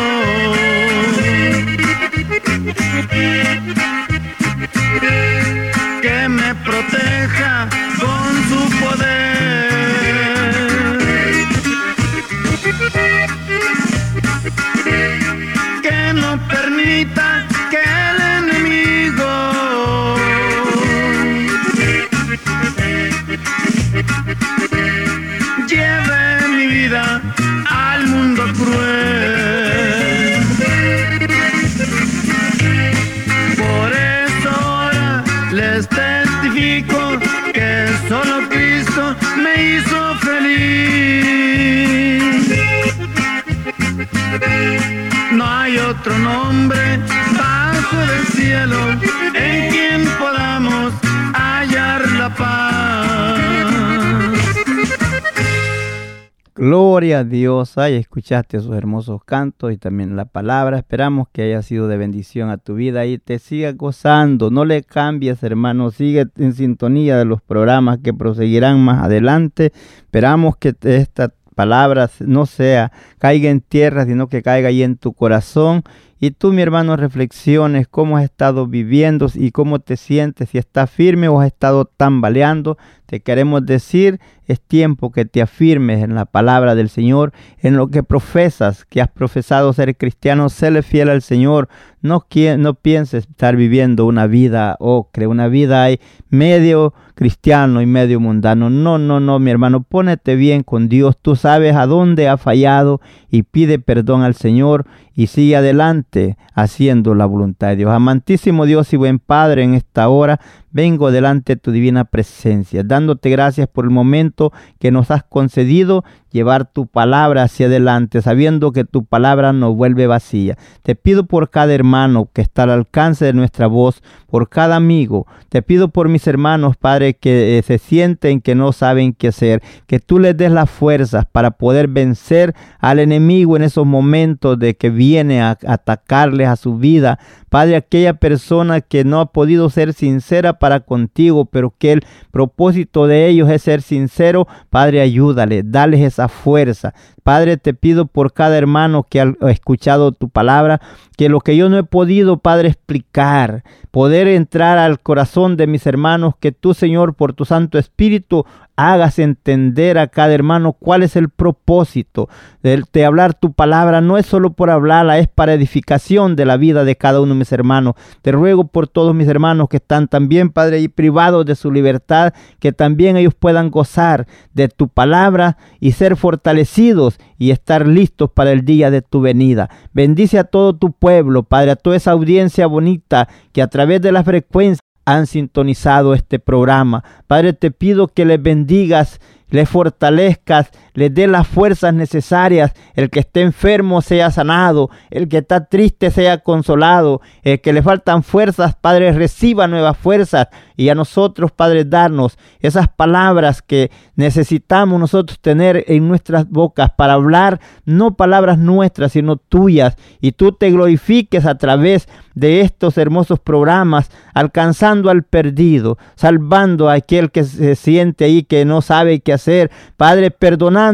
Gloria 56.57 57.19
a 57.19 57.23
Dios. 57.23 57.77
Ay, 57.77 57.97
escuchaste 57.97 58.57
esos 58.57 58.75
hermosos 58.75 59.23
cantos 59.23 59.71
y 59.71 59.77
también 59.77 60.15
la 60.15 60.25
palabra. 60.25 60.79
Esperamos 60.79 61.27
que 61.31 61.43
haya 61.43 61.61
sido 61.61 61.87
de 61.87 61.97
bendición 61.97 62.49
a 62.49 62.57
tu 62.57 62.73
vida 62.73 63.05
y 63.05 63.19
te 63.19 63.37
siga 63.37 63.73
gozando. 63.73 64.49
No 64.49 64.65
le 64.65 64.81
cambies, 64.81 65.43
hermano. 65.43 65.91
Sigue 65.91 66.25
en 66.35 66.55
sintonía 66.55 67.15
de 67.15 67.25
los 67.25 67.43
programas 67.43 67.99
que 67.99 68.11
proseguirán 68.11 68.79
más 68.83 69.03
adelante. 69.03 69.71
Esperamos 69.99 70.57
que 70.57 70.73
esta 70.81 71.31
palabra 71.53 72.09
no 72.21 72.47
sea 72.47 72.91
caiga 73.19 73.51
en 73.51 73.61
tierra, 73.61 74.07
sino 74.07 74.27
que 74.27 74.41
caiga 74.41 74.69
ahí 74.69 74.81
en 74.81 74.97
tu 74.97 75.13
corazón 75.13 75.83
y 76.19 76.31
tú, 76.31 76.51
mi 76.51 76.63
hermano, 76.63 76.95
reflexiones 76.95 77.87
cómo 77.87 78.17
has 78.17 78.23
estado 78.23 78.65
viviendo 78.65 79.27
y 79.35 79.51
cómo 79.51 79.79
te 79.79 79.97
sientes, 79.97 80.49
si 80.49 80.57
estás 80.57 80.89
firme 80.89 81.27
o 81.27 81.39
has 81.39 81.47
estado 81.47 81.85
tambaleando. 81.85 82.77
Te 83.05 83.21
queremos 83.21 83.65
decir, 83.65 84.19
es 84.47 84.59
tiempo 84.59 85.11
que 85.11 85.25
te 85.25 85.41
afirmes 85.41 86.03
en 86.03 86.15
la 86.15 86.25
palabra 86.25 86.73
del 86.73 86.89
Señor, 86.89 87.33
en 87.59 87.77
lo 87.77 87.89
que 87.89 88.01
profesas, 88.01 88.83
que 88.83 88.99
has 88.99 89.09
profesado 89.09 89.71
ser 89.73 89.95
cristiano, 89.95 90.49
séle 90.49 90.81
fiel 90.81 91.09
al 91.09 91.21
Señor. 91.21 91.69
No, 92.01 92.25
no 92.57 92.73
pienses 92.73 93.27
estar 93.29 93.55
viviendo 93.55 94.05
una 94.05 94.27
vida 94.27 94.75
ocre, 94.79 95.27
una 95.27 95.47
vida 95.47 95.83
hay 95.83 95.99
medio 96.29 96.93
cristiano 97.15 97.81
y 97.81 97.85
medio 97.85 98.19
mundano. 98.19 98.69
No, 98.69 98.97
no, 98.97 99.19
no, 99.19 99.39
mi 99.39 99.51
hermano, 99.51 99.83
pónete 99.83 100.35
bien 100.35 100.63
con 100.63 100.89
Dios. 100.89 101.17
Tú 101.21 101.35
sabes 101.35 101.75
a 101.75 101.85
dónde 101.85 102.27
ha 102.27 102.37
fallado 102.37 103.01
y 103.29 103.43
pide 103.43 103.79
perdón 103.79 104.23
al 104.23 104.35
Señor 104.35 104.85
y 105.17 105.27
sigue 105.27 105.55
adelante 105.55 106.37
haciendo 106.53 107.15
la 107.15 107.25
voluntad 107.25 107.69
de 107.69 107.77
Dios. 107.77 107.91
Amantísimo 107.91 108.67
Dios 108.67 108.93
y 108.93 108.97
buen 108.97 109.17
Padre, 109.17 109.63
en 109.63 109.73
esta 109.73 110.09
hora 110.09 110.39
vengo 110.77 111.09
delante 111.09 111.55
de 111.55 111.59
tu 111.59 111.71
divina 111.71 112.05
presencia, 112.05 112.83
dándote 112.83 113.31
gracias 113.31 113.67
por 113.67 113.85
el 113.85 113.89
momento 113.89 114.53
que 114.77 114.91
nos 114.91 115.09
has 115.09 115.23
concedido 115.23 116.05
llevar 116.31 116.71
tu 116.71 116.85
palabra 116.85 117.41
hacia 117.43 117.65
adelante, 117.65 118.21
sabiendo 118.21 118.71
que 118.71 118.83
tu 118.83 119.03
palabra 119.05 119.53
no 119.53 119.73
vuelve 119.73 120.05
vacía. 120.05 120.55
Te 120.83 120.93
pido 120.93 121.25
por 121.25 121.49
cada 121.49 121.73
hermano 121.73 122.29
que 122.31 122.41
está 122.41 122.63
al 122.63 122.69
alcance 122.69 123.25
de 123.25 123.33
nuestra 123.33 123.65
voz, 123.65 124.03
por 124.29 124.49
cada 124.49 124.75
amigo. 124.75 125.25
Te 125.49 125.63
pido 125.63 125.87
por 125.89 126.09
mis 126.09 126.27
hermanos, 126.27 126.77
Padre, 126.77 127.15
que 127.15 127.57
eh, 127.57 127.63
se 127.63 127.79
sienten 127.79 128.41
que 128.41 128.53
no 128.53 128.71
saben 128.71 129.13
qué 129.13 129.29
hacer, 129.29 129.63
que 129.87 129.99
tú 129.99 130.19
les 130.19 130.37
des 130.37 130.51
las 130.51 130.69
fuerzas 130.69 131.25
para 131.25 131.51
poder 131.51 131.87
vencer 131.87 132.53
al 132.79 132.99
enemigo 132.99 133.57
en 133.57 133.63
esos 133.63 133.87
momentos 133.87 134.59
de 134.59 134.75
que 134.75 134.91
viene 134.91 135.41
a 135.41 135.57
atacarles 135.65 136.49
a 136.49 136.55
su 136.55 136.77
vida. 136.77 137.17
Padre, 137.49 137.77
aquella 137.77 138.13
persona 138.13 138.81
que 138.81 139.03
no 139.03 139.19
ha 139.19 139.31
podido 139.31 139.69
ser 139.69 139.93
sincera 139.93 140.59
para 140.59 140.81
contigo, 140.81 141.45
pero 141.45 141.73
que 141.77 141.93
el 141.93 142.05
propósito 142.31 143.07
de 143.07 143.27
ellos 143.27 143.49
es 143.49 143.61
ser 143.61 143.81
sincero, 143.81 144.47
Padre, 144.69 145.01
ayúdale, 145.01 145.63
dales 145.63 146.01
esa 146.01 146.27
fuerza. 146.27 146.93
Padre, 147.23 147.57
te 147.57 147.73
pido 147.73 148.05
por 148.05 148.33
cada 148.33 148.57
hermano 148.57 149.03
que 149.03 149.21
ha 149.21 149.35
escuchado 149.49 150.11
tu 150.11 150.29
palabra, 150.29 150.81
que 151.17 151.29
lo 151.29 151.41
que 151.41 151.57
yo 151.57 151.67
no 151.67 151.79
he 151.79 151.83
podido, 151.83 152.37
Padre, 152.37 152.69
explicar, 152.69 153.63
poder 153.89 154.27
entrar 154.27 154.77
al 154.77 154.99
corazón 154.99 155.57
de 155.57 155.65
mis 155.65 155.87
hermanos, 155.87 156.35
que 156.39 156.51
tú, 156.51 156.75
Señor, 156.75 157.15
por 157.15 157.33
tu 157.33 157.43
Santo 157.43 157.79
Espíritu, 157.79 158.45
hagas 158.75 159.17
entender 159.17 159.97
a 159.97 160.07
cada 160.07 160.35
hermano 160.35 160.73
cuál 160.73 161.01
es 161.01 161.15
el 161.15 161.29
propósito 161.29 162.29
de, 162.61 163.05
hablar 163.05 163.33
tu 163.33 163.51
palabra. 163.51 164.01
No 164.01 164.19
es 164.19 164.27
solo 164.27 164.51
por 164.51 164.69
hablarla, 164.69 165.17
es 165.17 165.27
para 165.27 165.53
edificación 165.53 166.35
de 166.35 166.45
la 166.45 166.57
vida 166.57 166.83
de 166.83 166.95
cada 166.95 167.19
uno 167.19 167.33
de 167.33 167.39
mis 167.39 167.51
hermanos. 167.51 167.95
Te 168.21 168.31
ruego 168.31 168.67
por 168.67 168.87
todos 168.87 169.15
mis 169.15 169.27
hermanos 169.27 169.67
que 169.69 169.77
están 169.77 170.07
también, 170.07 170.51
Padre, 170.51 170.79
y 170.79 170.87
privados 170.87 171.47
de 171.47 171.55
su 171.55 171.71
libertad, 171.71 172.33
que 172.59 172.71
también 172.71 173.17
ellos 173.17 173.33
puedan 173.33 173.71
gozar 173.71 174.27
de 174.53 174.69
tu 174.69 174.87
palabra 174.87 175.57
y 175.79 175.93
ser 175.93 176.15
fortalecidos 176.15 177.17
y 177.37 177.51
estar 177.51 177.87
listos 177.87 178.31
para 178.31 178.51
el 178.51 178.65
día 178.65 178.91
de 178.91 179.01
tu 179.01 179.21
venida. 179.21 179.69
Bendice 179.93 180.39
a 180.39 180.43
todo 180.43 180.75
tu 180.75 180.91
pueblo, 180.91 181.43
Padre, 181.43 181.71
a 181.71 181.75
toda 181.75 181.95
esa 181.95 182.11
audiencia 182.11 182.67
bonita 182.67 183.27
que 183.51 183.61
a 183.61 183.67
través 183.67 184.01
de 184.01 184.11
la 184.11 184.23
frecuencia 184.23 184.81
han 185.05 185.25
sintonizado 185.25 186.13
este 186.13 186.37
programa. 186.37 187.03
Padre, 187.27 187.53
te 187.53 187.71
pido 187.71 188.09
que 188.09 188.25
les 188.25 188.41
bendigas, 188.41 189.21
les 189.49 189.69
fortalezcas, 189.69 190.69
les 190.97 191.13
dé 191.13 191.27
las 191.27 191.47
fuerzas 191.47 191.93
necesarias. 191.93 192.73
El 192.95 193.11
que 193.11 193.19
esté 193.19 193.41
enfermo 193.41 194.01
sea 194.01 194.31
sanado, 194.31 194.89
el 195.11 195.29
que 195.29 195.37
está 195.37 195.65
triste 195.65 196.09
sea 196.09 196.39
consolado, 196.39 197.21
el 197.43 197.61
que 197.61 197.71
le 197.71 197.83
faltan 197.83 198.23
fuerzas, 198.23 198.75
Padre, 198.75 199.11
reciba 199.11 199.67
nuevas 199.67 199.95
fuerzas. 199.95 200.47
Y 200.75 200.89
a 200.89 200.95
nosotros, 200.95 201.51
Padre, 201.51 201.85
darnos 201.85 202.39
esas 202.59 202.87
palabras 202.87 203.61
que 203.61 203.91
necesitamos 204.15 204.99
nosotros 204.99 205.39
tener 205.39 205.85
en 205.87 206.07
nuestras 206.07 206.49
bocas 206.49 206.89
para 206.97 207.13
hablar, 207.13 207.59
no 207.85 208.15
palabras 208.15 208.57
nuestras, 208.57 209.11
sino 209.11 209.37
tuyas. 209.37 209.97
Y 210.19 210.31
tú 210.31 210.51
te 210.51 210.71
glorifiques 210.71 211.45
a 211.45 211.59
través 211.59 212.07
de 212.33 212.61
estos 212.61 212.97
hermosos 212.97 213.39
programas, 213.39 214.09
alcanzando 214.33 215.11
al 215.11 215.23
perdido, 215.23 215.99
salvando 216.15 216.89
a 216.89 216.93
aquel 216.93 217.31
que 217.31 217.43
se 217.43 217.75
siente 217.75 218.25
ahí 218.25 218.43
que 218.43 218.65
no 218.65 218.81
sabe 218.81 219.19
qué 219.19 219.33
hacer. 219.33 219.71
Padre, 219.95 220.31
perdonando 220.31 220.86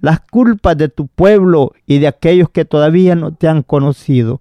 las 0.00 0.20
culpas 0.20 0.76
de 0.76 0.88
tu 0.88 1.06
pueblo 1.06 1.72
y 1.86 1.98
de 1.98 2.08
aquellos 2.08 2.50
que 2.50 2.64
todavía 2.64 3.14
no 3.14 3.32
te 3.32 3.48
han 3.48 3.62
conocido. 3.62 4.40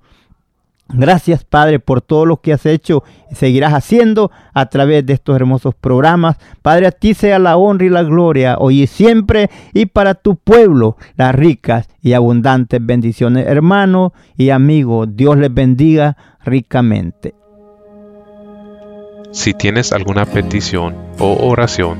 Gracias 0.93 1.45
Padre 1.45 1.79
por 1.79 2.01
todo 2.01 2.25
lo 2.25 2.37
que 2.37 2.51
has 2.53 2.65
hecho 2.65 3.03
y 3.31 3.35
seguirás 3.35 3.73
haciendo 3.73 4.29
a 4.53 4.65
través 4.67 5.05
de 5.05 5.13
estos 5.13 5.35
hermosos 5.35 5.73
programas. 5.73 6.37
Padre, 6.61 6.87
a 6.87 6.91
ti 6.91 7.13
sea 7.13 7.39
la 7.39 7.55
honra 7.55 7.85
y 7.85 7.89
la 7.89 8.03
gloria 8.03 8.57
hoy 8.57 8.81
y 8.81 8.87
siempre 8.87 9.49
y 9.73 9.85
para 9.85 10.15
tu 10.15 10.35
pueblo 10.35 10.97
las 11.15 11.33
ricas 11.33 11.87
y 12.01 12.13
abundantes 12.13 12.85
bendiciones. 12.85 13.47
Hermano 13.47 14.13
y 14.35 14.49
amigo, 14.49 15.05
Dios 15.05 15.37
les 15.37 15.53
bendiga 15.53 16.17
ricamente. 16.43 17.35
Si 19.31 19.53
tienes 19.53 19.93
alguna 19.93 20.25
petición 20.25 20.93
o 21.17 21.47
oración, 21.47 21.99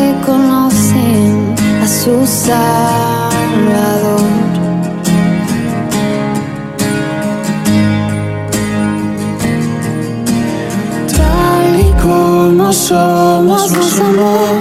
su 2.03 2.25
Salvador. 2.25 2.61
Tal 11.15 11.79
y 11.79 11.91
como 12.01 12.73
somos, 12.73 13.71
nos 13.71 13.99
amor. 13.99 14.57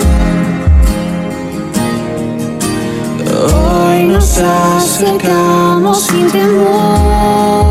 Hoy 3.55 4.05
nos 4.05 4.39
acercamos 4.39 6.03
sin 6.03 6.31
temor. 6.31 7.70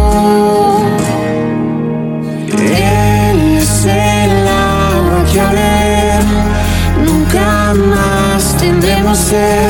Ser. 9.15 9.69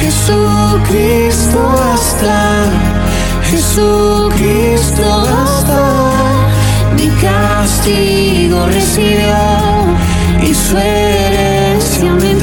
Jesucristo 0.00 1.58
basta, 1.74 2.64
Jesucristo 3.50 5.02
basta, 5.02 5.82
mi 6.96 7.08
castigo 7.20 8.66
recibió 8.66 9.36
y 10.42 10.54
su 10.54 10.76
herencia 10.76 12.12
me 12.12 12.35